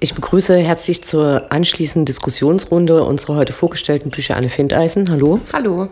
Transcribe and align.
Ich 0.00 0.14
begrüße 0.14 0.56
herzlich 0.56 1.02
zur 1.02 1.50
anschließenden 1.50 2.04
Diskussionsrunde 2.04 3.02
unsere 3.02 3.34
heute 3.34 3.52
vorgestellten 3.52 4.10
Bücher 4.10 4.36
Anne 4.36 4.48
Findeisen. 4.48 5.10
Hallo. 5.10 5.40
Hallo. 5.52 5.88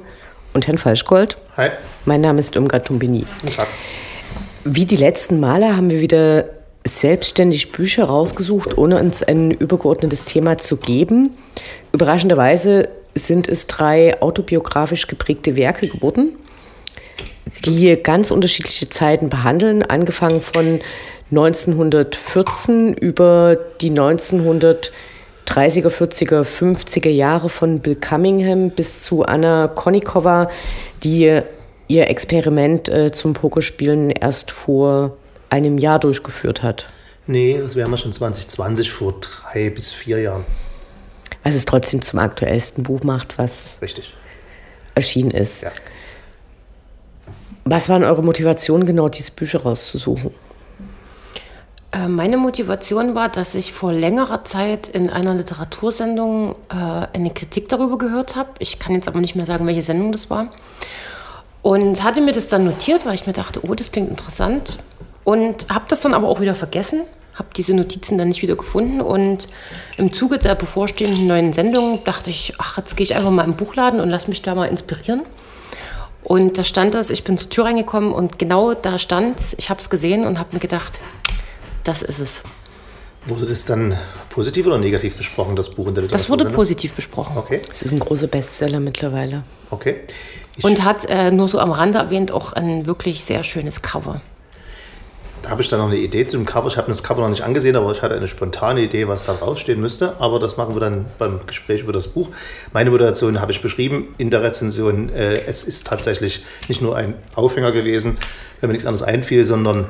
Und 0.54 0.68
Herrn 0.68 0.79
Falschgold. 0.79 1.36
Hi. 1.56 1.71
Mein 2.04 2.21
Name 2.21 2.38
ist 2.38 2.54
Irmgard 2.54 2.87
Tumbini. 2.87 3.24
Guten 3.40 3.56
Tag. 3.56 3.66
Wie 4.62 4.84
die 4.84 4.95
letzten 4.95 5.40
Male 5.40 5.77
haben 5.77 5.90
wir 5.90 6.00
wieder 6.00 6.45
selbstständig 6.87 7.73
Bücher 7.73 8.05
rausgesucht, 8.05 8.79
ohne 8.79 9.00
uns 9.00 9.24
ein 9.24 9.50
übergeordnetes 9.50 10.25
Thema 10.25 10.57
zu 10.57 10.77
geben. 10.77 11.30
Überraschenderweise 11.91 12.88
sind 13.16 13.48
es 13.48 13.66
drei 13.66 14.23
autobiografisch 14.23 15.09
geprägte 15.09 15.57
Werke 15.57 15.88
geworden, 15.88 16.36
die 17.64 17.96
ganz 17.96 18.30
unterschiedliche 18.30 18.88
Zeiten 18.88 19.30
behandeln, 19.30 19.82
angefangen 19.82 20.41
von 20.41 20.80
1914 21.30 22.95
über 22.95 23.56
die 23.80 23.91
1930er, 23.91 24.91
40er, 25.46 26.42
50er 26.45 27.09
Jahre 27.09 27.48
von 27.48 27.80
Bill 27.80 27.96
Cunningham 27.96 28.70
bis 28.70 29.02
zu 29.02 29.24
Anna 29.24 29.66
Konikova, 29.68 30.48
die 31.02 31.42
ihr 31.88 32.09
Experiment 32.09 32.88
äh, 32.88 33.10
zum 33.10 33.32
Pokerspielen 33.34 34.10
erst 34.10 34.52
vor 34.52 35.16
einem 35.51 35.78
Jahr 35.78 35.98
durchgeführt 35.98 36.62
hat. 36.62 36.88
Nee, 37.27 37.59
das 37.60 37.74
wären 37.74 37.90
wir 37.90 37.98
schon 37.98 38.12
2020, 38.12 38.90
vor 38.90 39.15
drei 39.20 39.70
bis 39.70 39.93
vier 39.93 40.20
Jahren. 40.20 40.45
Was 41.43 41.56
es 41.56 41.65
trotzdem 41.65 42.02
zum 42.02 42.20
aktuellsten 42.20 42.84
Buch 42.84 43.02
macht, 43.02 43.38
was 43.38 43.79
Richtig. 43.82 44.12
erschienen 44.95 45.32
ist. 45.32 45.62
Ja. 45.62 45.73
Was 47.65 47.88
waren 47.88 48.04
eure 48.04 48.23
Motivationen, 48.23 48.87
genau 48.87 49.09
diese 49.09 49.32
Bücher 49.32 49.60
rauszusuchen? 49.62 50.32
Äh, 51.96 52.09
Meine 52.09 52.36
Motivation 52.36 53.14
war, 53.14 53.28
dass 53.28 53.55
ich 53.55 53.73
vor 53.73 53.92
längerer 53.92 54.45
Zeit 54.45 54.88
in 54.88 55.10
einer 55.10 55.34
Literatursendung 55.34 56.54
äh, 56.68 57.16
eine 57.16 57.30
Kritik 57.30 57.68
darüber 57.68 57.98
gehört 57.98 58.37
habe. 58.37 58.51
Ich 58.59 58.79
kann 58.79 58.95
jetzt 58.95 59.09
aber 59.09 59.21
nicht 59.21 59.37
mehr 59.37 59.46
sagen, 59.46 59.66
welche 59.66 59.82
Sendung 59.82 60.12
das 60.12 60.30
war. 60.30 60.48
Und 61.62 62.04
hatte 62.04 62.21
mir 62.21 62.32
das 62.32 62.48
dann 62.48 62.65
notiert, 62.65 63.06
weil 63.06 63.15
ich 63.15 63.26
mir 63.26 63.32
dachte, 63.32 63.60
oh, 63.66 63.74
das 63.74 63.93
klingt 63.93 64.10
interessant. 64.10 64.78
Und 65.25 65.69
habe 65.69 65.87
das 65.88 66.00
dann 66.00 66.15
aber 66.15 66.28
auch 66.28 66.41
wieder 66.41 66.54
vergessen, 66.54 67.03
habe 67.34 67.48
diese 67.56 67.75
Notizen 67.75 68.16
dann 68.16 68.28
nicht 68.28 68.43
wieder 68.43 68.54
gefunden. 68.54 69.00
Und 69.00 69.49
im 69.97 70.12
Zuge 70.12 70.38
der 70.38 70.54
bevorstehenden 70.54 71.26
neuen 71.26 71.53
Sendung 71.53 72.04
dachte 72.04 72.31
ich, 72.31 72.54
ach, 72.59 72.76
jetzt 72.78 72.97
gehe 72.97 73.04
ich 73.04 73.16
einfach 73.16 73.31
mal 73.31 73.44
im 73.44 73.56
Buchladen 73.56 74.00
und 74.00 74.09
lass 74.10 74.28
mich 74.28 74.43
da 74.43 74.54
mal 74.54 74.66
inspirieren. 74.66 75.22
Und 76.22 76.59
da 76.59 76.65
stand 76.65 76.94
das, 76.94 77.10
ich 77.10 77.25
bin 77.25 77.38
zur 77.38 77.50
Tür 77.50 77.65
reingekommen 77.66 78.12
und 78.12 78.38
genau 78.38 78.75
da 78.75 78.99
stand 78.99 79.37
ich 79.59 79.71
habe 79.71 79.81
es 79.81 79.91
gesehen 79.91 80.25
und 80.25 80.41
habe 80.41 80.54
mir 80.54 80.59
gedacht, 80.59 81.00
das 81.87 82.03
ist 82.03 82.19
es. 82.20 82.42
Wurde 83.26 83.47
das 83.47 83.65
dann 83.65 83.98
positiv 84.31 84.66
oder 84.66 84.78
negativ 84.78 85.16
besprochen, 85.16 85.56
das 85.56 85.70
Buch 85.70 85.88
in 85.88 85.94
der 85.94 86.04
Literatur? 86.04 86.37
Das 86.37 86.47
wurde 86.47 86.54
positiv 86.54 86.94
besprochen. 86.94 87.37
Okay, 87.37 87.60
Es 87.70 87.82
ist 87.82 87.93
ein 87.93 87.98
großer 87.98 88.28
Bestseller 88.28 88.78
mittlerweile. 88.81 89.43
okay. 89.70 90.00
Ich, 90.59 90.65
Und 90.65 90.84
hat 90.84 91.04
äh, 91.10 91.31
nur 91.31 91.48
so 91.48 91.59
am 91.59 91.70
Rande 91.70 91.98
erwähnt 91.98 92.32
auch 92.32 92.53
ein 92.54 92.87
wirklich 92.87 93.22
sehr 93.25 93.44
schönes 93.44 93.82
Cover. 93.82 94.22
da 95.43 95.50
habe 95.50 95.60
ich 95.60 95.69
dann 95.69 95.81
noch 95.81 95.88
eine 95.88 95.97
Idee 95.97 96.25
zu 96.25 96.37
dem 96.38 96.47
Cover. 96.47 96.69
Ich 96.69 96.76
habe 96.78 96.87
mir 96.88 96.93
das 96.94 97.03
Cover 97.03 97.20
noch 97.20 97.28
nicht 97.28 97.43
angesehen, 97.43 97.76
aber 97.76 97.93
ich 97.93 98.00
hatte 98.00 98.15
eine 98.15 98.26
spontane 98.26 98.81
Idee, 98.81 99.06
was 99.06 99.25
da 99.25 99.34
draufstehen 99.34 99.81
müsste. 99.82 100.15
Aber 100.19 100.38
das 100.38 100.56
machen 100.56 100.75
wir 100.75 100.81
dann 100.81 101.04
beim 101.19 101.41
Gespräch 101.47 101.82
über 101.82 101.93
das 101.93 102.09
Buch. 102.09 102.31
Meine 102.72 102.91
Motivation 102.91 103.41
habe 103.41 103.53
ich 103.53 103.60
beschrieben 103.60 104.15
in 104.19 104.31
der 104.31 104.43
Rezension. 104.43 105.10
Äh, 105.10 105.32
es 105.47 105.65
ist 105.65 105.88
tatsächlich 105.88 106.43
nicht 106.69 106.81
nur 106.81 106.97
ein 106.97 107.15
Aufhänger 107.34 107.72
gewesen, 107.72 108.16
wenn 108.60 108.69
mir 108.69 108.75
nichts 108.75 108.87
anderes 108.87 109.06
einfiel, 109.06 109.44
sondern 109.44 109.87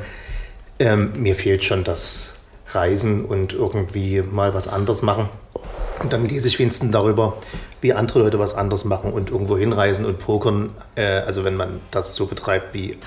ähm, 0.79 1.13
mir 1.17 1.35
fehlt 1.35 1.65
schon 1.65 1.85
das 1.85 2.35
Reisen 2.71 3.25
und 3.25 3.53
irgendwie 3.53 4.23
mal 4.23 4.55
was 4.55 4.69
anderes 4.69 5.03
machen. 5.03 5.29
Und 6.01 6.13
dann 6.13 6.29
lese 6.29 6.49
ich 6.49 6.59
wenigstens 6.59 6.91
darüber, 6.91 7.39
wie 7.81 7.93
andere 7.95 8.19
Leute 8.19 8.39
was 8.39 8.55
anderes 8.55 8.85
machen 8.85 9.13
und 9.13 9.31
irgendwo 9.31 9.57
hinreisen 9.57 10.05
und 10.05 10.19
pokern. 10.19 10.71
Äh, 10.95 11.21
also 11.21 11.45
wenn 11.45 11.57
man 11.57 11.81
das 11.91 12.15
so 12.15 12.27
betreibt 12.27 12.75
wie, 12.75 12.99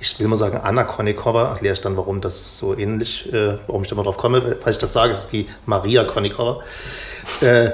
ich 0.00 0.18
will 0.18 0.28
mal 0.28 0.36
sagen, 0.36 0.56
Anna 0.56 0.84
Konikova, 0.84 1.50
erkläre 1.50 1.74
ich 1.74 1.80
dann, 1.80 1.96
warum 1.96 2.20
das 2.20 2.56
so 2.56 2.76
ähnlich, 2.76 3.30
äh, 3.32 3.58
warum 3.66 3.82
ich 3.82 3.88
da 3.88 3.96
mal 3.96 4.04
drauf 4.04 4.16
komme. 4.16 4.56
Falls 4.60 4.76
ich 4.76 4.80
das 4.80 4.92
sage, 4.92 5.12
ist 5.12 5.28
die 5.28 5.48
Maria 5.66 6.04
Konikova. 6.04 6.60
Äh, 7.40 7.72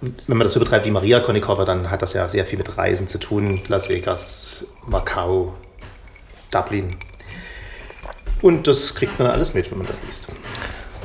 wenn 0.00 0.36
man 0.36 0.44
das 0.44 0.52
so 0.52 0.60
betreibt 0.60 0.86
wie 0.86 0.90
Maria 0.90 1.20
Konikova, 1.20 1.64
dann 1.64 1.90
hat 1.90 2.00
das 2.02 2.14
ja 2.14 2.26
sehr 2.28 2.46
viel 2.46 2.58
mit 2.58 2.78
Reisen 2.78 3.08
zu 3.08 3.18
tun. 3.18 3.60
Las 3.68 3.88
Vegas, 3.88 4.66
Macau, 4.86 5.52
Dublin. 6.50 6.96
Und 8.42 8.66
das 8.66 8.94
kriegt 8.94 9.18
man 9.18 9.28
alles 9.28 9.54
mit, 9.54 9.70
wenn 9.70 9.78
man 9.78 9.86
das 9.86 10.02
liest. 10.04 10.28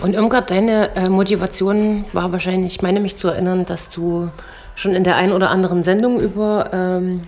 Und 0.01 0.13
Irmgard, 0.13 0.51
deine 0.51 0.95
äh, 0.95 1.09
Motivation 1.09 2.05
war 2.13 2.31
wahrscheinlich, 2.31 2.75
ich 2.75 2.81
meine 2.81 2.99
mich 2.99 3.15
zu 3.15 3.27
erinnern, 3.27 3.65
dass 3.65 3.89
du 3.89 4.29
schon 4.75 4.93
in 4.93 5.03
der 5.03 5.15
einen 5.15 5.33
oder 5.33 5.49
anderen 5.49 5.83
Sendung 5.83 6.19
über 6.19 6.69
ähm, 6.73 7.21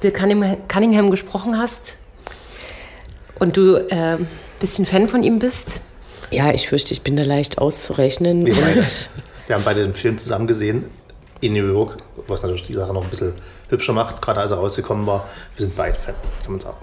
Bill 0.00 0.12
Cunningham, 0.12 0.56
Cunningham 0.68 1.10
gesprochen 1.10 1.58
hast 1.58 1.96
und 3.38 3.56
du 3.56 3.76
ein 3.90 4.20
äh, 4.22 4.24
bisschen 4.60 4.86
Fan 4.86 5.08
von 5.08 5.22
ihm 5.22 5.38
bist. 5.38 5.80
Ja, 6.30 6.52
ich 6.52 6.68
fürchte, 6.68 6.92
ich 6.92 7.02
bin 7.02 7.16
da 7.16 7.22
leicht 7.22 7.58
auszurechnen. 7.58 8.46
Wir, 8.46 8.54
beide. 8.54 8.84
Wir 9.46 9.56
haben 9.56 9.64
beide 9.64 9.82
den 9.82 9.94
Film 9.94 10.18
zusammen 10.18 10.46
gesehen 10.46 10.84
in 11.40 11.54
New 11.54 11.72
York, 11.72 11.96
was 12.26 12.42
natürlich 12.42 12.66
die 12.66 12.74
Sache 12.74 12.92
noch 12.92 13.02
ein 13.02 13.08
bisschen 13.08 13.32
hübscher 13.70 13.92
macht, 13.92 14.20
gerade 14.20 14.40
als 14.40 14.50
er 14.50 14.58
rausgekommen 14.58 15.06
war. 15.06 15.26
Wir 15.56 15.66
sind 15.66 15.76
beide 15.76 15.96
Fan, 15.96 16.14
kann 16.42 16.52
man 16.52 16.60
sagen. 16.60 16.76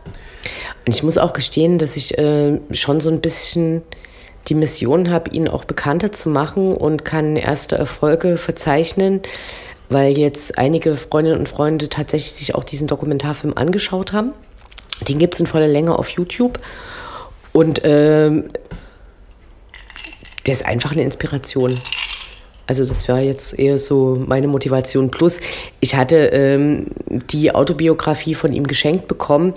Ich 0.85 1.03
muss 1.03 1.17
auch 1.17 1.33
gestehen, 1.33 1.77
dass 1.77 1.95
ich 1.95 2.17
äh, 2.17 2.59
schon 2.71 3.01
so 3.01 3.09
ein 3.09 3.21
bisschen 3.21 3.81
die 4.47 4.55
Mission 4.55 5.09
habe, 5.09 5.31
ihn 5.31 5.47
auch 5.47 5.65
bekannter 5.65 6.11
zu 6.11 6.29
machen 6.29 6.75
und 6.75 7.03
kann 7.03 7.35
erste 7.35 7.77
Erfolge 7.77 8.37
verzeichnen, 8.37 9.21
weil 9.89 10.17
jetzt 10.17 10.57
einige 10.57 10.97
Freundinnen 10.97 11.39
und 11.39 11.49
Freunde 11.49 11.89
tatsächlich 11.89 12.33
sich 12.33 12.55
auch 12.55 12.63
diesen 12.63 12.87
Dokumentarfilm 12.87 13.53
angeschaut 13.55 14.13
haben. 14.13 14.33
Den 15.07 15.19
gibt 15.19 15.33
es 15.33 15.39
in 15.39 15.47
voller 15.47 15.67
Länge 15.67 15.97
auf 15.97 16.09
YouTube. 16.09 16.59
Und 17.53 17.81
ähm, 17.83 18.49
der 20.45 20.53
ist 20.53 20.65
einfach 20.65 20.91
eine 20.91 21.03
Inspiration. 21.03 21.79
Also 22.67 22.85
das 22.85 23.07
war 23.07 23.19
jetzt 23.19 23.57
eher 23.59 23.77
so 23.77 24.17
meine 24.27 24.47
Motivation. 24.47 25.11
Plus, 25.11 25.39
ich 25.81 25.95
hatte 25.95 26.15
ähm, 26.15 26.87
die 27.29 27.53
Autobiografie 27.53 28.33
von 28.33 28.53
ihm 28.53 28.65
geschenkt 28.65 29.07
bekommen 29.07 29.53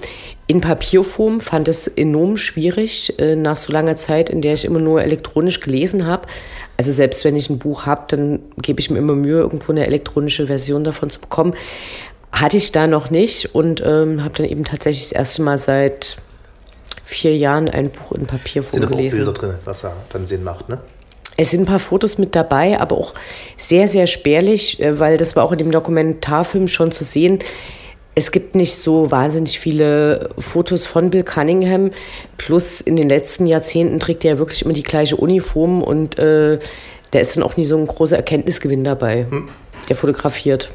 in 0.46 0.60
Papierform, 0.60 1.40
fand 1.40 1.68
es 1.68 1.88
enorm 1.88 2.36
schwierig 2.36 3.18
äh, 3.18 3.36
nach 3.36 3.56
so 3.56 3.72
langer 3.72 3.96
Zeit, 3.96 4.30
in 4.30 4.42
der 4.42 4.54
ich 4.54 4.64
immer 4.64 4.80
nur 4.80 5.02
elektronisch 5.02 5.60
gelesen 5.60 6.06
habe. 6.06 6.26
Also 6.76 6.92
selbst 6.92 7.24
wenn 7.24 7.36
ich 7.36 7.50
ein 7.50 7.58
Buch 7.58 7.86
habe, 7.86 8.04
dann 8.08 8.40
gebe 8.60 8.80
ich 8.80 8.90
mir 8.90 8.98
immer 8.98 9.14
Mühe, 9.14 9.40
irgendwo 9.40 9.72
eine 9.72 9.86
elektronische 9.86 10.46
Version 10.46 10.84
davon 10.84 11.10
zu 11.10 11.20
bekommen. 11.20 11.54
Hatte 12.30 12.58
ich 12.58 12.72
da 12.72 12.86
noch 12.86 13.10
nicht 13.10 13.54
und 13.54 13.82
ähm, 13.84 14.22
habe 14.22 14.34
dann 14.36 14.46
eben 14.46 14.64
tatsächlich 14.64 15.08
das 15.08 15.12
erste 15.12 15.42
Mal 15.42 15.58
seit 15.58 16.18
vier 17.04 17.36
Jahren 17.36 17.70
ein 17.70 17.90
Buch 17.90 18.12
in 18.12 18.26
Papierform 18.26 18.70
sind 18.70 18.84
aber 18.84 18.94
auch 18.94 18.98
gelesen. 18.98 19.16
Bilder 19.16 19.32
drin, 19.32 19.54
was 19.64 19.82
ja 19.82 19.92
dann 20.10 20.26
Sinn 20.26 20.44
macht, 20.44 20.68
ne? 20.68 20.78
Es 21.40 21.52
sind 21.52 21.60
ein 21.60 21.66
paar 21.66 21.78
Fotos 21.78 22.18
mit 22.18 22.34
dabei, 22.34 22.80
aber 22.80 22.98
auch 22.98 23.14
sehr, 23.56 23.86
sehr 23.86 24.08
spärlich, 24.08 24.82
äh, 24.82 24.98
weil 24.98 25.16
das 25.16 25.36
war 25.36 25.44
auch 25.44 25.52
in 25.52 25.58
dem 25.58 25.70
Dokumentarfilm 25.70 26.66
schon 26.66 26.90
zu 26.90 27.04
sehen. 27.04 27.38
Es 28.16 28.32
gibt 28.32 28.56
nicht 28.56 28.74
so 28.74 29.12
wahnsinnig 29.12 29.60
viele 29.60 30.30
Fotos 30.36 30.84
von 30.84 31.10
Bill 31.10 31.22
Cunningham. 31.22 31.92
Plus 32.38 32.80
in 32.80 32.96
den 32.96 33.08
letzten 33.08 33.46
Jahrzehnten 33.46 34.00
trägt 34.00 34.24
er 34.24 34.32
ja 34.32 34.38
wirklich 34.38 34.62
immer 34.62 34.74
die 34.74 34.82
gleiche 34.82 35.14
Uniform 35.14 35.80
und 35.80 36.18
äh, 36.18 36.58
da 37.12 37.18
ist 37.20 37.36
dann 37.36 37.44
auch 37.44 37.56
nie 37.56 37.64
so 37.64 37.78
ein 37.78 37.86
großer 37.86 38.16
Erkenntnisgewinn 38.16 38.82
dabei, 38.82 39.26
der 39.88 39.94
fotografiert. 39.94 40.72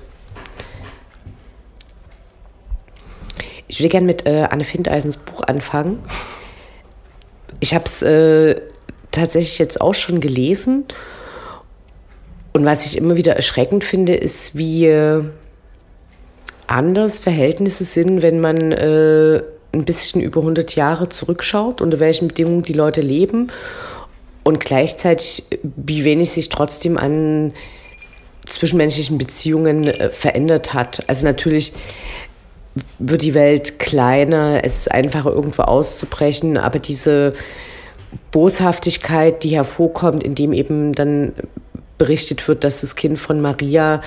Ich 3.68 3.82
würde 3.82 3.90
gerne 3.90 4.08
mit 4.08 4.26
äh, 4.26 4.48
Anne 4.50 4.64
Findeisens 4.64 5.18
Buch 5.18 5.42
anfangen. 5.42 6.00
Ich 7.60 7.76
habe 7.76 7.84
es 7.86 8.02
äh, 8.02 8.62
tatsächlich 9.14 9.58
jetzt 9.60 9.80
auch 9.80 9.94
schon 9.94 10.20
gelesen. 10.20 10.86
Und 12.52 12.66
was 12.66 12.86
ich 12.86 12.98
immer 12.98 13.16
wieder 13.16 13.36
erschreckend 13.36 13.84
finde, 13.84 14.14
ist, 14.14 14.56
wie 14.56 14.86
äh, 14.86 15.24
anders 16.68 17.20
Verhältnisse 17.20 17.84
sind, 17.84 18.22
wenn 18.22 18.40
man 18.40 18.72
äh, 18.72 19.42
ein 19.74 19.86
bisschen 19.86 20.22
über 20.22 20.42
100 20.42 20.76
Jahre 20.76 21.10
zurückschaut, 21.10 21.82
unter 21.82 22.00
welchen 22.00 22.28
Bedingungen 22.28 22.62
die 22.62 22.74
Leute 22.74 23.02
leben 23.02 23.52
und 24.44 24.60
gleichzeitig, 24.64 25.46
wie 25.62 26.04
wenig 26.04 26.32
sich 26.32 26.50
trotzdem 26.50 26.98
an 26.98 27.54
zwischenmenschlichen 28.48 29.18
Beziehungen 29.18 29.88
äh, 29.88 30.10
verändert 30.10 30.74
hat. 30.74 31.04
Also 31.08 31.26
natürlich 31.26 31.74
wird 33.00 33.22
die 33.22 33.34
Welt 33.34 33.80
kleiner, 33.80 34.62
es 34.64 34.78
ist 34.78 34.92
einfacher 34.92 35.32
irgendwo 35.32 35.64
auszubrechen, 35.64 36.58
aber 36.58 36.80
diese 36.80 37.34
Boshaftigkeit, 38.32 39.44
die 39.44 39.56
hervorkommt, 39.56 40.24
indem 40.24 40.54
eben 40.54 40.94
dann 40.94 41.34
berichtet 41.98 42.48
wird, 42.48 42.64
dass 42.64 42.82
das 42.82 42.96
Kind 42.96 43.20
von 43.20 43.42
Maria 43.42 44.02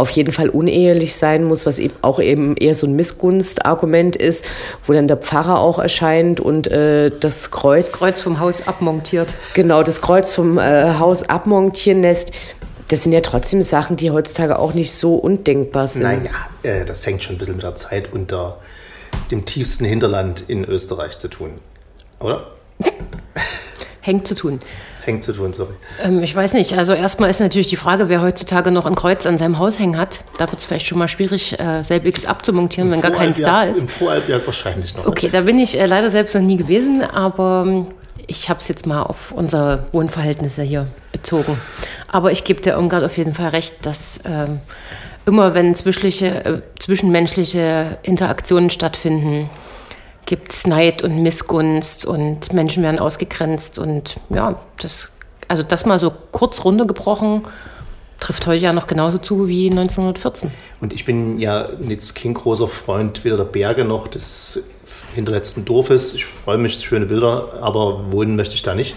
auf 0.00 0.10
jeden 0.10 0.32
Fall 0.32 0.48
unehelich 0.48 1.14
sein 1.14 1.44
muss, 1.44 1.66
was 1.66 1.78
eben 1.78 1.94
auch 2.02 2.18
eben 2.18 2.56
eher 2.56 2.74
so 2.74 2.86
ein 2.86 2.94
Missgunstargument 2.94 4.16
ist, 4.16 4.44
wo 4.84 4.92
dann 4.92 5.06
der 5.06 5.18
Pfarrer 5.18 5.60
auch 5.60 5.78
erscheint 5.78 6.40
und 6.40 6.66
äh, 6.68 7.10
das 7.10 7.50
Kreuz. 7.50 7.90
Das 7.90 7.98
Kreuz 7.98 8.20
vom 8.20 8.40
Haus 8.40 8.66
abmontiert. 8.66 9.28
Genau, 9.54 9.82
das 9.82 10.00
Kreuz 10.00 10.32
vom 10.32 10.58
äh, 10.58 10.94
Haus 10.98 11.22
abmontieren 11.22 12.02
lässt. 12.02 12.32
Das 12.88 13.04
sind 13.04 13.12
ja 13.12 13.20
trotzdem 13.20 13.62
Sachen, 13.62 13.96
die 13.96 14.10
heutzutage 14.10 14.58
auch 14.58 14.74
nicht 14.74 14.92
so 14.92 15.14
undenkbar 15.16 15.86
sind. 15.86 16.02
Naja, 16.02 16.30
äh, 16.62 16.84
das 16.84 17.06
hängt 17.06 17.22
schon 17.22 17.36
ein 17.36 17.38
bisschen 17.38 17.56
mit 17.56 17.62
der 17.62 17.76
Zeit 17.76 18.12
unter 18.12 18.58
dem 19.30 19.44
tiefsten 19.44 19.84
Hinterland 19.84 20.42
in 20.48 20.64
Österreich 20.64 21.18
zu 21.18 21.28
tun, 21.28 21.52
oder? 22.18 22.52
Hängt 24.00 24.26
zu 24.26 24.34
tun. 24.34 24.58
Hängt 25.04 25.24
zu 25.24 25.32
tun, 25.32 25.52
sorry. 25.52 25.72
Ähm, 26.02 26.22
ich 26.22 26.34
weiß 26.34 26.52
nicht. 26.54 26.76
Also 26.76 26.92
erstmal 26.92 27.30
ist 27.30 27.40
natürlich 27.40 27.68
die 27.68 27.76
Frage, 27.76 28.08
wer 28.08 28.22
heutzutage 28.22 28.70
noch 28.70 28.86
ein 28.86 28.94
Kreuz 28.94 29.26
an 29.26 29.38
seinem 29.38 29.58
Haus 29.58 29.78
hängen 29.78 29.96
hat. 29.96 30.22
Da 30.38 30.50
wird 30.50 30.60
es 30.60 30.66
vielleicht 30.66 30.86
schon 30.86 30.98
mal 30.98 31.08
schwierig, 31.08 31.58
äh, 31.58 31.82
selbiges 31.82 32.26
abzumontieren, 32.26 32.88
Im 32.88 32.94
wenn 32.94 33.00
gar 33.00 33.10
kein 33.10 33.32
Star 33.34 33.66
ist. 33.66 33.82
Im 33.82 33.88
Voralpjagd 33.88 34.46
wahrscheinlich 34.46 34.94
noch. 34.96 35.06
Okay, 35.06 35.28
da 35.30 35.42
bin 35.42 35.58
ich 35.58 35.78
äh, 35.78 35.86
leider 35.86 36.10
selbst 36.10 36.34
noch 36.34 36.42
nie 36.42 36.56
gewesen, 36.56 37.02
aber 37.02 37.64
ähm, 37.66 37.86
ich 38.26 38.48
habe 38.48 38.60
es 38.60 38.68
jetzt 38.68 38.86
mal 38.86 39.02
auf 39.02 39.32
unsere 39.32 39.86
Wohnverhältnisse 39.92 40.62
hier 40.62 40.86
bezogen. 41.12 41.58
Aber 42.08 42.32
ich 42.32 42.44
gebe 42.44 42.60
der 42.60 42.74
Irmgard 42.74 43.04
auf 43.04 43.16
jeden 43.16 43.34
Fall 43.34 43.48
recht, 43.48 43.84
dass 43.86 44.20
ähm, 44.24 44.60
immer 45.26 45.54
wenn 45.54 45.74
zwischenmenschliche, 45.74 46.44
äh, 46.44 46.60
zwischenmenschliche 46.78 47.98
Interaktionen 48.02 48.70
stattfinden, 48.70 49.50
gibt 50.30 50.52
es 50.52 50.64
Neid 50.64 51.02
und 51.02 51.24
Missgunst 51.24 52.04
und 52.04 52.52
Menschen 52.52 52.84
werden 52.84 53.00
ausgegrenzt 53.00 53.80
und 53.80 54.14
ja, 54.28 54.60
das, 54.80 55.08
also 55.48 55.64
das 55.64 55.86
mal 55.86 55.98
so 55.98 56.12
kurz 56.30 56.64
runtergebrochen, 56.64 57.42
trifft 58.20 58.46
heute 58.46 58.62
ja 58.62 58.72
noch 58.72 58.86
genauso 58.86 59.18
zu 59.18 59.48
wie 59.48 59.68
1914. 59.68 60.52
Und 60.80 60.92
ich 60.92 61.04
bin 61.04 61.40
ja 61.40 61.68
jetzt 61.80 62.14
kein 62.14 62.34
großer 62.34 62.68
Freund 62.68 63.24
weder 63.24 63.38
der 63.38 63.44
Berge 63.44 63.84
noch 63.84 64.06
des 64.06 64.62
hinterletzten 65.16 65.64
Dorfes. 65.64 66.14
Ich 66.14 66.26
freue 66.26 66.58
mich, 66.58 66.78
schöne 66.78 67.06
Bilder, 67.06 67.54
aber 67.60 68.12
wohnen 68.12 68.36
möchte 68.36 68.54
ich 68.54 68.62
da 68.62 68.76
nicht. 68.76 68.94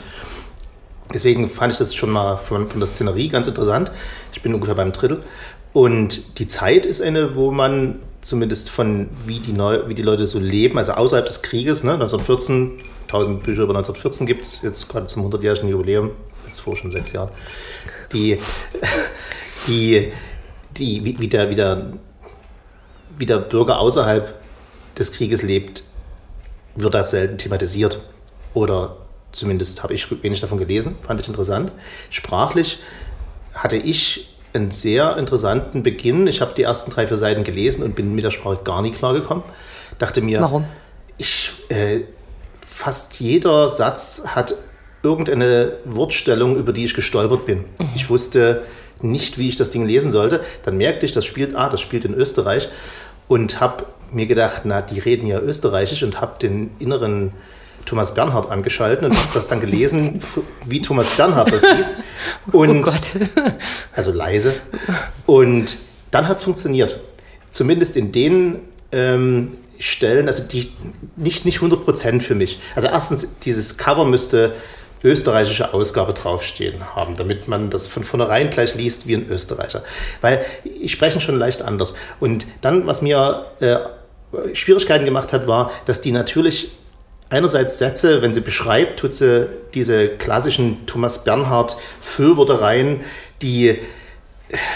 Deswegen 1.16 1.50
fand 1.50 1.74
ich 1.74 1.80
das 1.80 1.96
schon 1.96 2.12
mal 2.12 2.38
von, 2.38 2.68
von 2.68 2.80
der 2.80 2.88
Szenerie 2.88 3.30
ganz 3.30 3.48
interessant. 3.48 3.92
Ich 4.34 4.44
bin 4.44 4.54
ungefähr 4.54 4.76
beim 4.76 4.92
Drittel. 4.92 5.24
Und 5.74 6.38
die 6.38 6.46
Zeit 6.46 6.86
ist 6.86 7.02
eine, 7.02 7.36
wo 7.36 7.50
man 7.50 8.02
zumindest 8.24 8.70
von 8.70 9.10
wie 9.26 9.40
die, 9.40 9.54
Neu 9.54 9.88
wie 9.88 9.96
die 9.96 10.02
Leute 10.02 10.28
so 10.28 10.40
leben, 10.40 10.78
also 10.78 10.94
außerhalb 10.94 11.26
des 11.26 11.42
Krieges, 11.42 11.84
ne, 11.84 11.94
1914, 11.94 12.80
1000 13.08 13.44
Bücher 13.44 13.64
über 13.64 13.76
1914 13.76 14.26
gibt 14.26 14.46
es, 14.46 14.62
jetzt 14.62 14.90
gerade 14.90 15.08
zum 15.08 15.30
100-jährigen 15.30 15.70
Jubiläum, 15.70 16.12
jetzt 16.48 16.62
vor 16.62 16.76
schon 16.76 16.92
sechs 16.92 17.12
Jahren, 17.12 17.30
die, 18.12 18.40
die, 19.68 20.12
die, 20.78 21.06
wie, 21.06 21.20
wie, 21.20 21.28
der, 21.28 21.50
wie, 21.50 21.56
der, 21.56 21.94
wie 23.18 23.26
der 23.26 23.38
Bürger 23.38 23.80
außerhalb 23.80 24.34
des 24.98 25.12
Krieges 25.12 25.44
lebt, 25.44 25.84
wird 26.76 26.94
das 26.94 27.12
selten 27.12 27.38
thematisiert. 27.38 28.00
Oder 28.54 28.98
zumindest 29.32 29.84
habe 29.84 29.94
ich 29.94 30.24
wenig 30.24 30.42
davon 30.42 30.58
gelesen, 30.58 30.96
fand 31.06 31.22
ich 31.22 31.28
interessant. 31.28 31.72
Sprachlich 32.10 32.80
hatte 33.54 33.76
ich 33.76 34.33
einen 34.54 34.72
sehr 34.72 35.18
interessanten 35.18 35.84
Beginn. 35.84 36.28
Ich 36.28 36.42
habe 36.42 36.54
die 36.56 36.64
ersten 36.64 36.92
drei, 36.92 37.08
vier 37.08 37.18
Seiten 37.18 37.44
gelesen 37.44 37.84
und 37.84 37.96
bin 37.96 38.14
mit 38.14 38.24
der 38.24 38.32
Sprache 38.32 38.60
gar 38.64 38.82
nicht 38.82 38.96
klargekommen. 38.96 39.44
Dachte 40.00 40.22
mir, 40.22 40.42
Warum? 40.42 40.66
Ich, 41.18 41.52
äh, 41.70 42.02
fast 42.66 43.20
jeder 43.20 43.70
Satz 43.70 44.24
hat 44.28 44.56
irgendeine 45.04 45.74
Wortstellung, 45.86 46.56
über 46.56 46.74
die 46.74 46.86
ich 46.86 46.94
gestolpert 46.94 47.46
bin. 47.46 47.60
Mhm. 47.78 47.90
Ich 47.96 48.10
wusste 48.10 48.64
nicht, 49.02 49.38
wie 49.38 49.50
ich 49.50 49.56
das 49.56 49.72
Ding 49.72 49.86
lesen 49.86 50.12
sollte. 50.12 50.42
Dann 50.64 50.78
merkte 50.78 51.06
ich, 51.06 51.12
das 51.12 51.26
spielt, 51.26 51.56
ah, 51.56 51.70
das 51.70 51.82
spielt 51.82 52.06
in 52.06 52.14
Österreich 52.14 52.70
und 53.28 53.60
habe 53.60 53.86
mir 54.12 54.26
gedacht, 54.28 54.62
na, 54.64 54.82
die 54.82 55.00
reden 55.00 55.28
ja 55.28 55.40
österreichisch 55.40 56.04
und 56.04 56.22
habe 56.22 56.40
den 56.40 56.72
inneren 56.80 57.34
Thomas 57.86 58.14
Bernhard 58.14 58.50
angeschaltet 58.50 59.06
und 59.06 59.18
habe 59.18 59.30
das 59.34 59.48
dann 59.48 59.60
gelesen, 59.60 60.22
wie 60.66 60.82
Thomas 60.82 61.10
Bernhard 61.16 61.52
das 61.52 61.64
liest. 61.78 61.98
Oh 62.52 62.60
und, 62.60 62.86
oh 62.88 62.92
also 63.96 64.12
leise. 64.12 64.56
Und 65.26 65.78
dann 66.12 66.28
hat 66.28 66.38
es 66.38 66.44
funktioniert. 66.44 67.00
Zumindest 67.52 67.96
in 67.96 68.12
den 68.12 68.60
ähm, 68.92 69.54
Stellen, 69.80 70.28
also 70.28 70.44
die 70.44 70.72
nicht, 71.16 71.46
nicht 71.46 71.60
100% 71.60 72.22
für 72.22 72.36
mich. 72.36 72.60
Also 72.76 72.88
erstens, 72.88 73.40
dieses 73.40 73.78
Cover 73.78 74.06
müsste 74.06 74.54
österreichische 75.04 75.74
Ausgabe 75.74 76.14
draufstehen 76.14 76.96
haben, 76.96 77.16
damit 77.16 77.48
man 77.48 77.70
das 77.70 77.88
von 77.88 78.04
vornherein 78.04 78.50
gleich 78.50 78.76
liest 78.76 79.06
wie 79.08 79.16
ein 79.16 79.30
Österreicher. 79.30 79.84
Weil 80.22 80.46
ich 80.64 80.92
spreche 80.92 81.20
schon 81.20 81.38
leicht 81.38 81.62
anders. 81.62 81.96
Und 82.20 82.46
dann, 82.62 82.88
was 82.88 83.02
mir 83.02 83.48
äh, 83.60 83.78
Schwierigkeiten 84.56 85.06
gemacht 85.06 85.34
hat, 85.34 85.48
war, 85.48 85.72
dass 85.86 86.02
die 86.02 86.12
natürlich 86.12 86.72
einerseits 87.34 87.80
Sätze, 87.80 88.22
wenn 88.22 88.32
sie 88.32 88.42
beschreibt, 88.42 89.00
tut 89.00 89.16
sie 89.16 89.50
diese 89.74 90.08
klassischen 90.08 90.86
Thomas 90.86 91.24
Bernhard 91.24 91.76
Füllwörter 92.00 92.62
rein, 92.62 93.02
die 93.42 93.80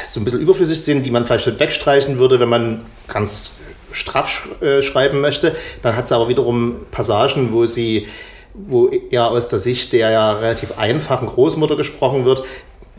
so 0.03 0.19
ein 0.19 0.23
bisschen 0.23 0.41
überflüssig 0.41 0.81
sind, 0.81 1.05
die 1.05 1.11
man 1.11 1.27
vielleicht 1.27 1.59
wegstreichen 1.59 2.17
würde, 2.17 2.39
wenn 2.39 2.49
man 2.49 2.83
ganz 3.07 3.57
straff 3.91 4.49
äh, 4.61 4.81
schreiben 4.81 5.21
möchte. 5.21 5.55
Dann 5.83 5.95
hat 5.95 6.07
sie 6.07 6.15
aber 6.15 6.29
wiederum 6.29 6.87
Passagen, 6.89 7.53
wo 7.53 7.67
sie, 7.67 8.07
wo 8.55 8.87
eher 8.89 9.27
aus 9.27 9.49
der 9.49 9.59
Sicht 9.59 9.93
der 9.93 10.09
ja 10.09 10.33
relativ 10.33 10.79
einfachen 10.79 11.27
Großmutter 11.27 11.75
gesprochen 11.75 12.25
wird. 12.25 12.43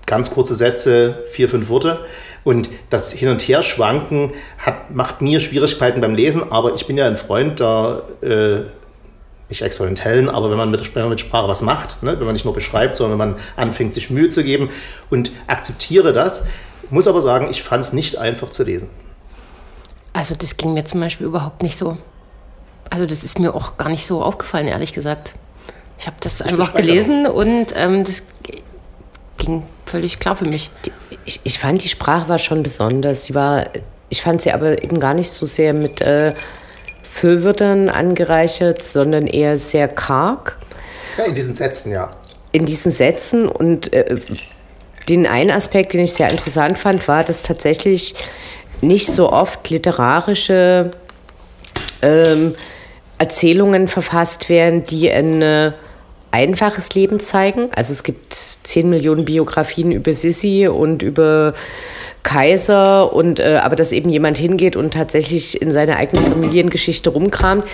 Ganz 0.07 0.31
kurze 0.31 0.55
Sätze, 0.55 1.25
vier, 1.33 1.49
fünf 1.49 1.69
Worte. 1.69 1.99
Und 2.45 2.71
das 2.91 3.13
Hin- 3.13 3.29
und 3.29 3.43
Her-Schwanken 3.43 4.33
hat, 4.59 4.95
macht 4.95 5.21
mir 5.21 5.41
Schwierigkeiten 5.41 6.01
beim 6.01 6.15
Lesen, 6.15 6.51
aber 6.51 6.75
ich 6.75 6.87
bin 6.87 6.97
ja 6.97 7.07
ein 7.09 7.17
Freund 7.17 7.59
der 7.59 8.05
äh, 8.23 8.78
nicht 9.49 9.63
experimentellen, 9.63 10.29
aber 10.29 10.51
wenn 10.51 10.59
man 10.59 10.71
mit, 10.71 10.95
wenn 10.95 11.03
man 11.03 11.11
mit 11.11 11.21
Sprache 11.21 11.49
was 11.49 11.63
macht, 11.63 12.03
ne, 12.03 12.19
wenn 12.19 12.27
man 12.27 12.35
nicht 12.35 12.45
nur 12.45 12.55
beschreibt, 12.55 12.97
sondern 12.97 13.19
wenn 13.19 13.31
man 13.31 13.41
anfängt, 13.57 13.95
sich 13.95 14.11
Mühe 14.11 14.29
zu 14.29 14.45
geben 14.45 14.71
und 15.11 15.31
akzeptiere 15.47 16.13
das, 16.13 16.47
muss 16.91 17.07
aber 17.07 17.23
sagen, 17.23 17.49
ich 17.51 17.63
fand 17.63 17.85
es 17.85 17.93
nicht 17.93 18.17
einfach 18.19 18.51
zu 18.51 18.65
lesen. 18.65 18.91
Also 20.13 20.35
das 20.35 20.57
ging 20.57 20.75
mir 20.75 20.85
zum 20.85 21.01
Beispiel 21.01 21.27
überhaupt 21.27 21.63
nicht 21.63 21.79
so. 21.79 21.97
Also 22.91 23.07
das 23.07 23.25
ist 23.25 23.39
mir 23.39 23.55
auch 23.55 23.77
gar 23.77 23.89
nicht 23.89 24.07
so 24.07 24.23
aufgefallen, 24.23 24.67
ehrlich 24.67 24.93
gesagt. 24.93 25.35
Ich 25.99 26.07
habe 26.07 26.17
das 26.21 26.41
ich 26.41 26.47
einfach 26.47 26.75
gelesen 26.75 27.27
und 27.27 27.67
ähm, 27.75 28.05
das 28.05 28.23
ging 29.37 29.65
völlig 29.87 30.19
klar 30.19 30.37
für 30.37 30.47
mich. 30.47 30.71
Ich, 31.25 31.41
ich 31.45 31.59
fand, 31.59 31.83
die 31.83 31.89
Sprache 31.89 32.29
war 32.29 32.39
schon 32.39 32.63
besonders. 32.63 33.27
Sie 33.27 33.35
war, 33.35 33.65
ich 34.09 34.23
fand 34.23 34.43
sie 34.43 34.53
aber 34.53 34.83
eben 34.83 35.01
gar 35.01 35.15
nicht 35.15 35.31
so 35.31 35.45
sehr 35.47 35.75
mit 35.75 36.01
äh, 36.01 36.35
Füllwörtern 37.19 37.89
angereichert, 37.89 38.83
sondern 38.83 39.27
eher 39.27 39.59
sehr 39.59 39.89
karg. 39.89 40.57
Ja, 41.17 41.25
in 41.25 41.35
diesen 41.35 41.55
Sätzen, 41.55 41.93
ja. 41.93 42.17
In 42.53 42.65
diesen 42.65 42.93
Sätzen 42.93 43.49
und 43.49 43.93
äh, 43.93 44.17
den 45.09 45.27
einen 45.27 45.51
Aspekt, 45.51 45.93
den 45.93 46.01
ich 46.01 46.13
sehr 46.13 46.31
interessant 46.31 46.79
fand, 46.79 47.07
war, 47.09 47.25
dass 47.25 47.43
tatsächlich 47.43 48.15
nicht 48.81 49.09
so 49.09 49.33
oft 49.33 49.69
literarische 49.71 50.93
ähm, 52.03 52.55
Erzählungen 53.19 53.89
verfasst 53.89 54.49
werden, 54.49 54.85
die 54.87 55.11
ein 55.11 55.43
äh, 55.43 55.73
einfaches 56.31 56.95
Leben 56.95 57.21
zeigen. 57.21 57.69
Also 57.75 57.93
es 57.93 58.03
gibt 58.03 58.35
10 58.35 58.89
Millionen 58.89 59.25
Biografien 59.25 59.91
über 59.91 60.13
Sissi 60.13 60.69
und 60.69 61.03
über 61.03 61.55
Kaiser 62.29 63.15
und 63.15 63.41
äh, 63.41 63.59
aber 63.63 63.75
dass 63.75 63.91
eben 63.91 64.11
jemand 64.11 64.37
hingeht 64.37 64.77
und 64.77 64.93
tatsächlich 64.93 65.63
in 65.63 65.73
seiner 65.73 65.97
eigenen 65.97 66.27
Familiengeschichte 66.27 67.09
rumkramt, 67.09 67.65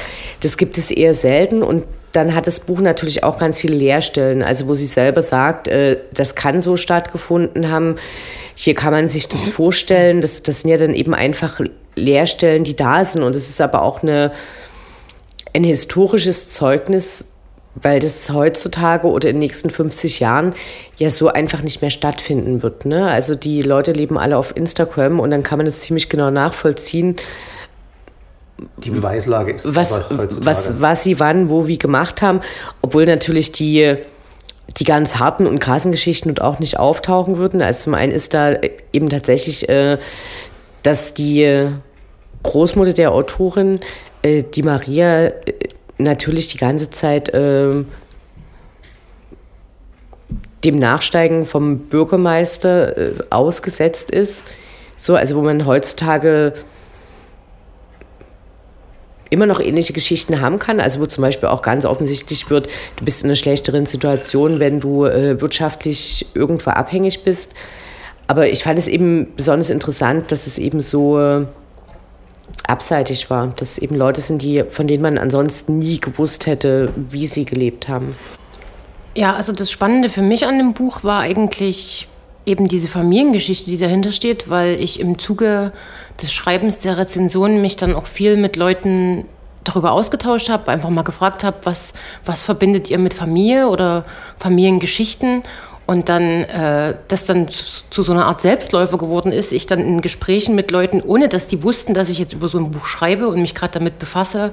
das 0.42 0.56
gibt 0.56 0.78
es 0.78 0.92
eher 0.92 1.12
selten 1.12 1.64
und 1.64 1.82
dann 2.12 2.36
hat 2.36 2.46
das 2.46 2.60
Buch 2.60 2.80
natürlich 2.80 3.24
auch 3.24 3.38
ganz 3.38 3.58
viele 3.58 3.74
Leerstellen, 3.74 4.44
also 4.44 4.68
wo 4.68 4.74
sie 4.74 4.86
selber 4.86 5.22
sagt, 5.22 5.66
äh, 5.66 5.98
das 6.12 6.36
kann 6.36 6.60
so 6.60 6.76
stattgefunden 6.76 7.68
haben. 7.68 7.96
Hier 8.54 8.76
kann 8.76 8.92
man 8.92 9.08
sich 9.08 9.28
das 9.28 9.48
vorstellen. 9.48 10.20
Das, 10.20 10.44
das 10.44 10.60
sind 10.60 10.70
ja 10.70 10.76
dann 10.76 10.94
eben 10.94 11.14
einfach 11.14 11.60
Leerstellen, 11.96 12.62
die 12.62 12.76
da 12.76 13.04
sind. 13.04 13.24
Und 13.24 13.34
es 13.34 13.48
ist 13.48 13.60
aber 13.60 13.82
auch 13.82 14.04
eine, 14.04 14.30
ein 15.52 15.64
historisches 15.64 16.50
Zeugnis, 16.50 17.33
weil 17.74 17.98
das 17.98 18.30
heutzutage 18.30 19.08
oder 19.08 19.28
in 19.28 19.36
den 19.36 19.40
nächsten 19.40 19.70
50 19.70 20.20
Jahren 20.20 20.54
ja 20.96 21.10
so 21.10 21.28
einfach 21.28 21.62
nicht 21.62 21.82
mehr 21.82 21.90
stattfinden 21.90 22.62
wird. 22.62 22.84
Ne? 22.84 23.08
Also 23.08 23.34
die 23.34 23.62
Leute 23.62 23.92
leben 23.92 24.16
alle 24.16 24.38
auf 24.38 24.56
Instagram 24.56 25.20
und 25.20 25.30
dann 25.30 25.42
kann 25.42 25.58
man 25.58 25.66
das 25.66 25.80
ziemlich 25.80 26.08
genau 26.08 26.30
nachvollziehen. 26.30 27.16
Die 28.78 28.90
Beweislage 28.90 29.52
ist 29.52 29.74
was, 29.74 30.04
was, 30.10 30.80
was 30.80 31.02
sie 31.02 31.18
wann, 31.18 31.50
wo, 31.50 31.66
wie 31.66 31.78
gemacht 31.78 32.22
haben, 32.22 32.40
obwohl 32.82 33.04
natürlich 33.04 33.50
die, 33.50 33.96
die 34.78 34.84
ganz 34.84 35.16
harten 35.16 35.46
und 35.46 35.58
krassen 35.58 35.90
Geschichten 35.90 36.28
und 36.28 36.40
auch 36.40 36.60
nicht 36.60 36.78
auftauchen 36.78 37.36
würden. 37.36 37.60
Also 37.60 37.84
zum 37.84 37.94
einen 37.94 38.12
ist 38.12 38.32
da 38.32 38.54
eben 38.92 39.08
tatsächlich, 39.08 39.68
äh, 39.68 39.98
dass 40.84 41.14
die 41.14 41.68
Großmutter 42.44 42.92
der 42.92 43.10
Autorin, 43.10 43.80
äh, 44.22 44.44
die 44.44 44.62
Maria, 44.62 45.26
äh, 45.26 45.32
natürlich 45.98 46.48
die 46.48 46.58
ganze 46.58 46.90
Zeit 46.90 47.28
äh, 47.30 47.84
dem 50.64 50.78
Nachsteigen 50.78 51.46
vom 51.46 51.78
Bürgermeister 51.78 52.96
äh, 52.96 53.12
ausgesetzt 53.30 54.10
ist, 54.10 54.44
So, 54.96 55.16
also 55.16 55.36
wo 55.36 55.42
man 55.42 55.66
heutzutage 55.66 56.54
immer 59.30 59.46
noch 59.46 59.60
ähnliche 59.60 59.92
Geschichten 59.92 60.40
haben 60.40 60.58
kann. 60.58 60.80
Also 60.80 61.00
wo 61.00 61.06
zum 61.06 61.22
Beispiel 61.22 61.48
auch 61.48 61.62
ganz 61.62 61.84
offensichtlich 61.84 62.48
wird, 62.50 62.68
du 62.96 63.04
bist 63.04 63.22
in 63.22 63.28
einer 63.28 63.36
schlechteren 63.36 63.86
Situation, 63.86 64.60
wenn 64.60 64.80
du 64.80 65.04
äh, 65.04 65.40
wirtschaftlich 65.40 66.26
irgendwo 66.34 66.70
abhängig 66.70 67.24
bist. 67.24 67.52
Aber 68.26 68.48
ich 68.48 68.62
fand 68.62 68.78
es 68.78 68.88
eben 68.88 69.34
besonders 69.36 69.70
interessant, 69.70 70.32
dass 70.32 70.46
es 70.46 70.58
eben 70.58 70.80
so 70.80 71.20
äh, 71.20 71.46
abseitig 72.66 73.30
war, 73.30 73.48
dass 73.48 73.72
es 73.72 73.78
eben 73.78 73.96
Leute 73.96 74.20
sind, 74.20 74.42
die, 74.42 74.64
von 74.68 74.86
denen 74.86 75.02
man 75.02 75.18
ansonsten 75.18 75.78
nie 75.78 76.00
gewusst 76.00 76.46
hätte, 76.46 76.92
wie 76.96 77.26
sie 77.26 77.44
gelebt 77.44 77.88
haben. 77.88 78.16
Ja, 79.14 79.34
also 79.34 79.52
das 79.52 79.70
Spannende 79.70 80.08
für 80.08 80.22
mich 80.22 80.46
an 80.46 80.58
dem 80.58 80.72
Buch 80.74 81.04
war 81.04 81.20
eigentlich 81.20 82.08
eben 82.46 82.68
diese 82.68 82.88
Familiengeschichte, 82.88 83.70
die 83.70 83.78
dahinter 83.78 84.12
steht, 84.12 84.50
weil 84.50 84.80
ich 84.80 85.00
im 85.00 85.18
Zuge 85.18 85.72
des 86.20 86.32
Schreibens 86.32 86.80
der 86.80 86.98
Rezensionen 86.98 87.62
mich 87.62 87.76
dann 87.76 87.94
auch 87.94 88.06
viel 88.06 88.36
mit 88.36 88.56
Leuten 88.56 89.24
darüber 89.64 89.92
ausgetauscht 89.92 90.50
habe, 90.50 90.70
einfach 90.70 90.90
mal 90.90 91.02
gefragt 91.02 91.42
habe, 91.42 91.56
was, 91.64 91.94
was 92.24 92.42
verbindet 92.42 92.90
ihr 92.90 92.98
mit 92.98 93.14
Familie 93.14 93.68
oder 93.68 94.04
Familiengeschichten 94.38 95.42
und 95.86 96.08
dann 96.08 96.44
äh, 96.44 96.96
das 97.08 97.26
dann 97.26 97.48
zu, 97.48 97.82
zu, 97.90 98.02
so 98.02 98.12
einer 98.12 98.26
Art 98.26 98.40
Selbstläufer 98.40 98.98
geworden 98.98 99.32
ist, 99.32 99.52
ich 99.52 99.66
dann 99.66 99.80
in 99.80 100.00
Gesprächen 100.00 100.54
mit 100.54 100.70
Leuten, 100.70 101.02
ohne 101.02 101.28
dass 101.28 101.46
die 101.46 101.62
wussten, 101.62 101.94
dass 101.94 102.08
ich 102.08 102.18
jetzt 102.18 102.32
über 102.32 102.48
so 102.48 102.58
ein 102.58 102.70
Buch 102.70 102.86
schreibe 102.86 103.28
und 103.28 103.40
mich 103.40 103.54
gerade 103.54 103.74
damit 103.74 103.98
befasse, 103.98 104.52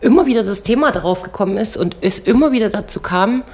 immer 0.00 0.26
wieder 0.26 0.42
das 0.42 0.62
Thema 0.62 0.90
darauf 0.90 1.22
gekommen 1.22 1.56
ist 1.56 1.76
und 1.76 1.96
es 2.00 2.18
immer 2.18 2.52
wieder 2.52 2.70
dazu 2.70 3.00
kam, 3.00 3.44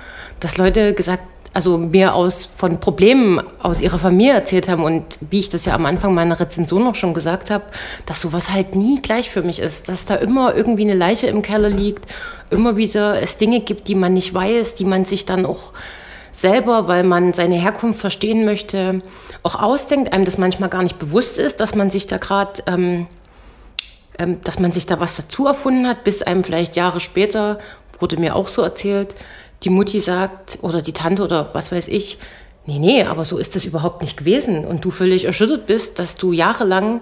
dass 0.41 0.57
Leute 0.59 0.95
gesagt 0.95 1.23
also 1.55 1.79
mir 1.79 2.15
aus 2.15 2.45
von 2.45 2.79
Problemen 2.79 3.41
aus 3.61 3.81
ihrer 3.81 3.99
Familie 3.99 4.35
erzählt 4.35 4.69
haben 4.69 4.85
und 4.85 5.05
wie 5.31 5.41
ich 5.41 5.49
das 5.49 5.65
ja 5.65 5.75
am 5.75 5.87
Anfang 5.87 6.15
meiner 6.15 6.39
Rezension 6.39 6.85
noch 6.85 6.95
schon 6.95 7.15
gesagt 7.15 7.51
habe, 7.51 7.65
dass 8.07 8.21
sowas 8.21 8.51
halt 8.51 8.75
nie 8.75 9.01
gleich 9.01 9.31
für 9.31 9.43
mich 9.43 9.59
ist, 9.59 9.89
dass 9.89 10.05
da 10.05 10.15
immer 10.17 10.55
irgendwie 10.55 10.85
eine 10.85 10.95
Leiche 10.95 11.27
im 11.27 11.43
Keller 11.43 11.71
liegt, 11.71 12.09
immer 12.51 12.77
wieder 12.77 13.21
es 13.23 13.39
Dinge 13.39 13.61
gibt, 13.61 13.89
die 13.89 13.95
man 13.95 14.15
nicht 14.15 14.33
weiß, 14.33 14.75
die 14.75 14.85
man 14.85 15.05
sich 15.05 15.25
dann 15.25 15.47
auch 15.47 15.73
selber, 16.33 16.89
weil 16.89 17.05
man 17.05 17.33
seine 17.33 17.57
Herkunft 17.57 18.01
verstehen 18.01 18.45
möchte, 18.45 19.03
auch 19.43 19.61
ausdenkt, 19.61 20.13
einem 20.13 20.25
das 20.25 20.39
manchmal 20.39 20.69
gar 20.69 20.83
nicht 20.83 20.99
bewusst 20.99 21.39
ist, 21.39 21.61
dass 21.61 21.75
man 21.75 21.91
sich 21.91 22.07
da 22.07 22.19
gerade 22.19 22.63
ähm, 22.67 23.07
ähm, 24.19 24.41
dass 24.43 24.59
man 24.59 24.73
sich 24.73 24.87
da 24.87 24.99
was 25.01 25.17
dazu 25.17 25.47
erfunden 25.47 25.87
hat, 25.87 26.05
bis 26.05 26.23
einem 26.23 26.43
vielleicht 26.43 26.77
Jahre 26.77 27.01
später, 27.01 27.59
wurde 28.01 28.17
mir 28.17 28.35
auch 28.35 28.49
so 28.49 28.63
erzählt, 28.63 29.15
die 29.63 29.71
Mutti 29.71 30.01
sagt 30.01 30.59
oder 30.63 30.83
die 30.83 30.93
Tante 30.93 31.23
oder 31.23 31.51
was 31.53 31.73
weiß 31.73 31.89
ich, 31.89 32.19
nee, 32.67 32.79
nee, 32.79 33.05
aber 33.05 33.25
so 33.25 33.39
ist 33.39 33.55
das 33.55 33.65
überhaupt 33.65 34.03
nicht 34.03 34.17
gewesen. 34.17 34.65
Und 34.65 34.85
du 34.85 34.91
völlig 34.91 35.25
erschüttert 35.25 35.67
bist, 35.67 35.99
dass 35.99 36.17
du 36.17 36.33
jahrelang 36.33 37.01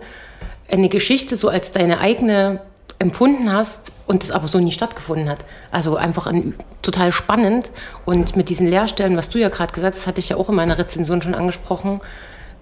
eine 0.70 0.88
Geschichte 0.88 1.36
so 1.36 1.48
als 1.48 1.70
deine 1.70 2.00
eigene 2.00 2.60
empfunden 2.98 3.52
hast 3.52 3.92
und 4.06 4.22
es 4.22 4.30
aber 4.30 4.48
so 4.48 4.58
nie 4.58 4.72
stattgefunden 4.72 5.28
hat. 5.28 5.44
Also 5.70 5.96
einfach 5.96 6.26
ein, 6.26 6.54
total 6.82 7.12
spannend 7.12 7.70
und 8.04 8.36
mit 8.36 8.48
diesen 8.48 8.66
Lehrstellen, 8.66 9.16
was 9.16 9.28
du 9.28 9.38
ja 9.38 9.48
gerade 9.48 9.72
gesagt 9.72 9.96
hast, 9.96 10.06
hatte 10.06 10.20
ich 10.20 10.30
ja 10.30 10.36
auch 10.36 10.48
in 10.48 10.54
meiner 10.54 10.78
Rezension 10.78 11.20
schon 11.20 11.34
angesprochen, 11.34 12.00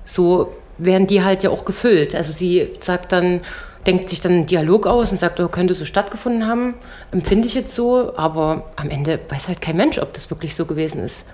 so 0.04 0.54
werden 0.78 1.06
die 1.06 1.22
halt 1.22 1.42
ja 1.42 1.50
auch 1.50 1.64
gefüllt. 1.64 2.14
Also 2.14 2.32
sie 2.32 2.72
sagt 2.80 3.12
dann, 3.12 3.42
denkt 3.86 4.08
sich 4.08 4.20
dann 4.20 4.32
einen 4.32 4.46
Dialog 4.46 4.86
aus 4.86 5.12
und 5.12 5.20
sagt, 5.20 5.38
oh, 5.40 5.48
könnte 5.48 5.74
so 5.74 5.84
stattgefunden 5.84 6.46
haben, 6.46 6.74
empfinde 7.10 7.46
ich 7.46 7.54
jetzt 7.54 7.74
so, 7.74 8.16
aber 8.16 8.70
am 8.76 8.90
Ende 8.90 9.20
weiß 9.28 9.48
halt 9.48 9.60
kein 9.60 9.76
Mensch, 9.76 9.98
ob 9.98 10.12
das 10.14 10.30
wirklich 10.30 10.54
so 10.56 10.66
gewesen 10.66 11.02
ist. 11.04 11.24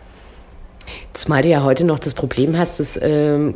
Zumal 1.13 1.43
du 1.43 1.49
ja 1.49 1.63
heute 1.63 1.85
noch 1.85 2.01
das 2.01 2.15
Problem 2.15 2.59
hast, 2.59 2.81
dass 2.81 2.99
ähm, 3.01 3.55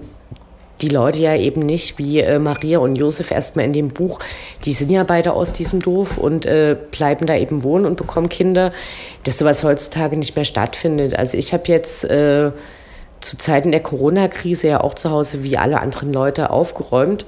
die 0.81 0.89
Leute 0.89 1.19
ja 1.19 1.37
eben 1.37 1.61
nicht 1.61 1.99
wie 1.99 2.21
äh, 2.21 2.39
Maria 2.39 2.79
und 2.79 2.97
Josef 2.97 3.31
erstmal 3.31 3.65
in 3.65 3.73
dem 3.73 3.91
Buch, 3.91 4.19
die 4.65 4.73
sind 4.73 4.91
ja 4.91 5.05
beide 5.05 5.33
aus 5.33 5.53
diesem 5.53 5.81
Dorf 5.81 6.19
und 6.19 6.47
äh, 6.47 6.77
bleiben 6.91 7.27
da 7.27 7.37
eben 7.37 7.63
wohnen 7.63 7.87
und 7.87 7.97
bekommen 7.97 8.29
Kinder, 8.29 8.73
dass 9.23 9.39
sowas 9.39 9.63
heutzutage 9.63 10.17
nicht 10.17 10.37
mehr 10.37 10.45
stattfindet. 10.45 11.17
Also 11.17 11.39
ich 11.39 11.53
habe 11.53 11.65
jetzt 11.69 12.05
äh, 12.05 12.51
zu 13.21 13.39
Zeiten 13.39 13.71
der 13.71 13.81
Corona-Krise 13.81 14.69
ja 14.69 14.81
auch 14.81 14.95
zu 14.95 15.11
Hause 15.11 15.43
wie 15.43 15.57
alle 15.57 15.81
anderen 15.81 16.13
Leute 16.13 16.51
aufgeräumt 16.51 17.25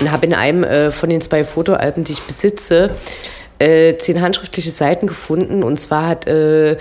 und 0.00 0.10
habe 0.10 0.26
in 0.26 0.34
einem 0.34 0.64
äh, 0.64 0.90
von 0.90 1.10
den 1.10 1.20
zwei 1.20 1.44
Fotoalben, 1.44 2.04
die 2.04 2.12
ich 2.12 2.22
besitze, 2.22 2.90
äh, 3.58 3.96
zehn 3.96 4.22
handschriftliche 4.22 4.70
Seiten 4.70 5.06
gefunden. 5.06 5.62
Und 5.62 5.80
zwar 5.80 6.08
hat 6.08 6.26
äh, 6.26 6.76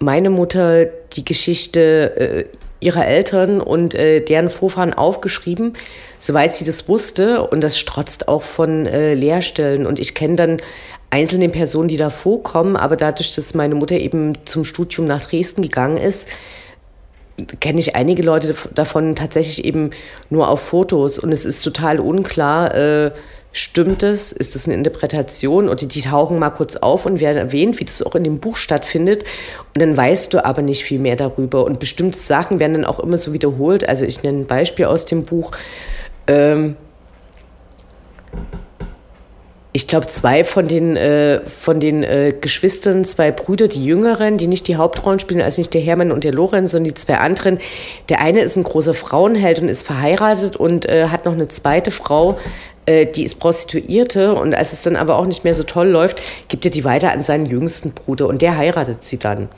meine 0.00 0.30
Mutter 0.30 0.86
die 0.86 1.24
Geschichte 1.24 2.46
ihrer 2.80 3.06
Eltern 3.06 3.60
und 3.60 3.94
äh, 3.94 4.20
deren 4.20 4.50
Vorfahren 4.50 4.94
aufgeschrieben, 4.94 5.74
soweit 6.18 6.56
sie 6.56 6.64
das 6.64 6.88
wusste. 6.88 7.46
Und 7.46 7.60
das 7.62 7.78
strotzt 7.78 8.28
auch 8.28 8.42
von 8.42 8.86
äh, 8.86 9.14
Lehrstellen. 9.14 9.86
Und 9.86 9.98
ich 9.98 10.14
kenne 10.14 10.36
dann 10.36 10.62
einzelne 11.10 11.48
Personen, 11.48 11.88
die 11.88 11.96
da 11.96 12.10
vorkommen, 12.10 12.76
aber 12.76 12.96
dadurch, 12.96 13.32
dass 13.32 13.54
meine 13.54 13.74
Mutter 13.74 13.96
eben 13.96 14.34
zum 14.46 14.64
Studium 14.64 15.06
nach 15.06 15.24
Dresden 15.24 15.62
gegangen 15.62 15.96
ist, 15.96 16.28
kenne 17.60 17.80
ich 17.80 17.96
einige 17.96 18.22
Leute 18.22 18.54
davon 18.74 19.16
tatsächlich 19.16 19.64
eben 19.64 19.90
nur 20.28 20.48
auf 20.48 20.60
Fotos 20.60 21.18
und 21.18 21.32
es 21.32 21.44
ist 21.44 21.62
total 21.62 21.98
unklar, 21.98 22.74
äh, 22.74 23.10
stimmt 23.52 24.02
es, 24.02 24.32
ist 24.32 24.54
das 24.54 24.66
eine 24.66 24.74
Interpretation 24.74 25.68
oder 25.68 25.86
die 25.86 26.02
tauchen 26.02 26.38
mal 26.38 26.50
kurz 26.50 26.76
auf 26.76 27.06
und 27.06 27.20
werden 27.20 27.38
erwähnt, 27.38 27.80
wie 27.80 27.84
das 27.84 28.02
auch 28.02 28.14
in 28.14 28.24
dem 28.24 28.38
Buch 28.38 28.56
stattfindet 28.56 29.24
und 29.74 29.82
dann 29.82 29.96
weißt 29.96 30.32
du 30.32 30.44
aber 30.44 30.62
nicht 30.62 30.84
viel 30.84 30.98
mehr 31.00 31.16
darüber 31.16 31.64
und 31.64 31.80
bestimmte 31.80 32.18
Sachen 32.18 32.60
werden 32.60 32.74
dann 32.74 32.84
auch 32.84 33.00
immer 33.00 33.18
so 33.18 33.32
wiederholt. 33.32 33.88
Also 33.88 34.04
ich 34.04 34.22
nenne 34.22 34.40
ein 34.40 34.46
Beispiel 34.46 34.84
aus 34.84 35.04
dem 35.04 35.24
Buch. 35.24 35.52
Ähm, 36.26 36.76
ich 39.72 39.86
glaube, 39.86 40.08
zwei 40.08 40.42
von 40.42 40.66
den, 40.66 40.96
äh, 40.96 41.42
von 41.46 41.78
den 41.78 42.02
äh, 42.02 42.34
Geschwistern, 42.38 43.04
zwei 43.04 43.30
Brüder, 43.30 43.68
die 43.68 43.84
Jüngeren, 43.84 44.36
die 44.36 44.48
nicht 44.48 44.66
die 44.66 44.76
Hauptrollen 44.76 45.20
spielen, 45.20 45.40
also 45.40 45.60
nicht 45.60 45.72
der 45.74 45.80
Hermann 45.80 46.10
und 46.10 46.24
der 46.24 46.32
Lorenz, 46.32 46.72
sondern 46.72 46.92
die 46.92 47.00
zwei 47.00 47.18
anderen. 47.18 47.60
Der 48.08 48.20
eine 48.20 48.40
ist 48.40 48.56
ein 48.56 48.64
großer 48.64 48.94
Frauenheld 48.94 49.60
und 49.60 49.68
ist 49.68 49.86
verheiratet 49.86 50.56
und 50.56 50.88
äh, 50.88 51.06
hat 51.06 51.24
noch 51.24 51.34
eine 51.34 51.46
zweite 51.46 51.92
Frau, 51.92 52.38
äh, 52.86 53.06
die 53.06 53.22
ist 53.22 53.38
Prostituierte. 53.38 54.34
Und 54.34 54.54
als 54.54 54.72
es 54.72 54.82
dann 54.82 54.96
aber 54.96 55.16
auch 55.16 55.26
nicht 55.26 55.44
mehr 55.44 55.54
so 55.54 55.62
toll 55.62 55.86
läuft, 55.86 56.20
gibt 56.48 56.64
er 56.64 56.72
die 56.72 56.84
weiter 56.84 57.12
an 57.12 57.22
seinen 57.22 57.46
jüngsten 57.46 57.92
Bruder 57.92 58.26
und 58.26 58.42
der 58.42 58.56
heiratet 58.56 59.04
sie 59.04 59.18
dann. 59.18 59.48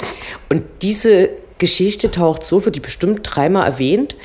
Und 0.50 0.62
diese 0.82 1.30
Geschichte 1.56 2.10
taucht 2.10 2.44
so, 2.44 2.64
wird 2.66 2.76
die 2.76 2.80
bestimmt 2.80 3.20
dreimal 3.22 3.66
erwähnt 3.66 4.16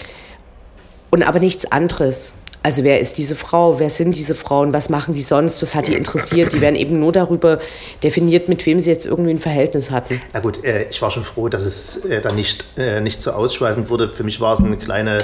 und 1.12 1.24
aber 1.24 1.40
nichts 1.40 1.72
anderes. 1.72 2.34
Also 2.64 2.84
wer 2.84 3.00
ist 3.00 3.18
diese 3.18 3.36
Frau? 3.36 3.80
Wer 3.80 3.90
sind 3.90 4.16
diese 4.16 4.36
Frauen? 4.36 4.74
Was 4.74 4.90
machen 4.90 5.14
die 5.14 5.22
sonst? 5.22 5.62
Was 5.62 5.74
hat 5.74 5.88
die 5.88 5.94
interessiert? 5.94 6.54
Die 6.54 6.62
werden 6.62 6.76
eben 6.76 7.00
nur 7.00 7.12
darüber 7.12 7.60
definiert, 8.04 8.50
mit 8.50 8.66
wem 8.66 8.80
sie 8.80 8.92
jetzt 8.92 9.06
irgendwie 9.06 9.32
ein 9.32 9.40
Verhältnis 9.40 9.92
hatten. 9.92 10.22
Na 10.34 10.40
gut, 10.40 10.64
äh, 10.64 10.88
ich 10.90 11.02
war 11.02 11.12
schon 11.12 11.24
froh, 11.24 11.48
dass 11.50 11.64
es 11.64 12.06
äh, 12.06 12.22
dann 12.22 12.36
nicht, 12.36 12.66
äh, 12.78 13.00
nicht 13.00 13.22
so 13.22 13.32
ausschweifend 13.32 13.90
wurde. 13.90 14.10
Für 14.10 14.24
mich 14.24 14.42
war 14.42 14.54
es 14.54 14.60
ein 14.60 14.78
kleine, 14.80 15.20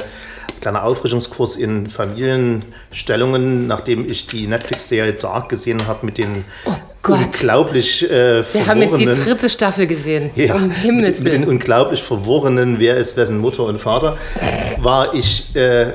kleiner 0.62 0.86
Auffrischungskurs 0.86 1.56
in 1.58 1.88
Familienstellungen, 1.88 3.68
nachdem 3.68 4.10
ich 4.10 4.28
die 4.28 4.48
Netflix-Serie 4.48 5.14
Dark 5.14 5.50
gesehen 5.50 5.88
habe 5.88 6.06
mit 6.06 6.18
den 6.18 6.46
oh 6.66 6.72
unglaublich 7.12 8.10
äh, 8.10 8.44
Wir 8.54 8.68
haben 8.68 8.82
jetzt 8.82 8.98
die 8.98 9.06
dritte 9.06 9.50
Staffel 9.50 9.88
gesehen. 9.88 10.32
Ja, 10.36 10.56
um 10.56 10.72
Himmels 10.72 11.20
mit, 11.20 11.24
mit 11.24 11.34
den 11.34 11.48
unglaublich 11.48 12.02
verworrenen, 12.02 12.80
wer 12.80 12.98
ist 12.98 13.18
wessen 13.18 13.40
Mutter 13.40 13.66
und 13.66 13.82
Vater, 13.82 14.18
war 14.78 15.14
ich 15.14 15.54
äh, 15.56 15.92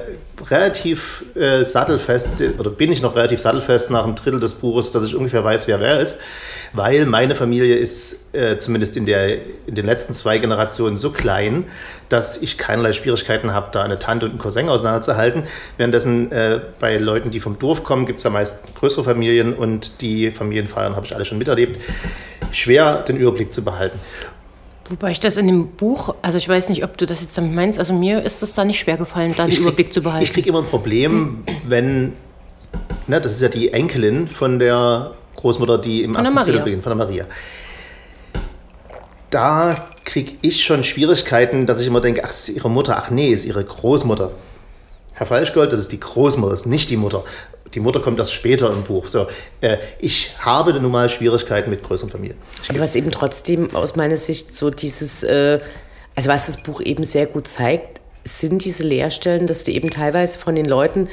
relativ 0.50 1.25
äh, 1.35 1.64
sattelfest, 1.64 2.43
oder 2.59 2.71
bin 2.71 2.93
ich 2.93 3.02
noch 3.02 3.17
relativ 3.17 3.40
sattelfest 3.40 3.90
nach 3.90 4.05
einem 4.05 4.14
Drittel 4.14 4.40
des 4.40 4.55
Buches, 4.55 4.93
dass 4.93 5.05
ich 5.05 5.14
ungefähr 5.14 5.45
weiß, 5.45 5.69
wer 5.69 5.81
wer 5.81 6.00
ist, 6.00 6.21
weil 6.73 7.07
meine 7.07 7.35
Familie 7.35 7.76
ist 7.76 8.35
äh, 8.35 8.59
zumindest 8.59 8.97
in, 8.97 9.07
der, 9.07 9.38
in 9.67 9.75
den 9.75 9.87
letzten 9.87 10.14
zwei 10.14 10.38
Generationen 10.38 10.97
so 10.97 11.11
klein, 11.11 11.64
dass 12.09 12.40
ich 12.43 12.59
keinerlei 12.59 12.93
Schwierigkeiten 12.93 13.52
habe, 13.52 13.69
da 13.73 13.83
eine 13.83 13.99
Tante 13.99 14.26
und 14.26 14.33
einen 14.33 14.40
Cousin 14.40 14.69
auseinanderzuhalten. 14.69 15.45
Währenddessen 15.76 16.33
äh, 16.33 16.61
bei 16.81 16.97
Leuten, 16.97 17.31
die 17.31 17.40
vom 17.40 17.59
Dorf 17.59 17.85
kommen, 17.85 18.07
gibt 18.07 18.19
es 18.21 18.25
ja 18.25 18.31
meist 18.31 18.75
größere 18.75 19.05
Familien 19.05 19.55
und 19.55 20.00
die 20.00 20.31
Familienfeiern 20.31 20.97
habe 20.97 21.07
ich 21.07 21.14
alle 21.14 21.25
schon 21.25 21.38
miterlebt. 21.38 21.81
Schwer 22.50 23.02
den 23.02 23.19
Überblick 23.19 23.52
zu 23.52 23.62
behalten. 23.62 23.99
Wobei 24.90 25.11
ich 25.11 25.21
das 25.21 25.37
in 25.37 25.47
dem 25.47 25.68
Buch, 25.68 26.14
also 26.23 26.38
ich 26.38 26.49
weiß 26.49 26.68
nicht, 26.68 26.83
ob 26.85 26.97
du 26.97 27.07
das 27.07 27.21
jetzt 27.21 27.37
damit 27.37 27.52
meinst, 27.54 27.78
also 27.78 27.92
mir 27.92 28.23
ist 28.23 28.42
es 28.42 28.54
da 28.54 28.64
nicht 28.64 28.78
schwer 28.78 28.97
gefallen, 28.97 29.35
da 29.37 29.45
den 29.45 29.50
krieg, 29.50 29.61
Überblick 29.61 29.92
zu 29.92 30.02
behalten. 30.02 30.25
Ich 30.25 30.33
kriege 30.33 30.49
immer 30.49 30.61
ein 30.61 30.66
Problem, 30.66 31.45
wenn, 31.66 32.14
ne, 33.07 33.21
das 33.21 33.33
ist 33.33 33.42
ja 33.42 33.49
die 33.49 33.73
Enkelin 33.73 34.28
von 34.28 34.59
der 34.59 35.12
Großmutter, 35.37 35.78
die 35.78 36.02
im 36.02 36.14
von 36.14 36.25
ersten 36.25 36.38
Drittel 36.38 36.61
beginnt, 36.61 36.83
von 36.83 36.97
der 36.97 37.07
Maria. 37.07 37.26
Da 39.30 39.88
kriege 40.04 40.33
ich 40.40 40.64
schon 40.64 40.85
Schwierigkeiten, 40.85 41.66
dass 41.66 41.80
ich 41.80 41.87
immer 41.87 42.00
denke, 42.00 42.23
ach, 42.25 42.30
ist 42.30 42.49
ihre 42.49 42.71
Mutter, 42.71 42.97
ach 42.97 43.11
nee, 43.11 43.30
ist 43.30 43.45
ihre 43.45 43.62
Großmutter. 43.62 44.30
Herr 45.12 45.26
Falschgold, 45.26 45.73
das 45.73 45.80
ist 45.80 45.92
die 45.92 46.00
Großmutter, 46.00 46.52
das 46.52 46.61
ist 46.61 46.66
nicht 46.66 46.88
die 46.90 46.97
Mutter. 46.97 47.25
Die 47.75 47.81
Mutter 47.81 48.01
kommt 48.01 48.19
erst 48.19 48.33
später 48.33 48.71
im 48.71 48.83
Buch. 48.83 49.09
So, 49.09 49.27
äh, 49.61 49.79
ich 49.99 50.33
habe 50.41 50.73
nun 50.75 50.91
mal 50.91 51.09
Schwierigkeiten 51.09 51.71
mit 51.71 51.83
größeren 51.83 52.11
Familien. 52.11 52.39
Aber 52.69 52.81
was 52.81 52.95
eben 52.95 53.11
trotzdem 53.11 53.75
aus 53.75 53.97
meiner 53.97 54.17
Sicht 54.17 54.55
so 54.55 54.71
dieses, 54.71 55.23
äh, 55.23 55.61
also 56.15 56.31
was 56.31 56.47
das 56.47 56.63
Buch 56.63 56.81
eben 56.81 57.05
sehr 57.05 57.27
gut 57.27 57.49
zeigt, 57.49 58.01
sind 58.25 58.65
diese 58.65 58.83
Leerstellen, 58.83 59.47
dass 59.47 59.65
du 59.65 59.71
eben 59.73 59.91
teilweise 59.91 60.39
von 60.39 60.55
den 60.55 60.67
Leuten 60.67 61.09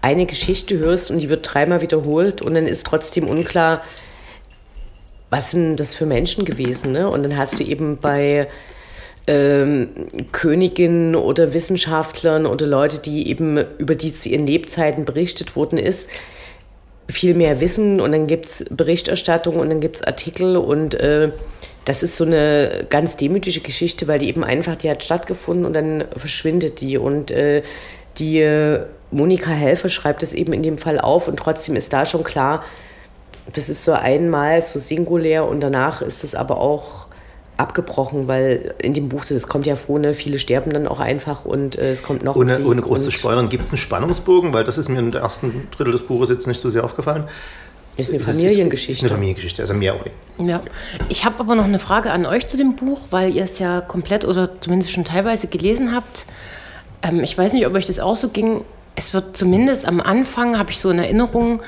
eine 0.00 0.26
Geschichte 0.26 0.78
hörst 0.78 1.10
und 1.10 1.18
die 1.18 1.28
wird 1.28 1.48
dreimal 1.52 1.80
wiederholt 1.80 2.42
und 2.42 2.54
dann 2.54 2.66
ist 2.66 2.86
trotzdem 2.86 3.26
unklar, 3.26 3.82
was 5.30 5.50
sind 5.50 5.76
das 5.76 5.94
für 5.94 6.06
Menschen 6.06 6.44
gewesen. 6.44 6.92
Ne? 6.92 7.08
Und 7.08 7.22
dann 7.22 7.36
hast 7.36 7.58
du 7.58 7.64
eben 7.64 7.98
bei 7.98 8.48
ähm, 9.28 9.90
Königinnen 10.32 11.14
oder 11.14 11.52
Wissenschaftlern 11.52 12.46
oder 12.46 12.66
Leute, 12.66 12.98
die 12.98 13.28
eben 13.28 13.62
über 13.76 13.94
die 13.94 14.10
zu 14.10 14.30
ihren 14.30 14.46
Lebzeiten 14.46 15.04
berichtet 15.04 15.54
worden 15.54 15.78
ist, 15.78 16.08
viel 17.08 17.34
mehr 17.34 17.60
wissen. 17.60 18.00
Und 18.00 18.12
dann 18.12 18.26
gibt 18.26 18.46
es 18.46 18.64
Berichterstattung 18.70 19.56
und 19.56 19.68
dann 19.68 19.80
gibt 19.80 19.96
es 19.96 20.02
Artikel. 20.02 20.56
Und 20.56 20.94
äh, 20.94 21.30
das 21.84 22.02
ist 22.02 22.16
so 22.16 22.24
eine 22.24 22.86
ganz 22.88 23.18
demütige 23.18 23.60
Geschichte, 23.60 24.08
weil 24.08 24.18
die 24.18 24.28
eben 24.28 24.44
einfach, 24.44 24.76
die 24.76 24.90
hat 24.90 25.04
stattgefunden 25.04 25.66
und 25.66 25.74
dann 25.74 26.04
verschwindet 26.16 26.80
die. 26.80 26.96
Und 26.96 27.30
äh, 27.30 27.62
die 28.18 28.40
äh, 28.40 28.80
Monika 29.10 29.50
Helfer 29.50 29.90
schreibt 29.90 30.22
es 30.22 30.32
eben 30.32 30.54
in 30.54 30.62
dem 30.62 30.78
Fall 30.78 30.98
auf. 30.98 31.28
Und 31.28 31.38
trotzdem 31.38 31.76
ist 31.76 31.92
da 31.92 32.06
schon 32.06 32.24
klar, 32.24 32.64
das 33.52 33.68
ist 33.68 33.84
so 33.84 33.92
einmal 33.92 34.62
so 34.62 34.78
singulär 34.78 35.46
und 35.46 35.60
danach 35.60 36.00
ist 36.00 36.24
es 36.24 36.34
aber 36.34 36.60
auch 36.60 37.07
abgebrochen, 37.58 38.28
weil 38.28 38.74
in 38.80 38.94
dem 38.94 39.08
Buch, 39.08 39.24
das 39.26 39.48
kommt 39.48 39.66
ja 39.66 39.76
vor, 39.76 39.98
ne, 39.98 40.14
viele 40.14 40.38
sterben 40.38 40.72
dann 40.72 40.86
auch 40.86 41.00
einfach 41.00 41.44
und 41.44 41.76
äh, 41.76 41.92
es 41.92 42.02
kommt 42.02 42.22
noch. 42.22 42.36
Ohne, 42.36 42.64
ohne 42.64 42.80
groß 42.80 43.04
zu 43.04 43.10
spoilern, 43.10 43.48
gibt 43.48 43.64
es 43.64 43.70
einen 43.70 43.78
Spannungsbogen, 43.78 44.54
weil 44.54 44.64
das 44.64 44.78
ist 44.78 44.88
mir 44.88 45.00
im 45.00 45.12
ersten 45.12 45.68
Drittel 45.76 45.92
des 45.92 46.02
Buches 46.02 46.30
jetzt 46.30 46.46
nicht 46.46 46.60
so 46.60 46.70
sehr 46.70 46.84
aufgefallen. 46.84 47.24
Ist 47.96 48.12
eine 48.12 48.20
Familiengeschichte. 48.20 48.92
Ist 48.92 49.02
eine 49.02 49.10
Familiengeschichte, 49.10 49.60
also 49.60 49.74
mehr 49.74 49.96
oder 49.96 50.10
Ja, 50.38 50.62
ich 51.08 51.24
habe 51.24 51.40
aber 51.40 51.56
noch 51.56 51.64
eine 51.64 51.80
Frage 51.80 52.12
an 52.12 52.26
euch 52.26 52.46
zu 52.46 52.56
dem 52.56 52.76
Buch, 52.76 53.00
weil 53.10 53.34
ihr 53.34 53.42
es 53.42 53.58
ja 53.58 53.80
komplett 53.80 54.24
oder 54.24 54.60
zumindest 54.60 54.92
schon 54.92 55.04
teilweise 55.04 55.48
gelesen 55.48 55.92
habt. 55.92 56.26
Ähm, 57.02 57.24
ich 57.24 57.36
weiß 57.36 57.54
nicht, 57.54 57.66
ob 57.66 57.74
euch 57.74 57.86
das 57.86 57.98
auch 57.98 58.16
so 58.16 58.28
ging. 58.28 58.62
Es 58.94 59.14
wird 59.14 59.36
zumindest 59.36 59.86
am 59.86 60.00
Anfang, 60.00 60.56
habe 60.56 60.70
ich 60.70 60.78
so 60.78 60.90
in 60.90 61.00
Erinnerung, 61.00 61.60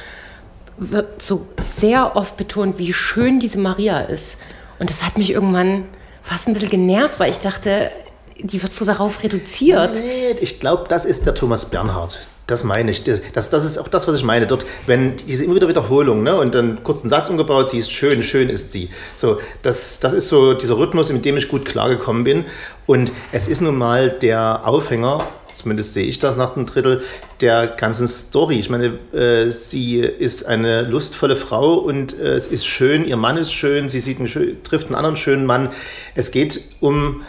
wird 0.77 1.21
so 1.21 1.47
sehr 1.79 2.15
oft 2.15 2.37
betont, 2.37 2.79
wie 2.79 2.93
schön 2.93 3.41
diese 3.41 3.59
Maria 3.59 3.99
ist. 4.01 4.37
Und 4.81 4.91
das 4.91 5.05
hat 5.05 5.19
mich 5.19 5.31
irgendwann 5.31 5.85
fast 6.23 6.49
ein 6.49 6.55
bisschen 6.55 6.71
genervt, 6.71 7.21
weil 7.21 7.31
ich 7.31 7.39
dachte, 7.39 7.91
die 8.39 8.63
wird 8.63 8.75
so 8.75 8.85
darauf 8.85 9.23
reduziert. 9.23 9.95
Nee, 9.95 10.37
ich 10.41 10.59
glaube, 10.59 10.87
das 10.89 11.05
ist 11.05 11.27
der 11.27 11.35
Thomas 11.35 11.67
Bernhard. 11.67 12.19
Das 12.47 12.65
meine 12.65 12.91
ich. 12.91 13.05
Das, 13.05 13.21
das, 13.33 13.65
ist 13.65 13.79
auch 13.79 13.87
das, 13.87 14.09
was 14.09 14.17
ich 14.17 14.25
meine. 14.25 14.47
Dort, 14.47 14.65
wenn 14.87 15.19
diese 15.19 15.45
immer 15.45 15.55
wieder 15.55 15.69
Wiederholung, 15.69 16.23
ne, 16.25 16.35
und 16.35 16.55
dann 16.55 16.83
kurz 16.83 17.03
einen 17.03 17.11
Satz 17.11 17.29
umgebaut, 17.29 17.69
sie 17.69 17.79
ist 17.79 17.93
schön, 17.93 18.23
schön 18.25 18.49
ist 18.49 18.73
sie. 18.73 18.91
So, 19.15 19.39
das, 19.63 20.01
das 20.01 20.15
ist 20.15 20.29
so 20.29 20.55
dieser 20.55 20.77
Rhythmus, 20.77 21.13
mit 21.13 21.25
dem 21.25 21.37
ich 21.37 21.49
gut 21.49 21.65
klargekommen 21.65 22.25
bin. 22.25 22.47
Und 22.87 23.13
es 23.31 23.47
ist 23.47 23.61
nun 23.61 23.77
mal 23.77 24.11
der 24.11 24.63
Aufhänger 24.65 25.19
zumindest 25.61 25.95
sehe 25.95 26.05
ich 26.05 26.19
das 26.19 26.37
nach 26.37 26.55
dem 26.55 26.67
Drittel, 26.67 27.03
der 27.41 27.67
ganzen 27.67 28.09
Story. 28.09 28.59
Ich 28.59 28.71
meine, 28.71 28.99
äh, 29.13 29.51
sie 29.51 30.01
ist 30.01 30.45
eine 30.45 30.83
lustvolle 30.83 31.37
Frau 31.37 31.75
und 31.75 32.19
äh, 32.19 32.35
es 32.35 32.47
ist 32.47 32.67
schön, 32.67 33.05
ihr 33.05 33.17
Mann 33.17 33.37
ist 33.37 33.53
schön, 33.53 33.89
sie 33.89 34.01
sieht 34.01 34.19
einen, 34.19 34.63
trifft 34.65 34.87
einen 34.87 34.95
anderen 34.95 35.17
schönen 35.17 35.47
Mann. 35.47 35.71
Es 36.15 36.31
geht 36.31 36.61
um. 36.81 37.23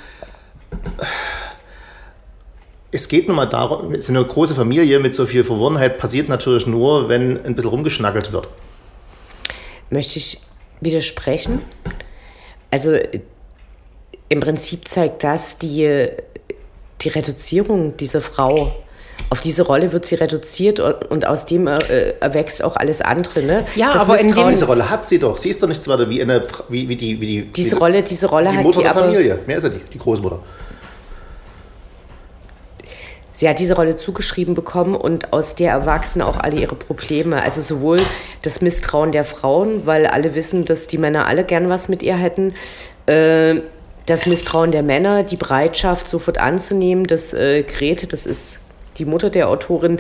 Es 2.94 3.08
geht 3.08 3.28
nun 3.28 3.38
mal 3.38 3.46
darum, 3.46 4.02
so 4.02 4.12
eine 4.12 4.24
große 4.24 4.54
Familie 4.54 5.00
mit 5.00 5.14
so 5.14 5.26
viel 5.26 5.46
Verworrenheit 5.46 5.98
passiert 5.98 6.28
natürlich 6.28 6.68
nur, 6.68 7.08
wenn 7.08 7.44
ein 7.46 7.56
bisschen 7.56 7.70
rumgeschnackelt 7.70 8.34
wird. 8.34 8.50
Möchte 9.90 10.18
ich 10.18 10.42
widersprechen? 10.82 11.62
Also 12.70 12.98
im 14.28 14.40
Prinzip 14.40 14.88
zeigt 14.88 15.24
das 15.24 15.58
die 15.58 16.10
die 17.02 17.10
Reduzierung 17.10 17.98
dieser 17.98 18.22
Frau. 18.22 18.72
Auf 19.30 19.40
diese 19.40 19.64
Rolle 19.64 19.94
wird 19.94 20.06
sie 20.06 20.16
reduziert 20.16 20.80
und 20.80 21.26
aus 21.26 21.46
dem 21.46 21.68
äh, 21.68 21.78
erwächst 22.20 22.64
auch 22.64 22.76
alles 22.76 23.02
andere. 23.02 23.44
Ne? 23.44 23.66
Ja, 23.76 23.92
das 23.94 24.02
aber 24.02 24.20
in 24.20 24.34
dem 24.34 24.50
diese 24.50 24.66
Rolle 24.66 24.90
hat 24.90 25.06
sie 25.06 25.20
doch. 25.20 25.38
Sie 25.38 25.50
ist 25.50 25.62
doch 25.62 25.68
nichts 25.68 25.88
weiter 25.88 26.10
wie 26.10 26.22
eine 26.22 26.44
wie, 26.70 26.90
wie 26.90 26.96
die 26.96 27.22
wie 27.22 27.26
die 27.26 27.42
diese 27.54 27.76
wie 27.76 27.80
Rolle 27.80 28.04
diese 28.04 28.28
Rolle 28.28 28.50
die 28.50 28.58
hat 28.58 28.64
Mutter 28.64 28.78
sie 28.80 28.84
der 28.84 28.94
Familie. 28.94 29.40
Mehr 29.46 29.58
ist 29.58 29.64
sie 29.64 29.70
nicht, 29.70 29.94
die 29.94 30.00
Großmutter. 30.00 30.40
Sie 33.42 33.50
hat 33.50 33.58
diese 33.58 33.76
Rolle 33.76 33.96
zugeschrieben 33.96 34.54
bekommen 34.54 34.94
und 34.94 35.34
aus 35.34 35.56
der 35.56 35.72
erwachsen 35.72 36.22
auch 36.22 36.38
alle 36.38 36.58
ihre 36.58 36.76
Probleme. 36.76 37.42
Also 37.42 37.62
sowohl 37.62 38.00
das 38.44 38.62
Misstrauen 38.62 39.12
der 39.12 39.24
Frauen, 39.24 39.88
weil 39.88 40.06
alle 40.06 40.36
wissen, 40.36 40.66
dass 40.66 40.86
die 40.86 41.00
Männer 41.00 41.26
alle 41.26 41.44
gern 41.44 41.68
was 41.68 41.90
mit 41.90 42.04
ihr 42.04 42.16
hätten. 42.16 42.54
Äh, 43.08 43.62
das 44.12 44.26
Misstrauen 44.26 44.72
der 44.72 44.84
Männer, 44.84 45.24
die 45.24 45.38
Bereitschaft 45.38 46.10
sofort 46.10 46.38
anzunehmen, 46.38 47.06
dass 47.06 47.34
äh, 47.34 47.64
Grete, 47.64 48.08
das 48.08 48.26
ist 48.26 48.60
die 48.98 49.06
Mutter 49.06 49.30
der 49.30 49.48
Autorin, 49.48 50.00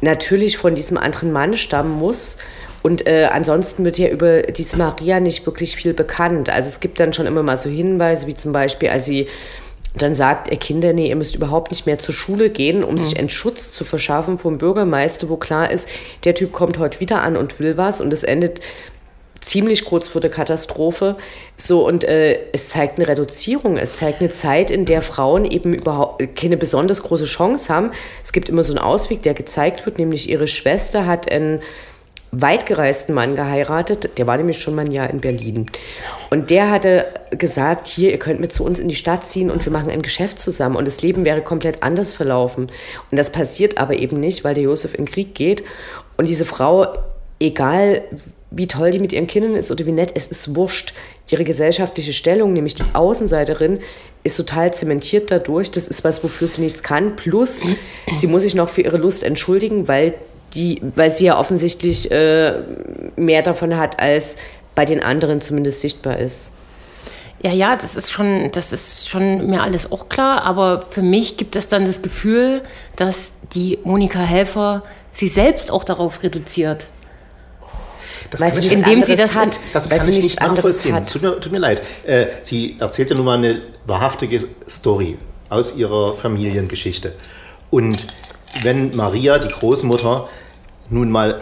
natürlich 0.00 0.58
von 0.58 0.74
diesem 0.74 0.98
anderen 0.98 1.30
Mann 1.30 1.56
stammen 1.56 1.96
muss. 1.96 2.38
Und 2.82 3.06
äh, 3.06 3.28
ansonsten 3.32 3.84
wird 3.84 3.98
ja 3.98 4.08
über 4.08 4.42
diese 4.42 4.76
Maria 4.76 5.20
nicht 5.20 5.46
wirklich 5.46 5.76
viel 5.76 5.94
bekannt. 5.94 6.50
Also 6.50 6.68
es 6.68 6.80
gibt 6.80 6.98
dann 6.98 7.12
schon 7.12 7.26
immer 7.26 7.44
mal 7.44 7.56
so 7.56 7.70
Hinweise, 7.70 8.26
wie 8.26 8.34
zum 8.34 8.52
Beispiel, 8.52 8.88
als 8.88 9.06
sie 9.06 9.28
dann 9.96 10.14
sagt, 10.14 10.50
ihr 10.50 10.58
Kinder, 10.58 10.92
nee, 10.92 11.08
ihr 11.08 11.16
müsst 11.16 11.36
überhaupt 11.36 11.70
nicht 11.70 11.86
mehr 11.86 11.98
zur 11.98 12.14
Schule 12.14 12.50
gehen, 12.50 12.82
um 12.82 12.94
mhm. 12.94 12.98
sich 12.98 13.18
einen 13.18 13.30
Schutz 13.30 13.70
zu 13.70 13.84
verschaffen 13.84 14.38
vom 14.38 14.58
Bürgermeister, 14.58 15.28
wo 15.28 15.36
klar 15.36 15.70
ist, 15.70 15.88
der 16.24 16.34
Typ 16.34 16.52
kommt 16.52 16.78
heute 16.78 16.98
wieder 17.00 17.22
an 17.22 17.36
und 17.36 17.58
will 17.60 17.76
was. 17.76 18.00
Und 18.00 18.12
es 18.12 18.24
endet 18.24 18.60
ziemlich 19.46 19.84
kurz 19.84 20.08
vor 20.08 20.20
der 20.20 20.30
Katastrophe. 20.30 21.16
So, 21.56 21.86
und 21.86 22.02
äh, 22.04 22.38
es 22.52 22.68
zeigt 22.68 22.98
eine 22.98 23.06
Reduzierung. 23.06 23.76
Es 23.76 23.96
zeigt 23.96 24.20
eine 24.20 24.32
Zeit, 24.32 24.70
in 24.70 24.84
der 24.84 25.02
Frauen 25.02 25.44
eben 25.44 25.72
überhaupt 25.72 26.36
keine 26.36 26.56
besonders 26.56 27.02
große 27.02 27.26
Chance 27.26 27.72
haben. 27.72 27.92
Es 28.24 28.32
gibt 28.32 28.48
immer 28.48 28.64
so 28.64 28.72
einen 28.72 28.80
Ausweg, 28.80 29.22
der 29.22 29.34
gezeigt 29.34 29.86
wird, 29.86 29.98
nämlich 29.98 30.28
ihre 30.28 30.48
Schwester 30.48 31.06
hat 31.06 31.30
einen 31.30 31.60
weitgereisten 32.32 33.14
Mann 33.14 33.36
geheiratet. 33.36 34.18
Der 34.18 34.26
war 34.26 34.36
nämlich 34.36 34.58
schon 34.58 34.74
mal 34.74 34.84
ein 34.84 34.90
Jahr 34.90 35.08
in 35.08 35.20
Berlin. 35.20 35.70
Und 36.30 36.50
der 36.50 36.72
hatte 36.72 37.06
gesagt, 37.30 37.86
hier, 37.86 38.10
ihr 38.10 38.18
könnt 38.18 38.40
mit 38.40 38.52
zu 38.52 38.64
uns 38.64 38.80
in 38.80 38.88
die 38.88 38.96
Stadt 38.96 39.28
ziehen 39.28 39.48
und 39.48 39.64
wir 39.64 39.72
machen 39.72 39.90
ein 39.90 40.02
Geschäft 40.02 40.40
zusammen. 40.40 40.74
Und 40.74 40.88
das 40.88 41.02
Leben 41.02 41.24
wäre 41.24 41.40
komplett 41.40 41.84
anders 41.84 42.12
verlaufen. 42.12 42.64
Und 43.10 43.16
das 43.16 43.30
passiert 43.30 43.78
aber 43.78 43.94
eben 43.94 44.18
nicht, 44.18 44.42
weil 44.42 44.54
der 44.54 44.64
Josef 44.64 44.92
in 44.94 45.04
den 45.04 45.12
Krieg 45.12 45.36
geht. 45.36 45.62
Und 46.16 46.28
diese 46.28 46.44
Frau, 46.44 46.92
egal 47.40 48.02
wie 48.50 48.66
toll 48.66 48.90
die 48.90 48.98
mit 48.98 49.12
ihren 49.12 49.26
Kindern 49.26 49.56
ist 49.56 49.70
oder 49.70 49.84
wie 49.86 49.92
nett, 49.92 50.12
es 50.14 50.26
ist 50.26 50.54
wurscht. 50.54 50.94
Ihre 51.30 51.44
gesellschaftliche 51.44 52.12
Stellung, 52.12 52.52
nämlich 52.52 52.74
die 52.74 52.84
Außenseiterin, 52.92 53.80
ist 54.22 54.36
total 54.36 54.72
zementiert 54.72 55.30
dadurch. 55.30 55.70
Das 55.70 55.88
ist 55.88 56.04
was, 56.04 56.22
wofür 56.22 56.46
sie 56.46 56.62
nichts 56.62 56.82
kann. 56.82 57.16
Plus, 57.16 57.60
sie 58.14 58.26
muss 58.26 58.42
sich 58.42 58.54
noch 58.54 58.68
für 58.68 58.82
ihre 58.82 58.96
Lust 58.96 59.24
entschuldigen, 59.24 59.88
weil, 59.88 60.14
die, 60.54 60.80
weil 60.94 61.10
sie 61.10 61.26
ja 61.26 61.38
offensichtlich 61.38 62.10
äh, 62.12 62.62
mehr 63.16 63.42
davon 63.42 63.76
hat, 63.76 64.00
als 64.00 64.36
bei 64.74 64.84
den 64.84 65.02
anderen 65.02 65.40
zumindest 65.40 65.80
sichtbar 65.80 66.18
ist. 66.18 66.50
Ja, 67.42 67.52
ja, 67.52 67.76
das 67.76 67.96
ist 67.96 68.10
schon, 68.10 68.50
das 68.52 68.72
ist 68.72 69.08
schon 69.08 69.48
mir 69.48 69.62
alles 69.62 69.92
auch 69.92 70.08
klar, 70.08 70.42
aber 70.44 70.86
für 70.90 71.02
mich 71.02 71.36
gibt 71.36 71.54
es 71.54 71.68
dann 71.68 71.84
das 71.84 72.00
Gefühl, 72.00 72.62
dass 72.96 73.32
die 73.54 73.78
Monika 73.84 74.20
Helfer 74.20 74.82
sie 75.12 75.28
selbst 75.28 75.70
auch 75.70 75.84
darauf 75.84 76.22
reduziert. 76.22 76.86
Das 78.30 78.40
weil 78.40 78.52
sie 78.52 78.68
indem 78.68 79.02
sie 79.02 79.16
das 79.16 79.36
hat. 79.36 79.58
Das 79.72 79.88
kann 79.88 80.08
ich 80.08 80.22
nicht 80.22 80.40
nachvollziehen. 80.40 81.04
Tut 81.04 81.22
mir, 81.22 81.40
tut 81.40 81.52
mir, 81.52 81.58
leid. 81.58 81.82
Äh, 82.04 82.26
sie 82.42 82.76
erzählt 82.78 83.10
ja 83.10 83.16
nun 83.16 83.24
mal 83.24 83.38
eine 83.38 83.62
wahrhaftige 83.86 84.44
Story 84.68 85.16
aus 85.48 85.76
ihrer 85.76 86.16
Familiengeschichte. 86.16 87.14
Und 87.70 88.06
wenn 88.62 88.94
Maria, 88.96 89.38
die 89.38 89.48
Großmutter, 89.48 90.28
nun 90.90 91.10
mal, 91.10 91.40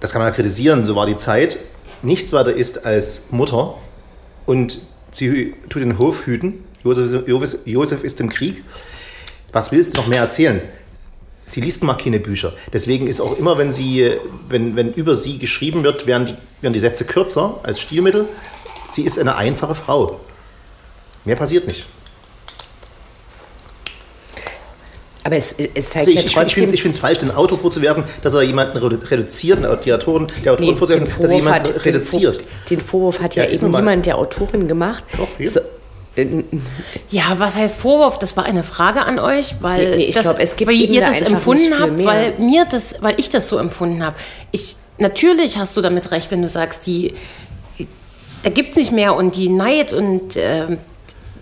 das 0.00 0.12
kann 0.12 0.20
man 0.20 0.30
ja 0.30 0.34
kritisieren, 0.34 0.84
so 0.84 0.96
war 0.96 1.06
die 1.06 1.16
Zeit, 1.16 1.58
nichts 2.02 2.32
weiter 2.32 2.52
ist 2.52 2.84
als 2.84 3.30
Mutter 3.30 3.74
und 4.46 4.80
sie 5.10 5.54
tut 5.68 5.82
den 5.82 5.98
Hof 5.98 6.26
hüten, 6.26 6.64
Josef, 6.84 7.26
Josef 7.64 8.02
ist 8.02 8.20
im 8.20 8.28
Krieg, 8.28 8.64
was 9.52 9.70
willst 9.70 9.94
du 9.94 10.00
noch 10.00 10.08
mehr 10.08 10.20
erzählen? 10.20 10.60
Sie 11.52 11.60
liest 11.60 11.82
mal 11.82 11.98
keine 11.98 12.18
Bücher. 12.18 12.54
Deswegen 12.72 13.06
ist 13.06 13.20
auch 13.20 13.36
immer, 13.36 13.58
wenn, 13.58 13.70
sie, 13.70 14.10
wenn, 14.48 14.74
wenn 14.74 14.94
über 14.94 15.18
sie 15.18 15.36
geschrieben 15.36 15.84
wird, 15.84 16.06
werden 16.06 16.28
die, 16.28 16.34
werden 16.62 16.72
die 16.72 16.78
Sätze 16.78 17.04
kürzer 17.04 17.60
als 17.62 17.78
Stilmittel. 17.78 18.24
Sie 18.88 19.02
ist 19.02 19.18
eine 19.18 19.36
einfache 19.36 19.74
Frau. 19.74 20.18
Mehr 21.26 21.36
passiert 21.36 21.66
nicht. 21.66 21.84
Aber 25.24 25.36
es, 25.36 25.52
es 25.52 25.90
zeigt 25.90 26.08
also 26.08 26.10
ich, 26.12 26.24
ja 26.24 26.42
trotzdem... 26.42 26.72
Ich 26.72 26.80
finde 26.80 26.96
es 26.96 27.00
falsch, 27.02 27.18
den 27.18 27.30
Autor 27.30 27.58
vorzuwerfen, 27.58 28.04
dass 28.22 28.32
er 28.32 28.40
jemanden 28.40 28.78
reduziert, 28.78 29.58
die 29.84 29.92
Autoren, 29.92 30.28
der 30.42 30.54
Autorin 30.54 30.70
nee, 30.70 30.76
vorzuwerfen, 30.78 31.06
dass 31.20 31.30
er 31.30 31.36
jemanden 31.36 31.74
hat, 31.74 31.84
reduziert. 31.84 32.40
Den, 32.70 32.78
den 32.78 32.80
Vorwurf 32.80 33.20
hat 33.20 33.34
ja, 33.34 33.44
ja 33.44 33.50
eben 33.50 33.70
niemand 33.72 34.06
der 34.06 34.16
Autorin 34.16 34.68
gemacht. 34.68 35.04
Doch. 35.18 35.28
So, 35.46 35.60
ja, 37.08 37.22
was 37.38 37.56
heißt 37.56 37.76
Vorwurf? 37.76 38.18
Das 38.18 38.36
war 38.36 38.44
eine 38.44 38.62
Frage 38.62 39.02
an 39.02 39.18
euch, 39.18 39.54
weil 39.60 39.96
nee, 39.96 40.04
ich 40.04 40.14
das, 40.14 40.26
glaub, 40.26 40.38
es 40.38 40.56
gibt 40.56 40.70
wie 40.70 40.84
ihr 40.84 41.00
da 41.00 41.08
das 41.08 41.22
empfunden 41.22 41.78
habt, 41.78 42.04
weil 42.04 42.38
mir 42.38 42.66
das, 42.66 43.02
weil 43.02 43.18
ich 43.18 43.30
das 43.30 43.48
so 43.48 43.58
empfunden 43.58 44.04
habe. 44.04 44.16
Ich 44.50 44.76
natürlich 44.98 45.56
hast 45.56 45.76
du 45.76 45.80
damit 45.80 46.10
recht, 46.10 46.30
wenn 46.30 46.42
du 46.42 46.48
sagst, 46.48 46.86
die 46.86 47.14
da 48.42 48.50
gibt 48.50 48.70
es 48.70 48.76
nicht 48.76 48.92
mehr 48.92 49.14
und 49.14 49.36
die 49.36 49.48
Neid 49.48 49.92
und 49.92 50.36
äh, 50.36 50.76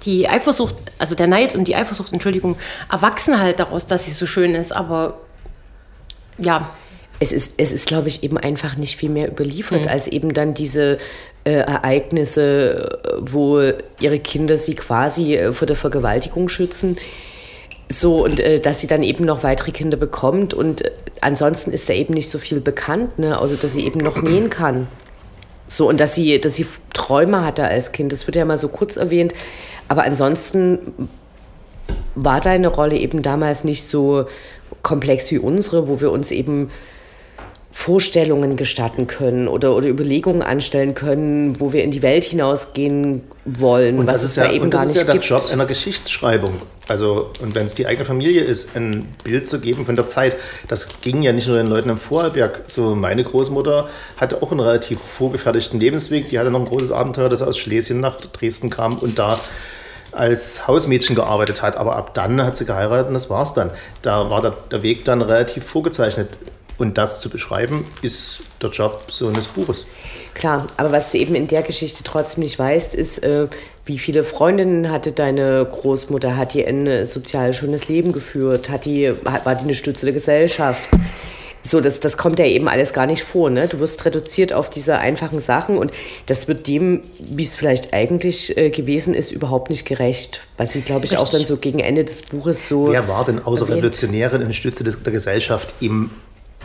die 0.05 0.29
Eifersucht, 0.29 0.75
also 0.99 1.15
der 1.15 1.27
Neid 1.27 1.55
und 1.55 1.67
die 1.69 1.75
Eifersucht, 1.75 2.13
Entschuldigung, 2.13 2.57
erwachsen 2.91 3.41
halt 3.41 3.61
daraus, 3.61 3.87
dass 3.87 4.05
sie 4.05 4.13
so 4.13 4.27
schön 4.27 4.55
ist, 4.55 4.73
aber 4.73 5.19
ja. 6.39 6.71
Es 7.23 7.33
ist, 7.33 7.55
es 7.59 7.71
ist, 7.71 7.87
glaube 7.87 8.09
ich, 8.09 8.23
eben 8.23 8.39
einfach 8.39 8.77
nicht 8.77 8.97
viel 8.97 9.11
mehr 9.11 9.29
überliefert, 9.29 9.83
mhm. 9.83 9.89
als 9.89 10.09
eben 10.09 10.33
dann 10.33 10.55
diese 10.55 10.97
äh, 11.45 11.53
Ereignisse, 11.53 13.01
wo 13.21 13.61
ihre 14.01 14.19
Kinder 14.19 14.59
sie 14.59 14.75
quasi 14.75 15.37
äh, 15.37 15.53
vor 15.53 15.67
der 15.67 15.77
Vergewaltigung 15.77 16.49
schützen. 16.49 16.97
So, 17.91 18.25
und 18.25 18.39
äh, 18.41 18.61
dass 18.61 18.81
sie 18.81 18.87
dann 18.87 19.03
eben 19.03 19.25
noch 19.25 19.43
weitere 19.43 19.73
Kinder 19.73 19.97
bekommt. 19.97 20.55
Und 20.55 20.85
äh, 20.85 20.91
ansonsten 21.21 21.73
ist 21.73 21.89
da 21.89 21.95
eben 21.95 22.15
nicht 22.15 22.31
so 22.31 22.39
viel 22.39 22.61
bekannt, 22.61 23.19
ne? 23.19 23.39
außer 23.39 23.57
dass 23.57 23.73
sie 23.73 23.85
eben 23.85 24.01
noch 24.01 24.23
nähen 24.23 24.51
kann. 24.51 24.87
So, 25.67 25.89
und 25.89 26.01
dass 26.01 26.15
sie, 26.15 26.41
dass 26.41 26.57
sie 26.57 26.67
Träume 26.95 27.45
hatte 27.45 27.65
als 27.65 27.93
Kind. 27.93 28.13
Das 28.13 28.27
wird 28.27 28.37
ja 28.37 28.45
mal 28.45 28.59
so 28.59 28.69
kurz 28.69 28.97
erwähnt. 28.97 29.33
Aber 29.89 30.05
ansonsten 30.05 31.09
war 32.15 32.41
deine 32.41 32.69
Rolle 32.69 32.97
eben 32.97 33.23
damals 33.23 33.65
nicht 33.65 33.85
so 33.87 34.27
komplex 34.83 35.31
wie 35.31 35.39
unsere, 35.39 35.89
wo 35.89 36.01
wir 36.01 36.11
uns 36.11 36.31
eben 36.31 36.71
Vorstellungen 37.73 38.57
gestatten 38.57 39.07
können 39.07 39.47
oder, 39.47 39.77
oder 39.77 39.87
Überlegungen 39.87 40.43
anstellen 40.43 40.95
können, 40.95 41.61
wo 41.61 41.73
wir 41.73 41.85
in 41.85 41.93
die 41.93 42.03
Welt 42.03 42.25
hinausgehen 42.25 43.23
wollen, 43.45 44.01
und 44.01 44.07
was 44.07 44.25
es 44.25 44.35
ja, 44.35 44.45
da 44.45 44.53
eben 44.53 44.71
gar 44.71 44.85
nicht 44.85 44.95
gibt. 44.95 45.09
Das 45.09 45.15
ist 45.15 45.31
ja 45.31 45.37
der 45.37 45.43
Job 45.43 45.53
einer 45.53 45.67
Geschichtsschreibung. 45.67 46.55
Also, 46.89 47.31
und 47.41 47.55
wenn 47.55 47.67
es 47.67 47.77
die 47.77 47.87
eigene 47.87 48.05
Familie 48.05 48.43
ist, 48.43 48.75
ein 48.75 49.07
Bild 49.23 49.47
zu 49.47 49.61
geben 49.61 49.87
von 49.87 49.95
der 49.95 50.09
Zeit, 50.09 50.37
das 50.67 50.89
ging 51.01 51.23
ja 51.23 51.33
nicht 51.33 51.47
nur 51.47 51.57
den 51.57 51.69
Leuten 51.69 51.89
im 51.89 51.99
Vorarlberg. 51.99 52.63
So, 52.67 52.97
meine 52.97 53.23
Großmutter 53.23 53.89
hatte 54.17 54.43
auch 54.43 54.51
einen 54.51 54.61
relativ 54.61 54.99
vorgefertigten 55.01 55.79
Lebensweg. 55.79 56.29
Die 56.31 56.39
hatte 56.41 56.51
noch 56.51 56.61
ein 56.61 56.67
großes 56.67 56.91
Abenteuer, 56.91 57.29
das 57.29 57.43
aus 57.43 57.57
Schlesien 57.57 58.01
nach 58.01 58.17
Dresden 58.17 58.71
kam 58.71 58.95
und 58.95 59.21
da 59.21 59.39
als 60.11 60.67
Hausmädchen 60.67 61.15
gearbeitet 61.15 61.63
hat. 61.63 61.77
Aber 61.77 61.95
ab 61.95 62.15
dann 62.15 62.45
hat 62.45 62.57
sie 62.57 62.65
geheiratet 62.65 63.07
und 63.07 63.15
das 63.15 63.31
war's 63.31 63.55
dann. 63.55 63.71
Da 64.03 64.29
war 64.29 64.43
der, 64.43 64.55
der 64.73 64.83
Weg 64.83 65.05
dann 65.05 65.23
relativ 65.23 65.65
vorgezeichnet. 65.65 66.29
Und 66.81 66.97
das 66.97 67.21
zu 67.21 67.29
beschreiben, 67.29 67.85
ist 68.01 68.41
der 68.63 68.71
Job 68.71 69.05
so 69.11 69.29
eines 69.29 69.45
Buches. 69.49 69.85
Klar, 70.33 70.67
aber 70.79 70.93
was 70.93 71.11
du 71.11 71.19
eben 71.19 71.35
in 71.35 71.47
der 71.47 71.61
Geschichte 71.61 72.03
trotzdem 72.05 72.43
nicht 72.43 72.59
weißt, 72.59 72.95
ist, 72.95 73.19
äh, 73.23 73.49
wie 73.85 73.99
viele 73.99 74.25
Freundinnen 74.25 74.91
hatte 74.91 75.13
deine 75.13 75.69
Großmutter? 75.71 76.39
Hat 76.39 76.55
die 76.55 76.67
ein 76.67 77.05
sozial 77.05 77.53
schönes 77.53 77.89
Leben 77.89 78.13
geführt? 78.13 78.71
Hat 78.71 78.87
die, 78.87 79.13
war 79.25 79.55
die 79.57 79.65
eine 79.65 79.75
Stütze 79.75 80.07
der 80.07 80.15
Gesellschaft? 80.15 80.89
So, 81.63 81.83
das, 81.83 82.01
das 82.01 82.17
kommt 82.17 82.39
ja 82.39 82.47
eben 82.47 82.67
alles 82.67 82.95
gar 82.95 83.05
nicht 83.05 83.25
vor. 83.25 83.51
Ne? 83.51 83.69
Du 83.69 83.79
wirst 83.81 84.07
reduziert 84.07 84.55
auf 84.55 84.71
diese 84.71 84.97
einfachen 84.97 85.43
Sachen 85.43 85.77
und 85.77 85.93
das 86.25 86.49
wird 86.49 86.67
dem, 86.67 87.03
wie 87.19 87.43
es 87.43 87.55
vielleicht 87.55 87.93
eigentlich 87.93 88.57
äh, 88.57 88.71
gewesen 88.71 89.13
ist, 89.13 89.31
überhaupt 89.31 89.69
nicht 89.69 89.85
gerecht. 89.85 90.41
Was 90.57 90.73
sie, 90.73 90.81
glaube 90.81 91.05
ich, 91.05 91.13
Richtig. 91.13 91.29
auch 91.29 91.31
dann 91.31 91.45
so 91.45 91.59
gegen 91.59 91.81
Ende 91.81 92.05
des 92.05 92.23
Buches 92.23 92.67
so. 92.67 92.91
Wer 92.91 93.07
war 93.09 93.27
denn 93.27 93.45
außer 93.45 93.65
erwähnt? 93.65 93.85
Revolutionären 93.85 94.43
eine 94.43 94.55
Stütze 94.55 94.85
des, 94.85 95.03
der 95.03 95.13
Gesellschaft 95.13 95.75
im 95.81 96.11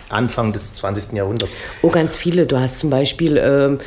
Anfang 0.10 0.54
des 0.54 0.74
20. 0.76 1.14
Jahrhunderts. 1.14 1.54
Oh, 1.82 1.90
ganz 1.90 2.18
viele. 2.18 2.46
Du 2.46 2.60
hast 2.60 2.80
zum 2.80 2.90
Beispiel, 2.90 3.38
ähm, 3.38 3.80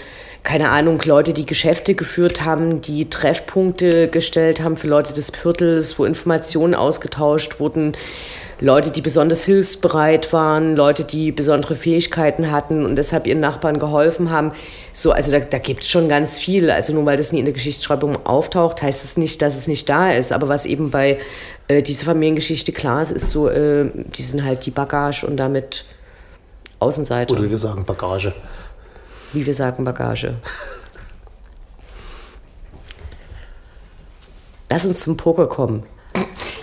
keine 0.42 0.70
Ahnung, 0.70 1.00
Leute, 1.04 1.32
die 1.32 1.46
Geschäfte 1.46 1.94
geführt 1.94 2.44
haben, 2.44 2.80
die 2.80 3.08
Treffpunkte 3.08 4.08
gestellt 4.08 4.62
haben 4.62 4.76
für 4.76 4.88
Leute 4.88 5.12
des 5.12 5.30
Viertels, 5.30 5.98
wo 5.98 6.04
Informationen 6.04 6.74
ausgetauscht 6.74 7.60
wurden. 7.60 7.96
Leute, 8.60 8.90
die 8.90 9.02
besonders 9.02 9.44
hilfsbereit 9.44 10.32
waren, 10.32 10.74
Leute, 10.74 11.04
die 11.04 11.30
besondere 11.30 11.76
Fähigkeiten 11.76 12.50
hatten 12.50 12.84
und 12.84 12.96
deshalb 12.96 13.26
ihren 13.28 13.38
Nachbarn 13.38 13.78
geholfen 13.78 14.30
haben. 14.30 14.50
So, 14.92 15.12
also 15.12 15.30
da, 15.30 15.38
da 15.38 15.58
gibt 15.58 15.84
es 15.84 15.88
schon 15.88 16.08
ganz 16.08 16.38
viel. 16.38 16.68
Also 16.70 16.92
nur 16.92 17.06
weil 17.06 17.16
das 17.16 17.30
nie 17.30 17.38
in 17.38 17.44
der 17.44 17.54
Geschichtsschreibung 17.54 18.26
auftaucht, 18.26 18.82
heißt 18.82 19.04
es 19.04 19.10
das 19.10 19.16
nicht, 19.16 19.40
dass 19.42 19.56
es 19.56 19.68
nicht 19.68 19.88
da 19.88 20.10
ist. 20.10 20.32
Aber 20.32 20.48
was 20.48 20.66
eben 20.66 20.90
bei 20.90 21.18
äh, 21.68 21.82
dieser 21.82 22.06
Familiengeschichte 22.06 22.72
klar 22.72 23.02
ist, 23.02 23.12
ist 23.12 23.30
so, 23.30 23.48
äh, 23.48 23.90
die 23.94 24.22
sind 24.22 24.44
halt 24.44 24.66
die 24.66 24.72
Bagage 24.72 25.24
und 25.24 25.36
damit 25.36 25.84
Außenseiter. 26.80 27.32
Oder 27.32 27.50
wir 27.50 27.58
sagen 27.58 27.84
Bagage. 27.84 28.32
Wie 29.32 29.44
wir 29.44 29.54
sagen 29.54 29.84
Bagage. 29.84 30.36
Lass 34.70 34.84
uns 34.84 35.00
zum 35.00 35.16
Poker 35.16 35.46
kommen. 35.46 35.84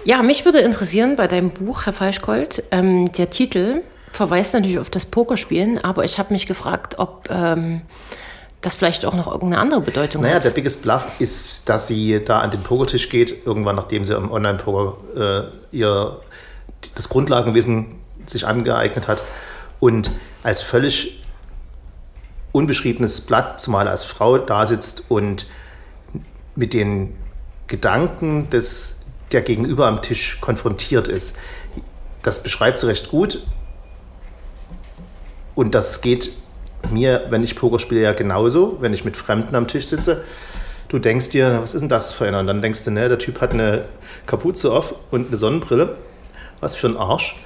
Ja, 0.04 0.22
mich 0.22 0.46
würde 0.46 0.60
interessieren 0.60 1.16
bei 1.16 1.28
deinem 1.28 1.50
Buch, 1.50 1.86
Herr 1.86 1.94
Falschgold, 1.94 2.64
ähm, 2.72 3.12
der 3.14 3.32
Titel 3.32 3.82
verweist 4.12 4.54
natürlich 4.54 4.80
auf 4.80 4.90
das 4.90 5.08
Pokerspielen, 5.08 5.84
aber 5.84 6.06
ich 6.06 6.20
habe 6.20 6.32
mich 6.32 6.46
gefragt, 6.46 7.00
ob 7.00 7.28
ähm, 7.30 7.82
das 8.62 8.76
vielleicht 8.76 9.06
auch 9.06 9.16
noch 9.16 9.28
irgendeine 9.28 9.60
andere 9.60 9.82
Bedeutung 9.82 10.22
naja, 10.22 10.36
hat. 10.36 10.42
Naja, 10.44 10.52
der 10.52 10.56
Biggest 10.56 10.84
Bluff 10.84 11.06
ist, 11.20 11.68
dass 11.68 11.88
sie 11.88 12.24
da 12.24 12.40
an 12.40 12.52
den 12.52 12.62
Pokertisch 12.62 13.10
geht, 13.10 13.46
irgendwann 13.46 13.76
nachdem 13.76 14.06
sie 14.06 14.16
im 14.16 14.32
Online-Poker 14.32 15.52
äh, 15.72 15.76
ihr 15.76 16.20
das 16.94 17.10
Grundlagenwissen 17.10 17.96
sich 18.28 18.46
angeeignet 18.48 19.08
hat 19.08 19.24
und 19.80 20.12
als 20.44 20.62
völlig 20.62 21.24
unbeschriebenes 22.52 23.22
Blatt, 23.22 23.60
zumal 23.60 23.88
als 23.88 24.04
Frau 24.04 24.38
da 24.38 24.66
sitzt 24.66 25.10
und 25.10 25.46
mit 26.56 26.74
den 26.74 27.16
Gedanken 27.68 28.50
des, 28.50 29.02
der 29.32 29.42
Gegenüber 29.42 29.88
am 29.88 30.02
Tisch 30.02 30.40
konfrontiert 30.40 31.08
ist. 31.08 31.38
Das 32.24 32.42
beschreibt 32.42 32.80
sie 32.80 32.88
recht 32.88 33.10
gut. 33.10 33.46
Und 35.54 35.76
das 35.76 36.02
geht 36.02 36.32
mir, 36.92 37.26
wenn 37.30 37.44
ich 37.44 37.56
Poker 37.56 37.80
spiele, 37.80 38.02
ja 38.02 38.14
genauso, 38.14 38.78
wenn 38.80 38.94
ich 38.94 39.06
mit 39.06 39.18
Fremden 39.18 39.56
am 39.56 39.68
Tisch 39.68 39.88
sitze. 39.88 40.24
Du 40.88 41.00
denkst 41.00 41.30
dir, 41.32 41.60
was 41.62 41.74
ist 41.74 41.82
denn 41.82 41.90
das 41.90 42.14
für 42.14 42.28
einer? 42.28 42.40
Und 42.40 42.48
dann 42.48 42.62
denkst 42.62 42.84
du, 42.86 42.92
ne, 42.92 43.10
der 43.10 43.20
Typ 43.20 43.42
hat 43.42 43.52
eine 43.52 43.86
Kapuze 44.28 44.72
auf 44.72 44.94
und 45.12 45.28
eine 45.28 45.38
Sonnenbrille. 45.38 45.98
Was 46.62 46.76
für 46.76 46.88
ein 46.88 46.98
Arsch. 46.98 47.38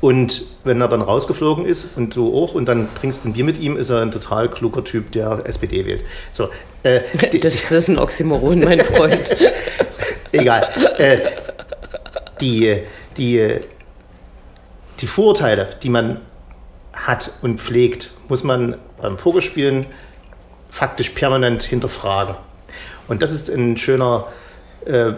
Und 0.00 0.42
wenn 0.62 0.80
er 0.80 0.88
dann 0.88 1.02
rausgeflogen 1.02 1.66
ist 1.66 1.96
und 1.96 2.14
du 2.14 2.32
auch 2.32 2.54
und 2.54 2.66
dann 2.66 2.88
trinkst 2.94 3.24
ein 3.24 3.32
Bier 3.32 3.44
mit 3.44 3.58
ihm, 3.58 3.76
ist 3.76 3.90
er 3.90 4.00
ein 4.00 4.12
total 4.12 4.48
kluger 4.48 4.84
Typ, 4.84 5.10
der 5.10 5.42
SPD 5.44 5.86
wählt. 5.86 6.04
So, 6.30 6.50
äh, 6.84 7.00
das, 7.40 7.70
ist 7.70 7.88
ein 7.88 7.98
Oxymoron, 7.98 8.60
mein 8.60 8.80
Freund. 8.80 9.18
Egal. 10.32 10.68
Äh, 10.98 11.18
die, 12.40 12.82
die, 13.16 13.56
die 15.00 15.06
Vorurteile, 15.06 15.68
die 15.82 15.88
man 15.88 16.20
hat 16.92 17.32
und 17.42 17.60
pflegt, 17.60 18.10
muss 18.28 18.44
man 18.44 18.76
beim 19.00 19.16
Pokerspielen 19.16 19.86
faktisch 20.70 21.10
permanent 21.10 21.64
hinterfragen. 21.64 22.36
Und 23.08 23.22
das 23.22 23.32
ist 23.32 23.48
ein 23.48 23.76
schöner, 23.76 24.28
äh, 24.84 25.12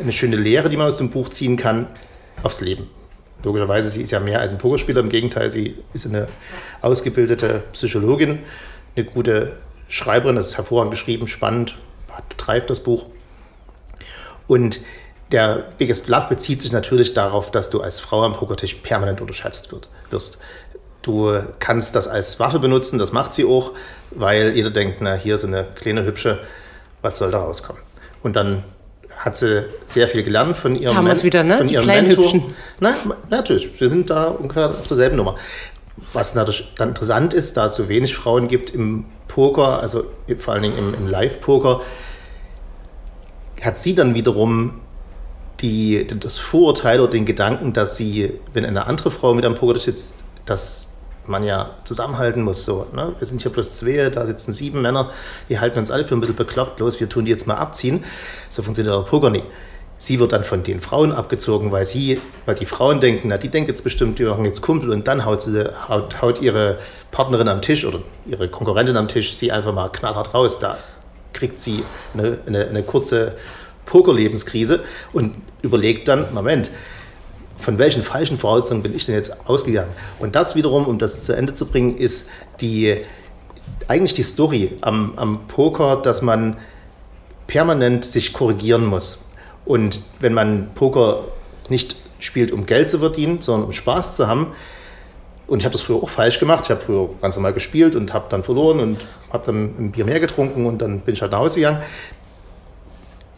eine 0.00 0.12
schöne 0.12 0.36
Lehre, 0.36 0.68
die 0.68 0.76
man 0.76 0.88
aus 0.88 0.96
dem 0.96 1.10
Buch 1.10 1.28
ziehen 1.28 1.56
kann 1.56 1.86
aufs 2.42 2.60
Leben. 2.60 2.90
Logischerweise, 3.44 3.90
sie 3.90 4.02
ist 4.02 4.10
ja 4.10 4.20
mehr 4.20 4.40
als 4.40 4.52
ein 4.52 4.58
Pokerspieler, 4.58 5.00
im 5.00 5.10
Gegenteil, 5.10 5.50
sie 5.50 5.78
ist 5.92 6.06
eine 6.06 6.28
ausgebildete 6.80 7.62
Psychologin, 7.72 8.40
eine 8.96 9.04
gute 9.04 9.52
Schreiberin, 9.88 10.36
das 10.36 10.48
ist 10.48 10.56
hervorragend 10.56 10.92
geschrieben, 10.92 11.28
spannend, 11.28 11.76
treibt 12.36 12.70
das 12.70 12.80
Buch. 12.80 13.06
Und 14.46 14.80
der 15.30 15.64
Biggest 15.78 16.08
Love 16.08 16.26
bezieht 16.28 16.62
sich 16.62 16.72
natürlich 16.72 17.12
darauf, 17.12 17.50
dass 17.50 17.70
du 17.70 17.80
als 17.80 18.00
Frau 18.00 18.22
am 18.22 18.34
Pokertisch 18.34 18.74
permanent 18.74 19.20
unterschätzt 19.20 19.74
wirst. 20.10 20.38
Du 21.02 21.38
kannst 21.58 21.94
das 21.94 22.08
als 22.08 22.40
Waffe 22.40 22.58
benutzen, 22.58 22.98
das 22.98 23.12
macht 23.12 23.34
sie 23.34 23.44
auch, 23.44 23.72
weil 24.10 24.56
jeder 24.56 24.70
denkt, 24.70 24.98
na, 25.00 25.14
hier 25.14 25.34
ist 25.34 25.44
eine 25.44 25.64
kleine 25.74 26.06
Hübsche, 26.06 26.40
was 27.02 27.18
soll 27.18 27.30
da 27.30 27.40
rauskommen? 27.40 27.82
Und 28.22 28.36
dann 28.36 28.64
hat 29.24 29.38
sie 29.38 29.64
sehr 29.86 30.06
viel 30.06 30.22
gelernt 30.22 30.54
von 30.54 30.76
ihrem, 30.76 31.02
Men 31.02 31.22
wieder, 31.22 31.42
ne? 31.42 31.56
von 31.56 31.68
ihrem 31.68 31.86
Mentor. 31.86 32.24
Hübschen. 32.26 32.54
Na, 32.78 32.94
natürlich, 33.30 33.80
wir 33.80 33.88
sind 33.88 34.10
da 34.10 34.26
ungefähr 34.26 34.68
auf 34.68 34.86
derselben 34.86 35.16
Nummer. 35.16 35.36
Was 36.12 36.34
natürlich 36.34 36.70
dann 36.76 36.90
interessant 36.90 37.32
ist, 37.32 37.56
da 37.56 37.66
es 37.66 37.74
so 37.74 37.88
wenig 37.88 38.14
Frauen 38.14 38.48
gibt 38.48 38.68
im 38.68 39.06
Poker, 39.26 39.80
also 39.80 40.04
vor 40.36 40.52
allen 40.52 40.64
Dingen 40.64 40.76
im, 40.76 40.94
im 40.94 41.08
Live-Poker, 41.08 41.80
hat 43.62 43.78
sie 43.78 43.94
dann 43.94 44.14
wiederum 44.14 44.82
die, 45.60 46.06
das 46.06 46.36
Vorurteil 46.36 47.00
oder 47.00 47.12
den 47.12 47.24
Gedanken, 47.24 47.72
dass 47.72 47.96
sie, 47.96 48.34
wenn 48.52 48.66
eine 48.66 48.86
andere 48.86 49.10
Frau 49.10 49.32
mit 49.32 49.46
am 49.46 49.54
Poker 49.54 49.80
sitzt, 49.80 50.16
dass 50.44 50.93
man 51.26 51.44
ja 51.44 51.70
zusammenhalten 51.84 52.42
muss. 52.42 52.64
So, 52.64 52.86
ne? 52.92 53.14
Wir 53.18 53.26
sind 53.26 53.42
hier 53.42 53.50
bloß 53.50 53.74
zwei, 53.74 54.10
da 54.10 54.26
sitzen 54.26 54.52
sieben 54.52 54.82
Männer, 54.82 55.10
die 55.48 55.58
halten 55.58 55.78
uns 55.78 55.90
alle 55.90 56.04
für 56.04 56.14
ein 56.14 56.20
bisschen 56.20 56.36
bekloppt, 56.36 56.80
los, 56.80 57.00
wir 57.00 57.08
tun 57.08 57.24
die 57.24 57.30
jetzt 57.30 57.46
mal 57.46 57.56
abziehen. 57.56 58.04
So 58.48 58.62
funktioniert 58.62 58.94
der 58.94 59.02
Poker 59.02 59.30
nicht. 59.30 59.46
Sie 59.96 60.18
wird 60.18 60.32
dann 60.32 60.44
von 60.44 60.62
den 60.62 60.80
Frauen 60.80 61.12
abgezogen, 61.12 61.72
weil 61.72 61.86
sie, 61.86 62.20
weil 62.46 62.56
die 62.56 62.66
Frauen 62.66 63.00
denken, 63.00 63.28
na, 63.28 63.38
die 63.38 63.48
denken 63.48 63.70
jetzt 63.70 63.84
bestimmt, 63.84 64.18
die 64.18 64.24
machen 64.24 64.44
jetzt 64.44 64.60
Kumpel 64.60 64.90
und 64.90 65.06
dann 65.06 65.24
haut, 65.24 65.40
sie, 65.40 65.72
haut, 65.88 66.20
haut 66.20 66.42
ihre 66.42 66.78
Partnerin 67.10 67.48
am 67.48 67.62
Tisch 67.62 67.84
oder 67.84 68.00
ihre 68.26 68.48
Konkurrentin 68.48 68.96
am 68.96 69.08
Tisch 69.08 69.34
sie 69.34 69.52
einfach 69.52 69.72
mal 69.72 69.88
knallhart 69.88 70.34
raus. 70.34 70.58
Da 70.58 70.78
kriegt 71.32 71.58
sie 71.58 71.84
eine, 72.12 72.38
eine, 72.46 72.66
eine 72.66 72.82
kurze 72.82 73.34
Pokerlebenskrise 73.86 74.82
und 75.12 75.34
überlegt 75.62 76.08
dann, 76.08 76.32
Moment, 76.34 76.70
von 77.58 77.78
welchen 77.78 78.02
falschen 78.02 78.38
Voraussetzungen 78.38 78.82
bin 78.82 78.94
ich 78.94 79.06
denn 79.06 79.14
jetzt 79.14 79.48
ausgegangen? 79.48 79.90
Und 80.18 80.34
das 80.34 80.54
wiederum, 80.54 80.86
um 80.86 80.98
das 80.98 81.22
zu 81.22 81.32
Ende 81.32 81.54
zu 81.54 81.66
bringen, 81.66 81.96
ist 81.96 82.28
die, 82.60 82.96
eigentlich 83.88 84.14
die 84.14 84.22
Story 84.22 84.72
am, 84.80 85.14
am 85.16 85.46
Poker, 85.46 85.96
dass 85.96 86.22
man 86.22 86.56
permanent 87.46 88.04
sich 88.04 88.32
korrigieren 88.32 88.86
muss. 88.86 89.18
Und 89.64 90.00
wenn 90.20 90.34
man 90.34 90.68
Poker 90.74 91.24
nicht 91.68 91.96
spielt, 92.18 92.52
um 92.52 92.66
Geld 92.66 92.90
zu 92.90 92.98
verdienen, 92.98 93.40
sondern 93.40 93.66
um 93.66 93.72
Spaß 93.72 94.16
zu 94.16 94.26
haben, 94.26 94.52
und 95.46 95.58
ich 95.58 95.64
habe 95.66 95.74
das 95.74 95.82
früher 95.82 96.02
auch 96.02 96.08
falsch 96.08 96.38
gemacht. 96.38 96.64
Ich 96.64 96.70
habe 96.70 96.80
früher 96.80 97.10
ganz 97.20 97.36
normal 97.36 97.52
gespielt 97.52 97.96
und 97.96 98.14
habe 98.14 98.26
dann 98.30 98.42
verloren 98.42 98.80
und 98.80 99.06
habe 99.30 99.44
dann 99.44 99.74
ein 99.78 99.92
Bier 99.92 100.06
mehr 100.06 100.20
getrunken 100.20 100.64
und 100.64 100.80
dann 100.80 101.00
bin 101.00 101.14
ich 101.14 101.22
halt 101.22 101.32
nach 101.32 101.40
Hause 101.40 101.60
gegangen. 101.60 101.82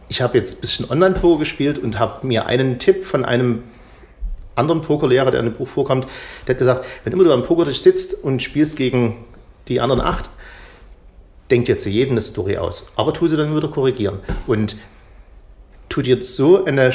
Ich 0.09 0.22
habe 0.22 0.38
jetzt 0.38 0.59
ein 0.59 0.61
bisschen 0.61 0.90
Online-Poker 0.90 1.40
gespielt 1.40 1.79
und 1.79 1.98
habe 1.98 2.24
mir 2.24 2.46
einen 2.46 2.79
Tipp 2.79 3.05
von 3.05 3.24
einem 3.24 3.64
anderen 4.57 4.81
Pokerlehrer, 4.81 5.31
der 5.31 5.40
in 5.40 5.47
dem 5.47 5.55
Buch 5.55 5.69
vorkommt, 5.69 6.07
der 6.47 6.55
hat 6.55 6.59
gesagt, 6.59 6.85
wenn 7.05 7.12
immer 7.12 7.25
du 7.25 7.33
am 7.33 7.45
Pokertisch 7.45 7.81
sitzt 7.81 8.25
und 8.25 8.42
spielst 8.42 8.77
gegen 8.77 9.25
die 9.69 9.81
anderen 9.81 10.01
acht, 10.01 10.29
denk 11.51 11.66
dir 11.66 11.79
zu 11.79 11.88
jedem 11.88 12.12
eine 12.12 12.23
Story 12.23 12.57
aus. 12.57 12.90
Aber 12.97 13.12
tu 13.12 13.29
sie 13.29 13.37
dann 13.37 13.55
wieder 13.57 13.69
korrigieren. 13.69 14.19
Und 14.47 14.77
tu 15.88 16.03
dir 16.03 16.23
so 16.23 16.64
eine 16.64 16.92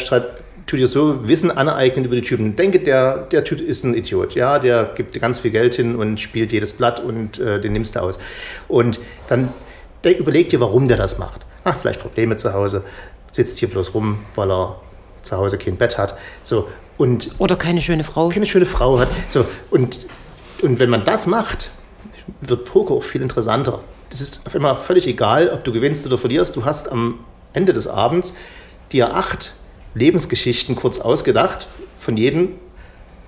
tu 0.68 0.78
dir 0.78 0.88
so 0.88 1.28
Wissen 1.28 1.52
aneignen 1.52 2.06
über 2.06 2.16
die 2.16 2.22
Typen. 2.22 2.56
Denke, 2.56 2.80
der, 2.80 3.24
der 3.32 3.44
Typ 3.44 3.60
ist 3.60 3.84
ein 3.84 3.94
Idiot. 3.94 4.36
Ja, 4.36 4.60
der 4.60 4.92
gibt 4.96 5.20
ganz 5.20 5.40
viel 5.40 5.52
Geld 5.52 5.76
hin 5.76 5.96
und 5.96 6.20
spielt 6.20 6.52
jedes 6.52 6.74
Blatt 6.74 7.00
und 7.00 7.40
äh, 7.40 7.60
den 7.60 7.74
nimmst 7.74 7.96
du 7.96 8.02
aus. 8.02 8.20
Und 8.68 9.00
dann 9.28 9.50
denk, 10.04 10.20
überleg 10.20 10.50
dir, 10.50 10.60
warum 10.60 10.88
der 10.88 10.98
das 10.98 11.18
macht. 11.18 11.46
Ach, 11.64 11.78
vielleicht 11.80 12.00
Probleme 12.00 12.38
zu 12.38 12.54
Hause, 12.54 12.84
sitzt 13.32 13.60
hier 13.60 13.70
bloß 13.70 13.94
rum, 13.94 14.20
weil 14.36 14.52
er 14.52 14.80
zu 15.22 15.38
Hause 15.38 15.58
kein 15.58 15.78
Bett 15.78 15.98
hat. 15.98 16.18
So, 16.44 16.68
und 16.98 17.30
Oder 17.38 17.56
keine 17.56 17.82
schöne 17.82 18.04
Frau. 18.04 18.30
Keine 18.30 18.46
schöne 18.46 18.66
Frau 18.66 19.00
hat. 19.00 19.10
So, 19.30 19.46
und, 19.70 20.06
und 20.62 20.80
wenn 20.80 20.90
man 20.90 21.04
das 21.06 21.28
macht, 21.28 21.70
wird 22.42 22.66
Poker 22.66 22.94
auch 22.94 23.04
viel 23.04 23.22
interessanter. 23.22 23.84
Das 24.10 24.22
ist 24.22 24.46
auf 24.46 24.56
einmal 24.56 24.76
völlig 24.76 25.08
egal, 25.08 25.50
ob 25.50 25.64
du 25.64 25.72
gewinnst 25.72 26.06
oder 26.06 26.18
verlierst. 26.18 26.56
Du 26.56 26.66
hast 26.66 26.92
am 26.92 27.20
Ende 27.54 27.74
des 27.74 27.88
Abends 27.88 28.36
dir 28.92 29.16
acht 29.16 29.54
Lebensgeschichten 29.94 30.76
kurz 30.76 31.00
ausgedacht 31.00 31.68
von 31.98 32.18
jedem, 32.18 32.54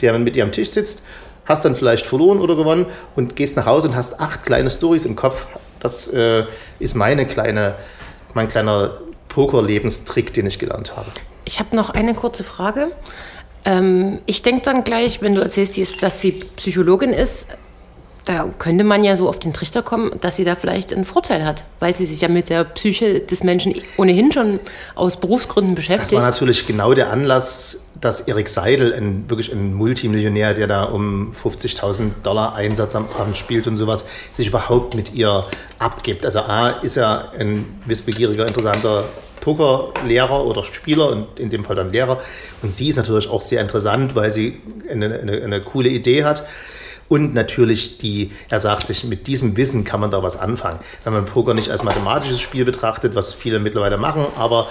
der 0.01 0.17
mit 0.19 0.35
dir 0.35 0.43
am 0.43 0.51
Tisch 0.51 0.69
sitzt, 0.69 1.05
hast 1.45 1.65
dann 1.65 1.75
vielleicht 1.75 2.05
verloren 2.05 2.39
oder 2.39 2.55
gewonnen 2.55 2.85
und 3.15 3.35
gehst 3.35 3.57
nach 3.57 3.65
Hause 3.65 3.89
und 3.89 3.95
hast 3.95 4.19
acht 4.19 4.45
kleine 4.45 4.69
Stories 4.69 5.05
im 5.05 5.15
Kopf. 5.15 5.47
Das 5.79 6.07
äh, 6.13 6.45
ist 6.79 6.95
meine 6.95 7.25
kleine, 7.25 7.75
mein 8.33 8.47
kleiner 8.47 9.01
Poker-Lebenstrick, 9.29 10.33
den 10.33 10.47
ich 10.47 10.59
gelernt 10.59 10.95
habe. 10.95 11.07
Ich 11.45 11.59
habe 11.59 11.75
noch 11.75 11.89
eine 11.89 12.13
kurze 12.13 12.43
Frage. 12.43 12.91
Ähm, 13.65 14.19
ich 14.25 14.41
denke 14.41 14.61
dann 14.63 14.83
gleich, 14.83 15.21
wenn 15.21 15.35
du 15.35 15.41
erzählst, 15.41 16.01
dass 16.01 16.21
sie 16.21 16.31
Psychologin 16.55 17.11
ist, 17.11 17.47
da 18.25 18.49
könnte 18.57 18.83
man 18.83 19.03
ja 19.03 19.15
so 19.15 19.27
auf 19.27 19.39
den 19.39 19.53
Trichter 19.53 19.81
kommen, 19.81 20.11
dass 20.21 20.37
sie 20.37 20.45
da 20.45 20.55
vielleicht 20.55 20.93
einen 20.93 21.05
Vorteil 21.05 21.45
hat, 21.45 21.65
weil 21.79 21.93
sie 21.93 22.05
sich 22.05 22.21
ja 22.21 22.29
mit 22.29 22.49
der 22.49 22.63
Psyche 22.63 23.19
des 23.19 23.43
Menschen 23.43 23.75
ohnehin 23.97 24.31
schon 24.31 24.59
aus 24.95 25.17
Berufsgründen 25.17 25.75
beschäftigt. 25.75 26.13
Das 26.13 26.19
war 26.21 26.29
natürlich 26.29 26.65
genau 26.65 26.93
der 26.93 27.09
Anlass, 27.09 27.89
dass 27.99 28.21
Erik 28.21 28.49
Seidel, 28.49 28.93
ein, 28.93 29.29
wirklich 29.29 29.51
ein 29.51 29.73
Multimillionär, 29.73 30.53
der 30.53 30.67
da 30.67 30.83
um 30.85 31.33
50.000 31.41 32.11
Dollar 32.23 32.55
Einsatz 32.55 32.95
am 32.95 33.07
Abend 33.17 33.37
spielt 33.37 33.67
und 33.67 33.75
sowas, 33.75 34.07
sich 34.31 34.47
überhaupt 34.47 34.95
mit 34.95 35.13
ihr 35.13 35.43
abgibt. 35.79 36.25
Also 36.25 36.39
A 36.39 36.69
ist 36.81 36.97
er 36.97 37.31
ein 37.37 37.65
wissbegieriger, 37.85 38.47
interessanter 38.47 39.03
Pokerlehrer 39.43 40.45
oder 40.45 40.63
Spieler 40.63 41.09
und 41.09 41.37
in 41.37 41.49
dem 41.49 41.65
Fall 41.65 41.75
dann 41.75 41.91
Lehrer. 41.91 42.21
Und 42.61 42.73
sie 42.73 42.87
ist 42.87 42.95
natürlich 42.95 43.29
auch 43.29 43.41
sehr 43.41 43.59
interessant, 43.59 44.15
weil 44.15 44.31
sie 44.31 44.61
eine, 44.89 45.19
eine, 45.19 45.43
eine 45.43 45.61
coole 45.61 45.89
Idee 45.89 46.23
hat. 46.23 46.45
Und 47.09 47.33
natürlich 47.33 47.97
die, 47.97 48.31
er 48.49 48.61
sagt 48.61 48.87
sich, 48.87 49.03
mit 49.03 49.27
diesem 49.27 49.57
Wissen 49.57 49.83
kann 49.83 49.99
man 49.99 50.11
da 50.11 50.23
was 50.23 50.39
anfangen. 50.39 50.79
Wenn 51.03 51.11
man 51.11 51.25
Poker 51.25 51.53
nicht 51.53 51.69
als 51.69 51.83
mathematisches 51.83 52.39
Spiel 52.39 52.63
betrachtet, 52.63 53.15
was 53.15 53.33
viele 53.33 53.59
mittlerweile 53.59 53.97
machen, 53.97 54.25
aber, 54.37 54.69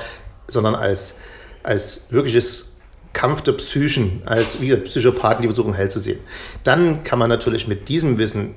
sondern 0.49 0.75
als, 0.75 1.21
als 1.63 2.11
wirkliches 2.11 2.81
Kampf 3.13 3.43
der 3.43 3.53
Psychen, 3.53 4.23
als 4.25 4.63
wie 4.63 4.75
Psychopathen, 4.75 5.43
die 5.43 5.49
versuchen 5.49 5.75
hell 5.75 5.91
zu 5.91 6.01
sehen. 6.01 6.19
Dann 6.65 7.05
kann 7.05 7.19
man 7.19 7.29
natürlich 7.29 7.69
mit 7.69 7.91
diesem 7.91 8.17
Wissen 8.17 8.55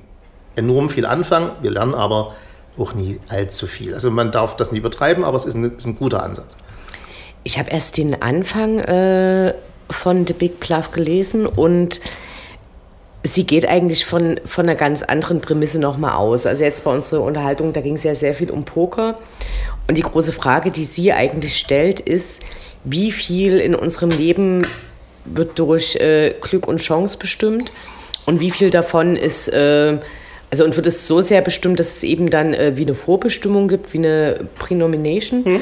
enorm 0.54 0.88
viel 0.88 1.04
anfangen. 1.04 1.50
Wir 1.60 1.72
lernen 1.72 1.94
aber 1.94 2.34
auch 2.78 2.94
nie 2.94 3.20
allzu 3.28 3.66
viel. 3.66 3.94
Also 3.94 4.10
man 4.10 4.32
darf 4.32 4.56
das 4.56 4.72
nie 4.72 4.78
übertreiben, 4.78 5.24
aber 5.24 5.36
es 5.36 5.44
ist 5.44 5.54
ein, 5.54 5.76
ist 5.76 5.86
ein 5.86 5.96
guter 5.96 6.22
Ansatz. 6.22 6.56
Ich 7.44 7.58
habe 7.58 7.70
erst 7.70 7.96
den 7.96 8.20
Anfang 8.22 8.78
äh, 8.80 9.54
von 9.90 10.26
The 10.26 10.32
Big 10.32 10.60
Bluff 10.60 10.90
gelesen 10.90 11.46
und 11.46 12.00
sie 13.22 13.44
geht 13.44 13.68
eigentlich 13.68 14.04
von, 14.04 14.40
von 14.44 14.66
einer 14.66 14.74
ganz 14.74 15.02
anderen 15.02 15.40
Prämisse 15.40 15.78
nochmal 15.78 16.16
aus. 16.16 16.46
Also 16.46 16.64
jetzt 16.64 16.84
bei 16.84 16.92
unserer 16.92 17.22
Unterhaltung, 17.22 17.72
da 17.72 17.80
ging 17.80 17.96
es 17.96 18.02
ja 18.02 18.14
sehr 18.14 18.34
viel 18.34 18.50
um 18.50 18.64
Poker. 18.64 19.18
Und 19.88 19.96
die 19.96 20.02
große 20.02 20.32
Frage, 20.32 20.70
die 20.70 20.84
sie 20.84 21.12
eigentlich 21.12 21.58
stellt, 21.58 22.00
ist, 22.00 22.42
wie 22.84 23.12
viel 23.12 23.58
in 23.58 23.74
unserem 23.74 24.10
Leben 24.10 24.62
wird 25.24 25.58
durch 25.58 25.96
äh, 25.96 26.34
Glück 26.40 26.68
und 26.68 26.78
Chance 26.78 27.18
bestimmt 27.18 27.72
und 28.26 28.40
wie 28.40 28.50
viel 28.50 28.70
davon 28.70 29.16
ist, 29.16 29.48
äh, 29.48 29.98
also 30.50 30.64
und 30.64 30.76
wird 30.76 30.86
es 30.86 31.06
so 31.06 31.20
sehr 31.20 31.40
bestimmt, 31.40 31.80
dass 31.80 31.96
es 31.96 32.02
eben 32.02 32.30
dann 32.30 32.54
äh, 32.54 32.76
wie 32.76 32.82
eine 32.82 32.94
Vorbestimmung 32.94 33.68
gibt, 33.68 33.92
wie 33.92 33.98
eine 33.98 34.40
Prenomination. 34.58 35.44
Hm 35.44 35.60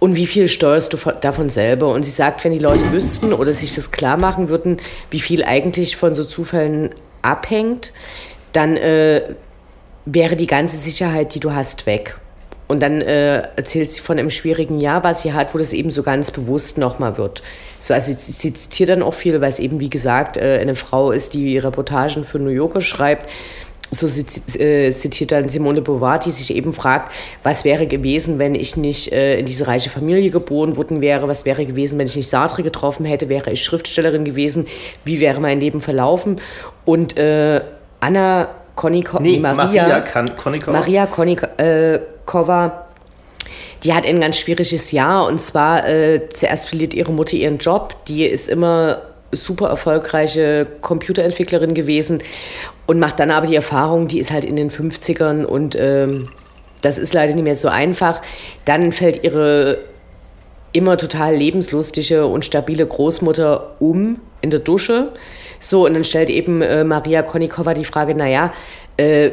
und 0.00 0.16
wie 0.16 0.26
viel 0.26 0.48
steuerst 0.48 0.92
du 0.94 0.96
davon 1.20 1.50
selber? 1.50 1.92
Und 1.92 2.04
sie 2.04 2.10
sagt, 2.10 2.42
wenn 2.42 2.52
die 2.52 2.58
Leute 2.58 2.90
wüssten 2.90 3.32
oder 3.32 3.52
sich 3.52 3.74
das 3.74 3.92
klar 3.92 4.16
machen 4.16 4.48
würden, 4.48 4.78
wie 5.10 5.20
viel 5.20 5.44
eigentlich 5.44 5.96
von 5.96 6.14
so 6.14 6.24
Zufällen 6.24 6.94
abhängt, 7.22 7.92
dann 8.52 8.76
äh, 8.78 9.22
wäre 10.06 10.36
die 10.36 10.46
ganze 10.46 10.78
Sicherheit, 10.78 11.34
die 11.34 11.40
du 11.40 11.52
hast, 11.52 11.84
weg. 11.84 12.18
Und 12.70 12.80
dann 12.80 13.00
äh, 13.00 13.42
erzählt 13.56 13.90
sie 13.90 14.00
von 14.00 14.18
einem 14.18 14.30
schwierigen 14.30 14.78
Jahr, 14.78 15.02
was 15.02 15.22
sie 15.22 15.32
hat, 15.32 15.54
wo 15.54 15.58
das 15.58 15.72
eben 15.72 15.90
so 15.90 16.02
ganz 16.02 16.30
bewusst 16.30 16.78
nochmal 16.78 17.18
wird. 17.18 17.42
So, 17.80 17.94
also 17.94 18.14
sie, 18.16 18.32
sie 18.32 18.54
zitiert 18.54 18.90
dann 18.90 19.02
auch 19.02 19.14
viel, 19.14 19.40
weil 19.40 19.48
es 19.48 19.58
eben, 19.58 19.80
wie 19.80 19.90
gesagt, 19.90 20.36
äh, 20.36 20.58
eine 20.60 20.76
Frau 20.76 21.10
ist, 21.10 21.34
die 21.34 21.58
Reportagen 21.58 22.22
für 22.22 22.38
New 22.38 22.50
Yorker 22.50 22.80
schreibt 22.80 23.28
so 23.90 24.06
äh, 24.06 24.92
zitiert 24.92 25.32
dann 25.32 25.48
Simone 25.48 25.82
Beauvoir, 25.82 26.18
die 26.20 26.30
sich 26.30 26.54
eben 26.54 26.72
fragt, 26.72 27.12
was 27.42 27.64
wäre 27.64 27.86
gewesen, 27.86 28.38
wenn 28.38 28.54
ich 28.54 28.76
nicht 28.76 29.12
äh, 29.12 29.40
in 29.40 29.46
diese 29.46 29.66
reiche 29.66 29.90
Familie 29.90 30.30
geboren 30.30 30.76
worden 30.76 31.00
wäre, 31.00 31.26
was 31.26 31.44
wäre 31.44 31.66
gewesen, 31.66 31.98
wenn 31.98 32.06
ich 32.06 32.16
nicht 32.16 32.30
Sartre 32.30 32.62
getroffen 32.62 33.04
hätte, 33.04 33.28
wäre 33.28 33.50
ich 33.50 33.64
Schriftstellerin 33.64 34.24
gewesen, 34.24 34.66
wie 35.04 35.20
wäre 35.20 35.40
mein 35.40 35.58
Leben 35.58 35.80
verlaufen? 35.80 36.40
Und 36.84 37.16
äh, 37.16 37.62
Anna 37.98 38.48
Konikova, 38.76 39.22
nee, 39.22 39.38
Maria, 39.38 39.88
Maria, 39.88 40.00
Konikova. 40.36 40.72
Maria 40.78 41.06
Konikova, 41.06 41.50
äh, 42.34 42.70
die 43.84 43.94
hat 43.94 44.06
ein 44.06 44.20
ganz 44.20 44.36
schwieriges 44.36 44.92
Jahr 44.92 45.26
und 45.26 45.40
zwar 45.40 45.88
äh, 45.88 46.28
zuerst 46.28 46.68
verliert 46.68 46.94
ihre 46.94 47.12
Mutter 47.12 47.34
ihren 47.34 47.58
Job, 47.58 47.96
die 48.06 48.24
ist 48.24 48.48
immer 48.48 49.02
super 49.32 49.68
erfolgreiche 49.68 50.66
Computerentwicklerin 50.80 51.74
gewesen 51.74 52.22
und 52.86 52.98
macht 52.98 53.20
dann 53.20 53.30
aber 53.30 53.46
die 53.46 53.54
Erfahrung, 53.54 54.08
die 54.08 54.18
ist 54.18 54.32
halt 54.32 54.44
in 54.44 54.56
den 54.56 54.70
50ern 54.70 55.44
und 55.44 55.76
ähm, 55.78 56.28
das 56.82 56.98
ist 56.98 57.14
leider 57.14 57.34
nicht 57.34 57.44
mehr 57.44 57.54
so 57.54 57.68
einfach. 57.68 58.22
Dann 58.64 58.92
fällt 58.92 59.22
ihre 59.22 59.78
immer 60.72 60.96
total 60.96 61.36
lebenslustige 61.36 62.26
und 62.26 62.44
stabile 62.44 62.86
Großmutter 62.86 63.76
um 63.80 64.20
in 64.40 64.50
der 64.50 64.60
Dusche. 64.60 65.12
So, 65.58 65.86
und 65.86 65.94
dann 65.94 66.04
stellt 66.04 66.30
eben 66.30 66.62
äh, 66.62 66.84
Maria 66.84 67.22
Konikova 67.22 67.74
die 67.74 67.84
Frage, 67.84 68.14
naja, 68.14 68.52
äh, 68.96 69.30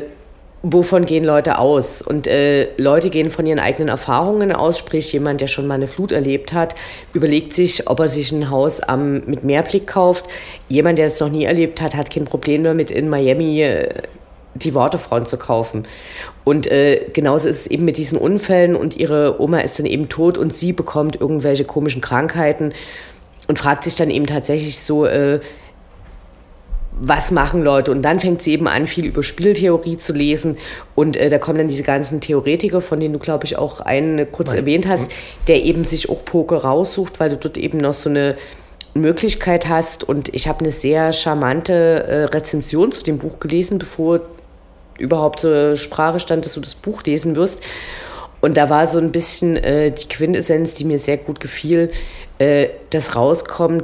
wovon 0.73 1.05
gehen 1.05 1.23
Leute 1.23 1.59
aus? 1.59 2.01
Und 2.01 2.27
äh, 2.27 2.69
Leute 2.77 3.09
gehen 3.09 3.29
von 3.29 3.45
ihren 3.45 3.59
eigenen 3.59 3.89
Erfahrungen 3.89 4.51
aus, 4.51 4.77
sprich 4.77 5.11
jemand, 5.13 5.41
der 5.41 5.47
schon 5.47 5.67
mal 5.67 5.75
eine 5.75 5.87
Flut 5.87 6.11
erlebt 6.11 6.53
hat, 6.53 6.75
überlegt 7.13 7.53
sich, 7.53 7.89
ob 7.89 7.99
er 7.99 8.09
sich 8.09 8.31
ein 8.31 8.49
Haus 8.49 8.79
am, 8.81 9.21
mit 9.25 9.43
Mehrblick 9.43 9.87
kauft. 9.87 10.25
Jemand, 10.69 10.97
der 10.97 11.07
das 11.07 11.19
noch 11.19 11.29
nie 11.29 11.45
erlebt 11.45 11.81
hat, 11.81 11.95
hat 11.95 12.09
kein 12.09 12.25
Problem 12.25 12.63
damit, 12.63 12.91
in 12.91 13.09
Miami 13.09 13.61
äh, 13.61 14.01
die 14.55 14.73
Waterfront 14.73 15.27
zu 15.27 15.37
kaufen. 15.37 15.85
Und 16.43 16.69
äh, 16.71 17.09
genauso 17.13 17.47
ist 17.47 17.61
es 17.61 17.67
eben 17.67 17.85
mit 17.85 17.97
diesen 17.97 18.17
Unfällen 18.17 18.75
und 18.75 18.97
ihre 18.97 19.41
Oma 19.41 19.59
ist 19.59 19.79
dann 19.79 19.85
eben 19.85 20.09
tot 20.09 20.37
und 20.37 20.55
sie 20.55 20.73
bekommt 20.73 21.19
irgendwelche 21.19 21.65
komischen 21.65 22.01
Krankheiten 22.01 22.73
und 23.47 23.59
fragt 23.59 23.83
sich 23.83 23.95
dann 23.95 24.09
eben 24.09 24.25
tatsächlich 24.25 24.79
so, 24.79 25.05
äh, 25.05 25.39
was 26.99 27.31
machen 27.31 27.63
Leute? 27.63 27.91
Und 27.91 28.01
dann 28.01 28.19
fängt 28.19 28.41
sie 28.41 28.51
eben 28.51 28.67
an, 28.67 28.87
viel 28.87 29.05
über 29.05 29.23
Spieltheorie 29.23 29.97
zu 29.97 30.13
lesen. 30.13 30.57
Und 30.95 31.15
äh, 31.15 31.29
da 31.29 31.37
kommen 31.37 31.57
dann 31.57 31.67
diese 31.67 31.83
ganzen 31.83 32.21
Theoretiker, 32.21 32.81
von 32.81 32.99
denen 32.99 33.13
du, 33.13 33.19
glaube 33.19 33.45
ich, 33.45 33.57
auch 33.57 33.81
einen 33.81 34.31
kurz 34.31 34.49
Nein. 34.49 34.59
erwähnt 34.59 34.87
hast, 34.87 35.09
der 35.47 35.63
eben 35.63 35.85
sich 35.85 36.09
auch 36.09 36.25
Poker 36.25 36.57
raussucht, 36.57 37.19
weil 37.19 37.29
du 37.29 37.37
dort 37.37 37.57
eben 37.57 37.77
noch 37.77 37.93
so 37.93 38.09
eine 38.09 38.35
Möglichkeit 38.93 39.67
hast. 39.67 40.03
Und 40.03 40.33
ich 40.33 40.47
habe 40.47 40.61
eine 40.61 40.71
sehr 40.71 41.13
charmante 41.13 41.73
äh, 41.73 42.23
Rezension 42.25 42.91
zu 42.91 43.03
dem 43.03 43.17
Buch 43.17 43.39
gelesen, 43.39 43.77
bevor 43.77 44.21
überhaupt 44.97 45.41
zur 45.41 45.75
Sprache 45.75 46.19
stand, 46.19 46.45
dass 46.45 46.53
du 46.53 46.61
das 46.61 46.75
Buch 46.75 47.03
lesen 47.03 47.35
wirst. 47.35 47.61
Und 48.41 48.57
da 48.57 48.69
war 48.69 48.87
so 48.87 48.97
ein 48.99 49.11
bisschen 49.11 49.55
äh, 49.57 49.91
die 49.91 50.07
Quintessenz, 50.07 50.73
die 50.73 50.85
mir 50.85 50.99
sehr 50.99 51.17
gut 51.17 51.39
gefiel, 51.39 51.91
äh, 52.39 52.69
dass 52.89 53.15
rauskommt, 53.15 53.83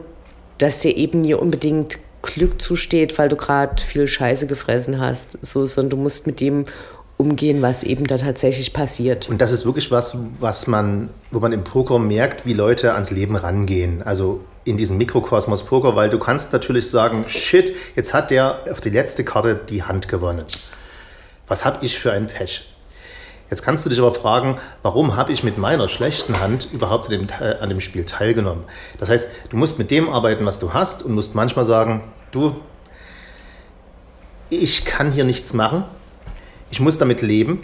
dass 0.57 0.81
sie 0.81 0.91
eben 0.91 1.21
nie 1.21 1.33
unbedingt 1.33 1.97
Glück 2.23 2.61
zusteht, 2.61 3.17
weil 3.19 3.29
du 3.29 3.35
gerade 3.35 3.81
viel 3.81 4.07
Scheiße 4.07 4.47
gefressen 4.47 4.99
hast, 4.99 5.37
so, 5.45 5.65
sondern 5.67 5.91
du 5.91 5.97
musst 5.97 6.25
mit 6.25 6.39
dem 6.39 6.65
umgehen, 7.17 7.61
was 7.61 7.83
eben 7.83 8.07
da 8.07 8.17
tatsächlich 8.17 8.73
passiert. 8.73 9.29
Und 9.29 9.39
das 9.39 9.51
ist 9.51 9.65
wirklich 9.65 9.91
was, 9.91 10.17
was 10.39 10.67
man, 10.67 11.09
wo 11.31 11.39
man 11.39 11.53
im 11.53 11.63
Poker 11.63 11.99
merkt, 11.99 12.45
wie 12.45 12.53
Leute 12.53 12.93
ans 12.93 13.11
Leben 13.11 13.35
rangehen. 13.35 14.01
Also 14.01 14.41
in 14.65 14.77
diesem 14.77 14.97
Mikrokosmos 14.97 15.63
Poker, 15.63 15.95
weil 15.95 16.09
du 16.09 16.17
kannst 16.17 16.53
natürlich 16.53 16.89
sagen, 16.89 17.25
shit, 17.27 17.73
jetzt 17.95 18.13
hat 18.13 18.31
der 18.31 18.61
auf 18.71 18.81
die 18.81 18.89
letzte 18.89 19.23
Karte 19.23 19.59
die 19.69 19.83
Hand 19.83 20.07
gewonnen. 20.07 20.45
Was 21.47 21.65
habe 21.65 21.85
ich 21.85 21.99
für 21.99 22.11
ein 22.11 22.27
Pech? 22.27 22.72
Jetzt 23.53 23.61
kannst 23.61 23.85
du 23.85 23.91
dich 23.91 23.99
aber 23.99 24.15
fragen, 24.15 24.57
warum 24.81 25.15
habe 25.15 25.31
ich 25.31 25.43
mit 25.43 25.59
meiner 25.59 25.87
schlechten 25.87 26.41
Hand 26.41 26.69
überhaupt 26.73 27.11
dem, 27.11 27.27
äh, 27.39 27.59
an 27.59 27.69
dem 27.69 27.81
Spiel 27.81 28.03
teilgenommen? 28.03 28.63
Das 28.97 29.09
heißt, 29.09 29.31
du 29.51 29.57
musst 29.57 29.77
mit 29.77 29.91
dem 29.91 30.09
arbeiten, 30.09 30.43
was 30.43 30.57
du 30.57 30.73
hast 30.73 31.03
und 31.03 31.13
musst 31.13 31.35
manchmal 31.35 31.65
sagen, 31.65 32.03
du, 32.31 32.55
ich 34.49 34.85
kann 34.85 35.11
hier 35.11 35.23
nichts 35.23 35.53
machen, 35.53 35.83
ich 36.71 36.79
muss 36.79 36.97
damit 36.97 37.21
leben, 37.21 37.61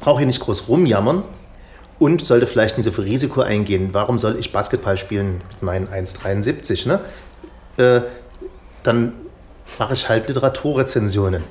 brauche 0.00 0.18
hier 0.18 0.26
nicht 0.26 0.40
groß 0.40 0.66
rumjammern 0.66 1.22
und 2.00 2.26
sollte 2.26 2.48
vielleicht 2.48 2.76
nicht 2.76 2.86
so 2.86 2.90
viel 2.90 3.04
Risiko 3.04 3.42
eingehen. 3.42 3.90
Warum 3.92 4.18
soll 4.18 4.36
ich 4.40 4.50
Basketball 4.50 4.96
spielen 4.96 5.40
mit 5.52 5.62
meinen 5.62 5.86
1,73? 5.86 6.88
Ne? 6.88 6.98
Äh, 7.76 8.00
dann 8.82 9.12
mache 9.78 9.94
ich 9.94 10.08
halt 10.08 10.26
Literaturrezensionen. 10.26 11.44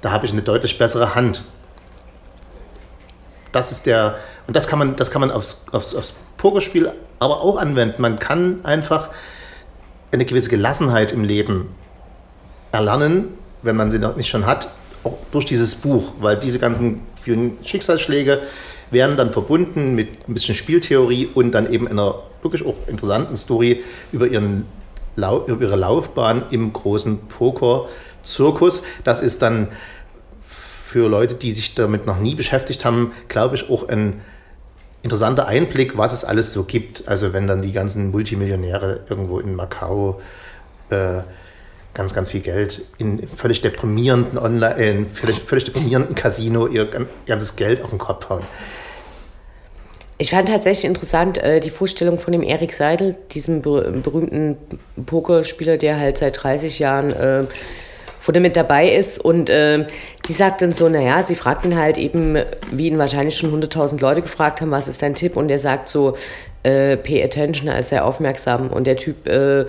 Da 0.00 0.12
habe 0.12 0.26
ich 0.26 0.32
eine 0.32 0.42
deutlich 0.42 0.78
bessere 0.78 1.16
Hand. 1.16 1.42
Das 3.52 3.72
ist 3.72 3.86
der, 3.86 4.16
und 4.46 4.56
das 4.56 4.68
kann 4.68 4.78
man, 4.78 4.96
das 4.96 5.10
kann 5.10 5.20
man 5.20 5.30
aufs, 5.30 5.66
aufs, 5.72 5.94
aufs 5.94 6.14
Pokerspiel 6.36 6.92
aber 7.18 7.42
auch 7.42 7.56
anwenden. 7.56 8.00
Man 8.02 8.18
kann 8.18 8.64
einfach 8.64 9.08
eine 10.12 10.24
gewisse 10.24 10.50
Gelassenheit 10.50 11.12
im 11.12 11.24
Leben 11.24 11.68
erlernen, 12.72 13.28
wenn 13.62 13.76
man 13.76 13.90
sie 13.90 13.98
noch 13.98 14.16
nicht 14.16 14.28
schon 14.28 14.46
hat, 14.46 14.70
auch 15.04 15.16
durch 15.32 15.44
dieses 15.44 15.74
Buch, 15.74 16.12
weil 16.18 16.36
diese 16.36 16.58
ganzen 16.58 17.02
vielen 17.22 17.58
Schicksalsschläge 17.64 18.40
werden 18.90 19.16
dann 19.16 19.30
verbunden 19.30 19.94
mit 19.94 20.28
ein 20.28 20.34
bisschen 20.34 20.54
Spieltheorie 20.54 21.28
und 21.32 21.52
dann 21.52 21.72
eben 21.72 21.86
einer 21.86 22.16
wirklich 22.42 22.66
auch 22.66 22.74
interessanten 22.88 23.36
Story 23.36 23.84
über, 24.12 24.26
ihren, 24.26 24.66
über 25.16 25.60
ihre 25.60 25.76
Laufbahn 25.76 26.44
im 26.50 26.72
großen 26.72 27.18
Poker-Zirkus. 27.28 28.82
Das 29.04 29.22
ist 29.22 29.42
dann 29.42 29.68
für 30.90 31.08
Leute, 31.08 31.34
die 31.36 31.52
sich 31.52 31.76
damit 31.76 32.04
noch 32.04 32.18
nie 32.18 32.34
beschäftigt 32.34 32.84
haben, 32.84 33.12
glaube 33.28 33.54
ich, 33.54 33.70
auch 33.70 33.88
ein 33.88 34.20
interessanter 35.02 35.46
Einblick, 35.46 35.96
was 35.96 36.12
es 36.12 36.24
alles 36.24 36.52
so 36.52 36.64
gibt. 36.64 37.06
Also 37.06 37.32
wenn 37.32 37.46
dann 37.46 37.62
die 37.62 37.70
ganzen 37.70 38.10
Multimillionäre 38.10 39.04
irgendwo 39.08 39.38
in 39.38 39.54
Macau 39.54 40.20
äh, 40.90 41.20
ganz, 41.94 42.12
ganz 42.12 42.32
viel 42.32 42.40
Geld 42.40 42.82
in 42.98 43.24
völlig 43.28 43.60
deprimierenden 43.60 44.36
Online, 44.36 44.74
in 44.74 45.06
völlig, 45.06 45.40
völlig 45.42 45.64
deprimierenden 45.66 46.16
Casino 46.16 46.66
ihr 46.66 46.90
ganzes 47.24 47.54
Geld 47.54 47.84
auf 47.84 47.90
den 47.90 48.00
Kopf 48.00 48.28
hauen. 48.28 48.42
Ich 50.18 50.30
fand 50.30 50.48
tatsächlich 50.48 50.86
interessant 50.86 51.38
äh, 51.38 51.60
die 51.60 51.70
Vorstellung 51.70 52.18
von 52.18 52.32
dem 52.32 52.42
Erik 52.42 52.72
Seidel, 52.72 53.16
diesem 53.30 53.62
berühmten 53.62 54.56
Pokerspieler, 55.06 55.78
der 55.78 56.00
halt 56.00 56.18
seit 56.18 56.42
30 56.42 56.80
Jahren 56.80 57.10
äh, 57.12 57.44
vorne 58.20 58.40
mit 58.40 58.54
dabei 58.56 58.90
ist. 58.90 59.18
Und 59.18 59.50
äh, 59.50 59.86
die 60.30 60.36
sagt 60.36 60.62
dann 60.62 60.72
so, 60.72 60.88
naja, 60.88 61.24
sie 61.24 61.34
fragt 61.34 61.64
ihn 61.64 61.76
halt 61.76 61.98
eben, 61.98 62.38
wie 62.70 62.86
ihn 62.86 62.98
wahrscheinlich 62.98 63.36
schon 63.36 63.52
100.000 63.52 64.00
Leute 64.00 64.22
gefragt 64.22 64.60
haben, 64.60 64.70
was 64.70 64.86
ist 64.86 65.02
dein 65.02 65.16
Tipp? 65.16 65.36
Und 65.36 65.50
er 65.50 65.58
sagt 65.58 65.88
so, 65.88 66.16
äh, 66.62 66.96
pay 66.96 67.20
attention, 67.20 67.66
er 67.66 67.80
ist 67.80 67.88
sehr 67.88 68.04
aufmerksam. 68.04 68.68
Und 68.68 68.86
der 68.86 68.96
Typ 68.96 69.26
äh, 69.26 69.66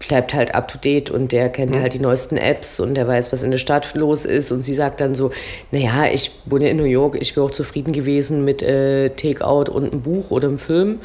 bleibt 0.00 0.34
halt 0.34 0.56
up 0.56 0.66
to 0.66 0.78
date 0.78 1.10
und 1.10 1.30
der 1.30 1.48
kennt 1.48 1.70
mhm. 1.70 1.80
halt 1.80 1.92
die 1.92 2.00
neuesten 2.00 2.38
Apps 2.38 2.80
und 2.80 2.96
der 2.96 3.06
weiß, 3.06 3.32
was 3.32 3.44
in 3.44 3.52
der 3.52 3.58
Stadt 3.58 3.94
los 3.94 4.24
ist. 4.24 4.50
Und 4.50 4.64
sie 4.64 4.74
sagt 4.74 5.00
dann 5.00 5.14
so, 5.14 5.30
naja, 5.70 6.06
ich 6.12 6.32
wohne 6.46 6.68
in 6.68 6.76
New 6.76 6.82
York, 6.82 7.16
ich 7.20 7.36
wäre 7.36 7.46
auch 7.46 7.52
zufrieden 7.52 7.92
gewesen 7.92 8.44
mit 8.44 8.62
äh, 8.62 9.10
Takeout 9.10 9.70
und 9.70 9.92
einem 9.92 10.02
Buch 10.02 10.32
oder 10.32 10.48
einem 10.48 10.58
Film 10.58 10.98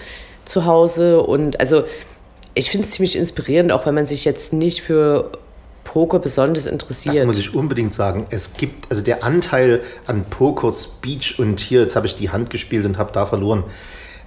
zu 0.45 0.65
Hause. 0.65 1.21
Und 1.21 1.59
also 1.59 1.83
ich 2.55 2.71
finde 2.71 2.87
es 2.87 2.93
ziemlich 2.93 3.17
inspirierend, 3.17 3.71
auch 3.71 3.85
wenn 3.85 3.93
man 3.93 4.07
sich 4.07 4.25
jetzt 4.25 4.51
nicht 4.51 4.81
für 4.81 5.29
Poker 5.87 6.19
besonders 6.19 6.65
interessiert. 6.65 7.15
Das 7.15 7.25
muss 7.25 7.39
ich 7.39 7.55
unbedingt 7.55 7.93
sagen. 7.93 8.27
Es 8.29 8.55
gibt, 8.55 8.91
also 8.91 9.01
der 9.01 9.23
Anteil 9.23 9.79
an 10.05 10.25
Poker, 10.25 10.73
Speech 10.73 11.39
und 11.39 11.61
hier, 11.61 11.79
jetzt 11.79 11.95
habe 11.95 12.05
ich 12.07 12.15
die 12.17 12.29
Hand 12.29 12.49
gespielt 12.49 12.85
und 12.85 12.97
habe 12.97 13.13
da 13.13 13.25
verloren, 13.25 13.63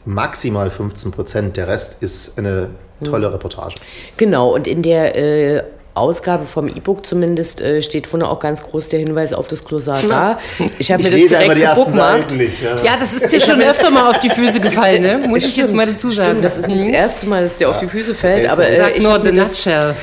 maximal 0.07 0.71
15 0.71 1.13
Prozent. 1.13 1.57
Der 1.59 1.69
Rest 1.69 2.03
ist 2.03 2.39
eine 2.39 2.71
tolle 3.05 3.27
hm. 3.27 3.35
Reportage. 3.35 3.75
Genau, 4.17 4.55
und 4.55 4.67
in 4.67 4.83
der 4.83 5.17
äh, 5.17 5.63
Ausgabe 5.95 6.45
vom 6.45 6.69
E-Book 6.69 7.05
zumindest 7.05 7.61
äh, 7.61 7.83
steht 7.83 8.07
vorne 8.07 8.29
auch 8.29 8.39
ganz 8.39 8.63
groß 8.63 8.89
der 8.89 9.01
Hinweis 9.01 9.33
auf 9.33 9.49
das 9.49 9.65
Glossar 9.65 10.01
da. 10.09 10.39
Ich 10.79 10.93
habe 10.93 11.03
mir 11.03 11.11
das 11.11 11.21
direkt 11.27 11.55
gebuchmarkt. 11.55 12.37
Nicht, 12.37 12.63
ja. 12.63 12.77
ja. 12.85 12.97
das 12.99 13.13
ist 13.13 13.31
dir 13.33 13.41
schon 13.41 13.61
öfter 13.61 13.91
mal 13.91 14.09
auf 14.09 14.21
die 14.21 14.31
Füße 14.31 14.61
gefallen, 14.61 15.03
ne? 15.03 15.27
muss 15.27 15.45
ich 15.45 15.57
jetzt 15.57 15.75
mal 15.75 15.87
dazu 15.87 16.13
sagen. 16.13 16.31
Stimmt, 16.31 16.45
das 16.45 16.59
ist 16.59 16.69
nicht 16.69 16.81
das 16.81 16.89
erste 16.89 17.27
Mal, 17.27 17.43
dass 17.43 17.59
der 17.59 17.69
ja. 17.69 17.75
auf 17.75 17.81
die 17.81 17.89
Füße 17.89 18.15
fällt. 18.15 18.45
Okay, 18.45 18.53
aber 18.53 18.69
äh, 18.69 18.77
Sag 18.77 18.97
ich 18.97 19.03
nur 19.03 19.21
the 19.21 19.33
nutshell. 19.33 19.95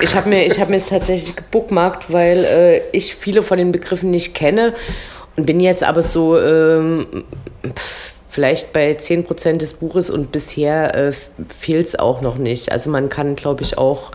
Ich 0.00 0.14
habe 0.14 0.28
mir, 0.28 0.48
hab 0.48 0.68
mir 0.68 0.76
es 0.76 0.86
tatsächlich 0.90 1.34
gebuchmarkt, 1.34 2.12
weil 2.12 2.44
äh, 2.44 2.80
ich 2.96 3.14
viele 3.14 3.42
von 3.42 3.58
den 3.58 3.72
Begriffen 3.72 4.10
nicht 4.10 4.34
kenne 4.34 4.74
und 5.36 5.46
bin 5.46 5.60
jetzt 5.60 5.82
aber 5.82 6.02
so... 6.02 6.38
Ähm, 6.38 7.24
pff, 7.66 8.12
vielleicht 8.32 8.72
bei 8.72 8.94
10 8.94 9.24
Prozent 9.24 9.60
des 9.60 9.74
Buches 9.74 10.08
und 10.08 10.32
bisher 10.32 10.94
äh, 10.94 11.12
fehlt 11.54 11.88
es 11.88 11.98
auch 11.98 12.22
noch 12.22 12.38
nicht. 12.38 12.72
Also 12.72 12.88
man 12.88 13.10
kann, 13.10 13.36
glaube 13.36 13.62
ich, 13.62 13.76
auch 13.76 14.10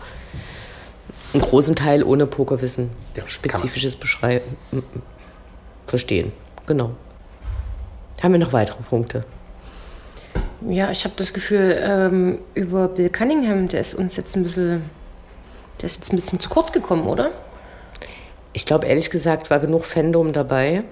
einen 1.32 1.42
großen 1.42 1.76
Teil 1.76 2.02
ohne 2.02 2.26
Pokerwissen 2.26 2.90
ja, 3.14 3.26
spezifisches 3.26 3.96
beschreiben, 3.96 4.56
verstehen. 5.86 6.32
Genau. 6.66 6.90
Haben 8.22 8.32
wir 8.32 8.40
noch 8.40 8.52
weitere 8.52 8.82
Punkte? 8.82 9.22
Ja, 10.68 10.90
ich 10.90 11.04
habe 11.04 11.14
das 11.16 11.32
Gefühl, 11.32 11.78
ähm, 11.80 12.38
über 12.54 12.88
Bill 12.88 13.10
Cunningham, 13.10 13.68
der 13.68 13.80
ist 13.80 13.94
uns 13.94 14.16
jetzt 14.16 14.36
ein 14.36 14.42
bisschen, 14.42 14.90
der 15.80 15.86
ist 15.86 15.96
jetzt 15.96 16.12
ein 16.12 16.16
bisschen 16.16 16.40
zu 16.40 16.48
kurz 16.48 16.72
gekommen, 16.72 17.06
oder? 17.06 17.30
Ich 18.52 18.66
glaube, 18.66 18.86
ehrlich 18.86 19.10
gesagt, 19.10 19.50
war 19.50 19.60
genug 19.60 19.84
Fandom 19.84 20.32
dabei. 20.32 20.82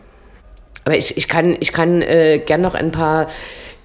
Aber 0.85 0.97
ich, 0.97 1.17
ich 1.17 1.27
kann, 1.27 1.57
ich 1.59 1.73
kann 1.73 2.01
äh, 2.03 2.39
gern 2.39 2.61
noch 2.61 2.75
ein 2.75 2.93
paar 2.93 3.27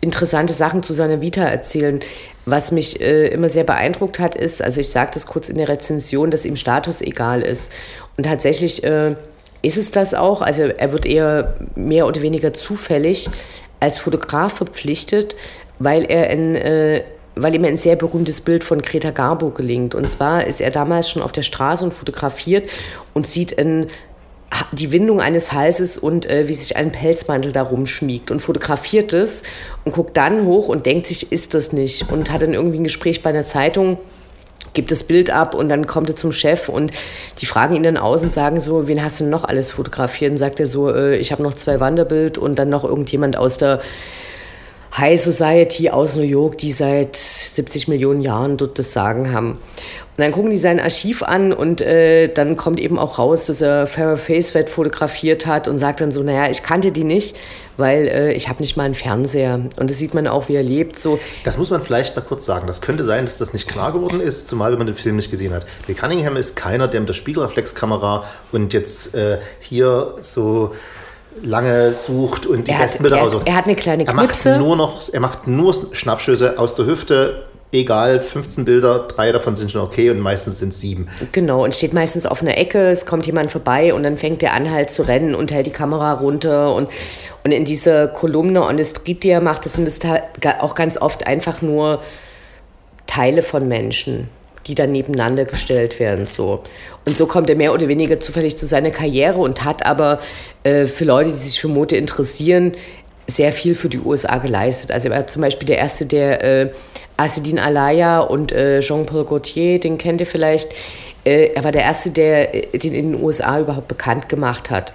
interessante 0.02 0.54
Sachen 0.54 0.84
zu 0.84 0.94
seiner 0.94 1.22
Vita 1.22 1.44
erzählen. 1.44 2.02
Was 2.46 2.72
mich 2.72 3.00
äh, 3.02 3.28
immer 3.28 3.50
sehr 3.50 3.64
beeindruckt 3.64 4.20
hat, 4.20 4.36
ist, 4.36 4.64
also 4.64 4.82
ich 4.82 4.90
sage 4.90 5.12
das 5.14 5.28
kurz 5.28 5.48
in 5.48 5.58
der 5.58 5.70
Rezension, 5.70 6.32
dass 6.32 6.46
ihm 6.46 6.56
Status 6.56 7.02
egal 7.02 7.42
ist. 7.42 7.72
Und 8.18 8.26
tatsächlich 8.26 8.84
äh, 8.84 9.16
ist 9.62 9.78
es 9.78 9.92
das 9.92 10.14
auch. 10.14 10.42
Also 10.42 10.64
er 10.64 10.92
wird 10.92 11.06
eher 11.06 11.56
mehr 11.76 12.08
oder 12.08 12.22
weniger 12.22 12.52
zufällig 12.54 13.30
als 13.80 14.00
Fotograf 14.00 14.54
verpflichtet, 14.54 15.36
weil 15.80 16.04
er 16.06 16.30
ein 16.30 16.56
äh, 16.56 17.04
weil 17.36 17.56
ihm 17.56 17.64
ein 17.64 17.78
sehr 17.78 17.96
berühmtes 17.96 18.42
Bild 18.42 18.64
von 18.64 18.82
Greta 18.82 19.12
Garbo 19.12 19.52
gelingt. 19.52 19.96
Und 19.96 20.10
zwar 20.10 20.46
ist 20.46 20.62
er 20.62 20.72
damals 20.72 21.10
schon 21.10 21.22
auf 21.22 21.32
der 21.32 21.44
Straße 21.44 21.84
und 21.84 21.94
fotografiert 21.94 22.70
und 23.14 23.26
sieht 23.26 23.58
ein 23.58 23.88
die 24.72 24.92
Windung 24.92 25.22
eines 25.22 25.54
Halses 25.54 25.98
und 25.98 26.26
äh, 26.26 26.48
wie 26.48 26.54
sich 26.54 26.76
ein 26.78 26.92
Pelzmantel 26.92 27.52
darum 27.52 27.86
schmiegt 27.86 28.32
und 28.32 28.40
fotografiert 28.40 29.14
es 29.14 29.44
und 29.86 29.94
guckt 29.94 30.18
dann 30.18 30.46
hoch 30.46 30.68
und 30.68 30.86
denkt 30.86 31.08
sich, 31.08 31.32
ist 31.32 31.54
das 31.54 31.74
nicht? 31.74 32.12
Und 32.12 32.32
hat 32.32 32.42
dann 32.42 32.54
irgendwie 32.54 32.80
ein 32.80 32.84
Gespräch 32.84 33.24
bei 33.24 33.30
einer 33.30 33.46
Zeitung, 33.46 33.98
gibt 34.74 34.92
das 34.92 35.04
Bild 35.04 35.30
ab 35.30 35.56
und 35.56 35.70
dann 35.70 35.88
kommt 35.88 36.10
er 36.10 36.16
zum 36.16 36.32
Chef 36.32 36.70
und 36.70 36.92
die 37.40 37.46
fragen 37.46 37.76
ihn 37.76 37.84
dann 37.84 37.98
aus 37.98 38.24
und 38.24 38.34
sagen 38.34 38.62
so, 38.62 38.88
wen 38.88 39.04
hast 39.04 39.20
du 39.20 39.26
denn 39.26 39.32
noch 39.32 39.44
alles 39.44 39.72
fotografiert? 39.72 40.32
Und 40.32 40.38
sagt 40.38 40.60
er 40.60 40.68
so, 40.68 40.90
äh, 40.94 41.18
ich 41.18 41.32
habe 41.32 41.44
noch 41.44 41.54
zwei 41.54 41.80
Wanderbild 41.80 42.38
und 42.38 42.56
dann 42.56 42.70
noch 42.70 42.84
irgendjemand 42.84 43.38
aus 43.38 43.58
der 43.58 43.80
High 44.98 45.22
Society 45.22 45.90
aus 45.90 46.18
New 46.18 46.24
York, 46.24 46.58
die 46.58 46.72
seit 46.72 47.16
70 47.16 47.88
Millionen 47.88 48.22
Jahren 48.22 48.58
dort 48.58 48.78
das 48.78 48.92
Sagen 48.92 49.34
haben. 49.34 49.52
Und 49.52 50.26
dann 50.26 50.34
gucken 50.34 50.52
die 50.52 50.58
sein 50.58 50.82
Archiv 50.82 51.24
an 51.24 51.54
und 51.54 51.80
äh, 51.80 52.28
dann 52.28 52.58
kommt 52.58 52.82
eben 52.82 53.00
auch 53.00 53.18
raus, 53.18 53.46
dass 53.46 53.62
er 53.62 53.88
Farrah 53.88 54.18
Facewet 54.18 54.70
fotografiert 54.70 55.46
hat 55.46 55.70
und 55.70 55.80
sagt 55.80 56.02
dann 56.02 56.12
so, 56.12 56.22
naja, 56.22 56.52
ich 56.52 56.64
kannte 56.64 56.92
die 56.92 57.06
nicht, 57.06 57.38
weil 57.78 58.08
äh, 58.08 58.34
ich 58.34 58.50
habe 58.50 58.60
nicht 58.60 58.76
mal 58.76 58.84
einen 58.84 58.94
Fernseher. 58.94 59.56
Und 59.80 59.90
das 59.90 59.98
sieht 59.98 60.14
man 60.14 60.28
auch, 60.28 60.50
wie 60.50 60.56
er 60.56 60.64
lebt. 60.64 61.00
So. 61.00 61.18
Das 61.46 61.58
muss 61.58 61.70
man 61.70 61.82
vielleicht 61.82 62.16
mal 62.18 62.24
kurz 62.24 62.46
sagen. 62.46 62.68
Das 62.68 62.82
könnte 62.82 63.06
sein, 63.06 63.26
dass 63.26 63.38
das 63.38 63.54
nicht 63.54 63.70
klar 63.70 63.94
geworden 63.94 64.20
ist, 64.20 64.50
zumal 64.50 64.72
wenn 64.72 64.80
man 64.80 64.88
den 64.88 64.98
Film 64.98 65.16
nicht 65.16 65.32
gesehen 65.32 65.54
hat. 65.54 65.66
Bill 65.88 65.96
Cunningham 65.96 66.36
ist 66.36 66.58
keiner, 66.58 66.90
der 66.90 67.00
mit 67.00 67.08
der 67.08 67.14
Spiegelreflexkamera 67.14 68.26
und 68.52 68.74
jetzt 68.74 69.16
äh, 69.16 69.38
hier 69.62 70.16
so 70.20 70.76
lange 71.44 71.94
sucht 71.94 72.46
und 72.46 72.68
die 72.68 72.72
er 72.72 72.80
besten 72.80 73.04
Bilder 73.04 73.18
er, 73.18 73.48
er 73.48 73.56
hat 73.56 73.66
eine 73.66 73.76
kleine 73.76 74.06
Knipse. 74.06 74.50
Er 74.50 74.56
macht 74.56 74.66
nur 74.66 74.76
noch, 74.76 75.14
er 75.14 75.20
macht 75.20 75.48
nur 75.48 75.76
Schnappschüsse 75.92 76.58
aus 76.58 76.76
der 76.76 76.86
Hüfte. 76.86 77.44
Egal, 77.74 78.20
15 78.20 78.66
Bilder, 78.66 79.08
drei 79.08 79.32
davon 79.32 79.56
sind 79.56 79.72
schon 79.72 79.80
okay 79.82 80.10
und 80.10 80.20
meistens 80.20 80.60
sind 80.60 80.70
es 80.70 80.82
sieben. 80.82 81.08
Genau, 81.32 81.64
und 81.64 81.74
steht 81.74 81.94
meistens 81.94 82.26
auf 82.26 82.42
einer 82.42 82.58
Ecke, 82.58 82.90
es 82.90 83.06
kommt 83.06 83.26
jemand 83.26 83.50
vorbei 83.50 83.94
und 83.94 84.04
dann 84.04 84.18
fängt 84.18 84.42
der 84.42 84.54
an 84.54 84.70
halt 84.70 84.92
zu 84.92 85.04
rennen 85.04 85.36
und 85.36 85.52
hält 85.52 85.68
die 85.68 85.72
Kamera 85.72 86.12
runter 86.14 86.76
und, 86.76 86.90
und 87.46 87.52
in 87.52 87.64
dieser 87.64 88.10
Kolumne 88.10 88.62
on 88.64 88.78
the 88.78 88.84
Street, 88.84 89.24
die 89.24 89.30
er 89.30 89.40
macht, 89.40 89.66
das 89.66 89.74
sind 89.74 89.88
das 89.88 90.00
auch 90.60 90.76
ganz 90.76 90.98
oft 90.98 91.26
einfach 91.26 91.62
nur 91.62 92.02
Teile 93.08 93.42
von 93.42 93.70
Menschen 93.70 94.30
die 94.68 94.76
dann 94.76 94.92
nebeneinander 94.92 95.46
gestellt 95.46 96.00
werden. 96.00 96.28
So. 96.28 96.64
Und 97.06 97.18
so 97.18 97.26
kommt 97.26 97.50
er 97.50 97.56
mehr 97.56 97.74
oder 97.74 97.88
weniger 97.88 98.20
zufällig 98.20 98.58
zu 98.58 98.66
seiner 98.66 98.92
Karriere 98.92 99.40
und 99.40 99.64
hat 99.64 99.86
aber 99.86 100.20
äh, 100.64 100.86
für 100.86 101.06
Leute, 101.06 101.32
die 101.32 101.38
sich 101.38 101.60
für 101.60 101.68
Mode 101.68 101.96
interessieren, 101.96 102.74
sehr 103.28 103.52
viel 103.52 103.76
für 103.76 103.90
die 103.90 104.00
USA 104.00 104.38
geleistet. 104.38 104.92
Also 104.92 105.10
er 105.10 105.16
war 105.16 105.28
zum 105.28 105.42
Beispiel 105.42 105.68
der 105.68 105.78
Erste, 105.78 106.06
der 106.06 106.44
äh, 106.44 106.72
Asedin 107.18 107.60
Alaya 107.60 108.20
und 108.20 108.52
äh, 108.52 108.82
Jean-Paul 108.82 109.26
Gaultier, 109.26 109.80
den 109.80 109.98
kennt 109.98 110.22
ihr 110.22 110.28
vielleicht, 110.28 110.70
äh, 111.24 111.52
er 111.54 111.64
war 111.64 111.72
der 111.72 111.84
Erste, 111.84 112.12
der 112.12 112.74
äh, 112.74 112.78
den 112.78 112.94
in 112.94 113.12
den 113.14 113.24
USA 113.24 113.60
überhaupt 113.60 113.88
bekannt 113.88 114.30
gemacht 114.30 114.70
hat. 114.70 114.94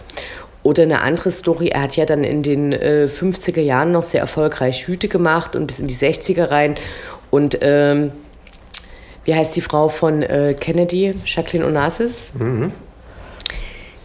Oder 0.62 0.83
eine 0.83 1.03
andere 1.03 1.31
Story, 1.31 1.69
er 1.69 1.83
hat 1.83 1.97
ja 1.97 2.07
dann 2.07 2.25
in 2.25 2.43
den 2.43 2.73
äh, 2.73 3.09
50er 3.09 3.61
Jahren 3.61 3.93
noch 3.93 4.03
sehr 4.03 4.21
erfolgreich 4.21 4.89
Hüte 4.89 5.07
gemacht 5.07 5.55
und 5.55 5.69
bis 5.69 5.79
in 5.79 5.87
die 5.87 5.95
60er 5.95 6.51
rein. 6.51 6.75
Und 7.31 7.59
ähm, 7.62 8.11
wie 9.27 9.35
heißt 9.35 9.55
die 9.57 9.61
Frau 9.61 9.89
von 9.89 10.22
äh, 10.22 10.55
Kennedy, 10.59 11.14
Jacqueline 11.24 11.66
Onassis? 11.66 12.33
Mhm. 12.39 12.72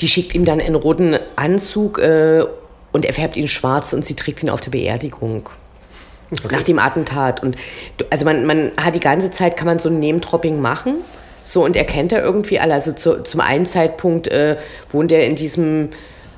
Die 0.02 0.08
schickt 0.08 0.34
ihm 0.34 0.46
dann 0.46 0.60
einen 0.60 0.76
roten 0.76 1.18
Anzug 1.36 2.00
äh, 2.00 2.44
und 2.92 3.06
er 3.06 3.14
färbt 3.14 3.38
ihn 3.38 3.48
schwarz 3.48 3.94
und 3.94 4.04
sie 4.04 4.16
trägt 4.16 4.42
ihn 4.42 4.50
auf 4.50 4.62
der 4.62 4.72
Beerdigung. 4.72 5.48
Okay. 6.32 6.56
Nach 6.56 6.64
dem 6.64 6.80
Attentat. 6.80 7.44
Und 7.44 7.56
also 8.10 8.26
man, 8.26 8.46
man 8.46 8.72
hat 8.78 8.96
die 8.96 9.00
ganze 9.00 9.32
Zeit, 9.32 9.58
kann 9.58 9.68
man 9.68 9.80
so 9.80 9.90
ein 9.90 10.00
Name-Dropping 10.00 10.60
machen. 10.60 10.96
So, 11.44 11.64
und 11.64 11.76
er 11.76 11.86
kennt 11.86 12.12
er 12.12 12.24
irgendwie 12.24 12.60
alle. 12.60 12.74
Also 12.74 12.94
zu, 12.94 13.22
zum 13.24 13.42
einen 13.42 13.68
Zeitpunkt 13.68 14.28
äh, 14.28 14.58
wohnt 14.90 15.12
er 15.12 15.26
in 15.28 15.36
diesem 15.36 15.90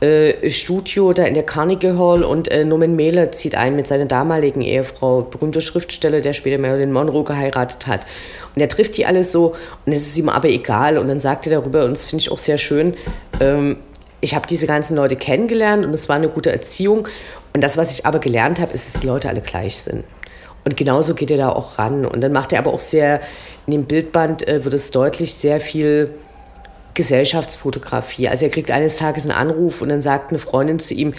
äh, 0.03 0.49
Studio 0.49 1.13
da 1.13 1.23
in 1.23 1.33
der 1.33 1.43
Carnegie 1.43 1.97
Hall 1.97 2.23
und 2.23 2.51
äh, 2.51 2.65
Norman 2.65 2.95
Mailer 2.95 3.31
zieht 3.31 3.55
ein 3.55 3.75
mit 3.75 3.87
seiner 3.87 4.05
damaligen 4.05 4.61
Ehefrau, 4.61 5.21
berühmter 5.21 5.61
Schriftsteller, 5.61 6.19
der 6.19 6.33
später 6.33 6.61
Marilyn 6.61 6.91
Monroe 6.91 7.23
geheiratet 7.23 7.87
hat. 7.87 8.05
Und 8.53 8.61
er 8.61 8.67
trifft 8.67 8.97
die 8.97 9.05
alle 9.05 9.23
so 9.23 9.55
und 9.85 9.93
es 9.93 10.07
ist 10.07 10.17
ihm 10.17 10.29
aber 10.29 10.49
egal 10.49 10.97
und 10.97 11.07
dann 11.07 11.19
sagt 11.19 11.47
er 11.47 11.53
darüber, 11.53 11.85
und 11.85 11.93
das 11.93 12.05
finde 12.05 12.21
ich 12.21 12.31
auch 12.31 12.37
sehr 12.37 12.57
schön, 12.57 12.95
ähm, 13.39 13.77
ich 14.19 14.35
habe 14.35 14.47
diese 14.47 14.67
ganzen 14.67 14.95
Leute 14.95 15.15
kennengelernt 15.15 15.85
und 15.85 15.93
es 15.93 16.07
war 16.07 16.15
eine 16.15 16.29
gute 16.29 16.51
Erziehung. 16.51 17.07
Und 17.53 17.61
das, 17.61 17.77
was 17.77 17.91
ich 17.91 18.05
aber 18.05 18.19
gelernt 18.19 18.59
habe, 18.59 18.73
ist, 18.73 18.93
dass 18.93 19.01
die 19.01 19.07
Leute 19.07 19.27
alle 19.27 19.41
gleich 19.41 19.77
sind. 19.77 20.05
Und 20.63 20.77
genauso 20.77 21.13
geht 21.13 21.29
er 21.29 21.37
da 21.37 21.49
auch 21.49 21.77
ran. 21.77 22.05
Und 22.05 22.21
dann 22.21 22.31
macht 22.31 22.53
er 22.53 22.59
aber 22.59 22.73
auch 22.73 22.79
sehr, 22.79 23.19
in 23.67 23.71
dem 23.71 23.85
Bildband 23.85 24.47
äh, 24.47 24.63
wird 24.63 24.73
es 24.73 24.91
deutlich, 24.91 25.33
sehr 25.33 25.59
viel 25.59 26.11
Gesellschaftsfotografie. 26.93 28.27
Also 28.27 28.45
er 28.45 28.51
kriegt 28.51 28.71
eines 28.71 28.97
Tages 28.97 29.23
einen 29.23 29.37
Anruf 29.37 29.81
und 29.81 29.89
dann 29.89 30.01
sagt 30.01 30.31
eine 30.31 30.39
Freundin 30.39 30.79
zu 30.79 30.93
ihm, 30.93 31.13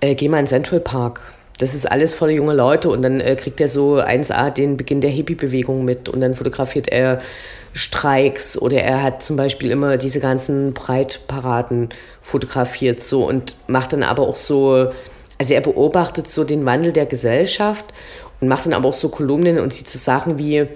äh, 0.00 0.14
geh 0.14 0.28
mal 0.28 0.40
in 0.40 0.46
Central 0.46 0.80
Park. 0.80 1.32
Das 1.58 1.74
ist 1.74 1.90
alles 1.90 2.14
voller 2.14 2.32
junge 2.32 2.52
Leute 2.52 2.90
und 2.90 3.00
dann 3.02 3.20
äh, 3.20 3.34
kriegt 3.34 3.60
er 3.60 3.68
so 3.68 3.96
1A 3.96 4.50
den 4.50 4.76
Beginn 4.76 5.00
der 5.00 5.10
Hippie-Bewegung 5.10 5.84
mit 5.84 6.08
und 6.08 6.20
dann 6.20 6.34
fotografiert 6.34 6.88
er 6.88 7.18
Streiks 7.72 8.58
oder 8.58 8.82
er 8.82 9.02
hat 9.02 9.22
zum 9.22 9.36
Beispiel 9.36 9.70
immer 9.70 9.96
diese 9.96 10.20
ganzen 10.20 10.74
Breitparaden 10.74 11.90
fotografiert 12.20 13.02
so 13.02 13.26
und 13.26 13.56
macht 13.68 13.92
dann 13.92 14.02
aber 14.02 14.22
auch 14.22 14.34
so, 14.34 14.90
also 15.38 15.54
er 15.54 15.60
beobachtet 15.60 16.30
so 16.30 16.44
den 16.44 16.64
Wandel 16.66 16.92
der 16.92 17.06
Gesellschaft 17.06 17.86
und 18.40 18.48
macht 18.48 18.66
dann 18.66 18.74
aber 18.74 18.88
auch 18.88 18.94
so 18.94 19.08
Kolumnen 19.08 19.58
und 19.58 19.72
sieht 19.72 19.88
so 19.88 19.98
Sachen 19.98 20.38
wie, 20.38 20.66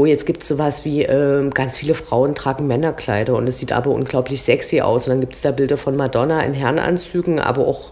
oh, 0.00 0.06
jetzt 0.06 0.24
gibt 0.24 0.42
es 0.42 0.48
sowas 0.48 0.84
wie, 0.84 1.02
äh, 1.04 1.48
ganz 1.50 1.76
viele 1.76 1.94
Frauen 1.94 2.34
tragen 2.34 2.66
Männerkleider 2.66 3.34
und 3.34 3.46
es 3.46 3.58
sieht 3.58 3.72
aber 3.72 3.90
unglaublich 3.90 4.42
sexy 4.42 4.80
aus. 4.80 5.06
Und 5.06 5.10
dann 5.10 5.20
gibt 5.20 5.34
es 5.34 5.40
da 5.42 5.50
Bilder 5.50 5.76
von 5.76 5.96
Madonna 5.96 6.40
in 6.42 6.54
Herrenanzügen, 6.54 7.38
aber 7.38 7.66
auch 7.66 7.90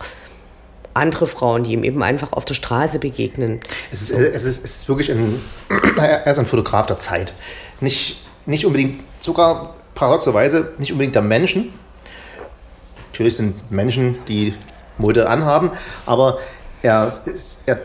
andere 0.95 1.27
Frauen, 1.27 1.65
die 1.65 1.73
ihm 1.73 1.85
eben 1.85 2.03
einfach 2.03 2.33
auf 2.33 2.45
der 2.45 2.55
Straße 2.55 2.99
begegnen. 2.99 3.61
Es 3.93 4.03
ist, 4.03 4.11
es 4.11 4.45
ist, 4.45 4.65
es 4.65 4.77
ist 4.79 4.89
wirklich 4.89 5.11
ein, 5.11 5.41
er 5.99 6.27
ist 6.27 6.39
ein 6.39 6.47
Fotograf 6.47 6.87
der 6.87 6.99
Zeit. 6.99 7.33
Nicht, 7.81 8.23
nicht 8.47 8.65
unbedingt, 8.65 9.01
sogar 9.21 9.75
paradoxerweise, 9.95 10.73
nicht 10.79 10.93
unbedingt 10.93 11.15
der 11.15 11.23
Menschen. 11.23 11.73
Natürlich 13.13 13.37
sind 13.37 13.71
Menschen, 13.71 14.19
die 14.27 14.55
Mode 14.97 15.29
anhaben, 15.29 15.73
aber 16.07 16.39
er, 16.83 17.13
er 17.67 17.79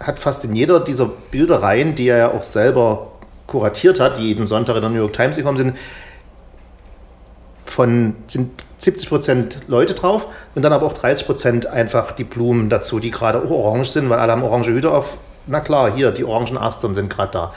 hat 0.00 0.18
fast 0.18 0.44
in 0.44 0.54
jeder 0.54 0.80
dieser 0.80 1.06
Bilderreihen, 1.30 1.94
die 1.94 2.08
er 2.08 2.18
ja 2.18 2.32
auch 2.32 2.42
selber 2.42 3.12
kuratiert 3.46 4.00
hat, 4.00 4.18
die 4.18 4.22
jeden 4.28 4.46
Sonntag 4.46 4.76
in 4.76 4.82
der 4.82 4.90
New 4.90 4.98
York 4.98 5.12
Times 5.12 5.36
gekommen 5.36 5.58
sind, 5.58 5.76
von 7.66 8.16
sind 8.26 8.50
70 8.78 9.08
Prozent 9.08 9.58
Leute 9.66 9.94
drauf 9.94 10.26
und 10.54 10.62
dann 10.62 10.72
aber 10.72 10.86
auch 10.86 10.92
30 10.92 11.26
Prozent 11.26 11.66
einfach 11.66 12.12
die 12.12 12.24
Blumen 12.24 12.68
dazu, 12.68 13.00
die 13.00 13.10
gerade 13.10 13.42
auch 13.42 13.50
orange 13.50 13.90
sind, 13.90 14.10
weil 14.10 14.18
alle 14.18 14.32
haben 14.32 14.42
orange 14.42 14.68
Hüte 14.68 14.90
auf. 14.90 15.16
Na 15.46 15.60
klar, 15.60 15.94
hier, 15.94 16.10
die 16.10 16.24
orangen 16.24 16.58
Astern 16.58 16.94
sind 16.94 17.08
gerade 17.10 17.32
da. 17.32 17.54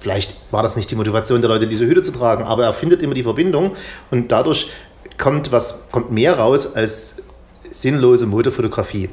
Vielleicht 0.00 0.36
war 0.50 0.62
das 0.62 0.76
nicht 0.76 0.90
die 0.90 0.96
Motivation 0.96 1.40
der 1.40 1.48
Leute, 1.48 1.66
diese 1.66 1.86
Hüte 1.86 2.02
zu 2.02 2.12
tragen, 2.12 2.44
aber 2.44 2.64
er 2.64 2.72
findet 2.72 3.00
immer 3.00 3.14
die 3.14 3.22
Verbindung 3.22 3.74
und 4.10 4.30
dadurch 4.30 4.68
kommt 5.16 5.52
was 5.52 5.90
kommt 5.90 6.10
mehr 6.10 6.38
raus 6.38 6.74
als 6.74 7.22
sinnlose 7.70 8.26
Modefotografie, 8.26 9.08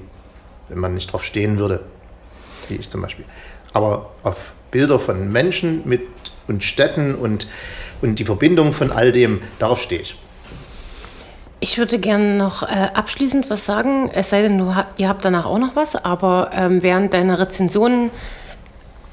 wenn 0.69 0.79
man 0.79 0.93
nicht 0.93 1.11
drauf 1.11 1.23
stehen 1.23 1.59
würde, 1.59 1.81
wie 2.67 2.75
ich 2.75 2.89
zum 2.89 3.01
Beispiel. 3.01 3.25
Aber 3.73 4.09
auf 4.23 4.51
Bilder 4.71 4.99
von 4.99 5.31
Menschen 5.31 5.81
mit, 5.85 6.01
und 6.47 6.63
Städten 6.63 7.15
und, 7.15 7.47
und 8.01 8.19
die 8.19 8.25
Verbindung 8.25 8.73
von 8.73 8.91
all 8.91 9.11
dem, 9.11 9.41
darauf 9.59 9.81
stehe 9.81 10.01
ich. 10.01 10.15
Ich 11.59 11.77
würde 11.77 11.99
gerne 11.99 12.37
noch 12.37 12.63
äh, 12.63 12.89
abschließend 12.93 13.49
was 13.51 13.65
sagen, 13.65 14.09
es 14.13 14.31
sei 14.31 14.41
denn, 14.41 14.57
du, 14.57 14.73
ihr 14.97 15.07
habt 15.07 15.23
danach 15.23 15.45
auch 15.45 15.59
noch 15.59 15.75
was, 15.75 15.95
aber 15.95 16.49
ähm, 16.53 16.81
während 16.81 17.13
deiner 17.13 17.37
Rezension, 17.37 18.09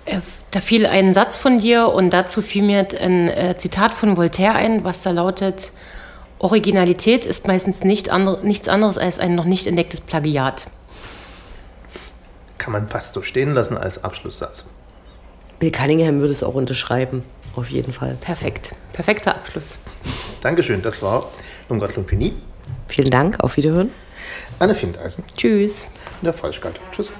äh, 0.06 0.16
da 0.50 0.60
fiel 0.60 0.86
ein 0.86 1.12
Satz 1.12 1.36
von 1.36 1.58
dir 1.58 1.88
und 1.88 2.10
dazu 2.10 2.40
fiel 2.40 2.62
mir 2.62 2.88
ein 2.98 3.28
äh, 3.28 3.58
Zitat 3.58 3.92
von 3.92 4.16
Voltaire 4.16 4.54
ein, 4.54 4.82
was 4.82 5.02
da 5.02 5.10
lautet, 5.10 5.72
Originalität 6.38 7.26
ist 7.26 7.46
meistens 7.46 7.82
nicht 7.84 8.10
andre, 8.10 8.40
nichts 8.46 8.68
anderes 8.68 8.96
als 8.96 9.18
ein 9.18 9.34
noch 9.34 9.44
nicht 9.44 9.66
entdecktes 9.66 10.00
Plagiat. 10.00 10.68
Kann 12.56 12.72
man 12.72 12.88
fast 12.88 13.12
so 13.12 13.22
stehen 13.22 13.54
lassen 13.54 13.76
als 13.76 14.04
Abschlusssatz. 14.04 14.70
Bill 15.58 15.72
Cunningham 15.72 16.20
würde 16.20 16.32
es 16.32 16.42
auch 16.42 16.54
unterschreiben, 16.54 17.22
auf 17.56 17.70
jeden 17.70 17.92
Fall. 17.92 18.16
Perfekt. 18.20 18.72
Perfekter 18.92 19.34
Abschluss. 19.36 19.78
Dankeschön, 20.40 20.82
das 20.82 21.02
war 21.02 21.30
Irmgard 21.68 21.96
Lumpini. 21.96 22.34
Vielen 22.86 23.10
Dank, 23.10 23.40
auf 23.40 23.56
Wiederhören. 23.56 23.90
Anne 24.58 24.74
Findeisen. 24.74 25.24
Tschüss. 25.36 25.84
Und 26.20 26.24
der 26.26 26.32
Falschgalt. 26.34 26.80
Tschüss. 26.92 27.12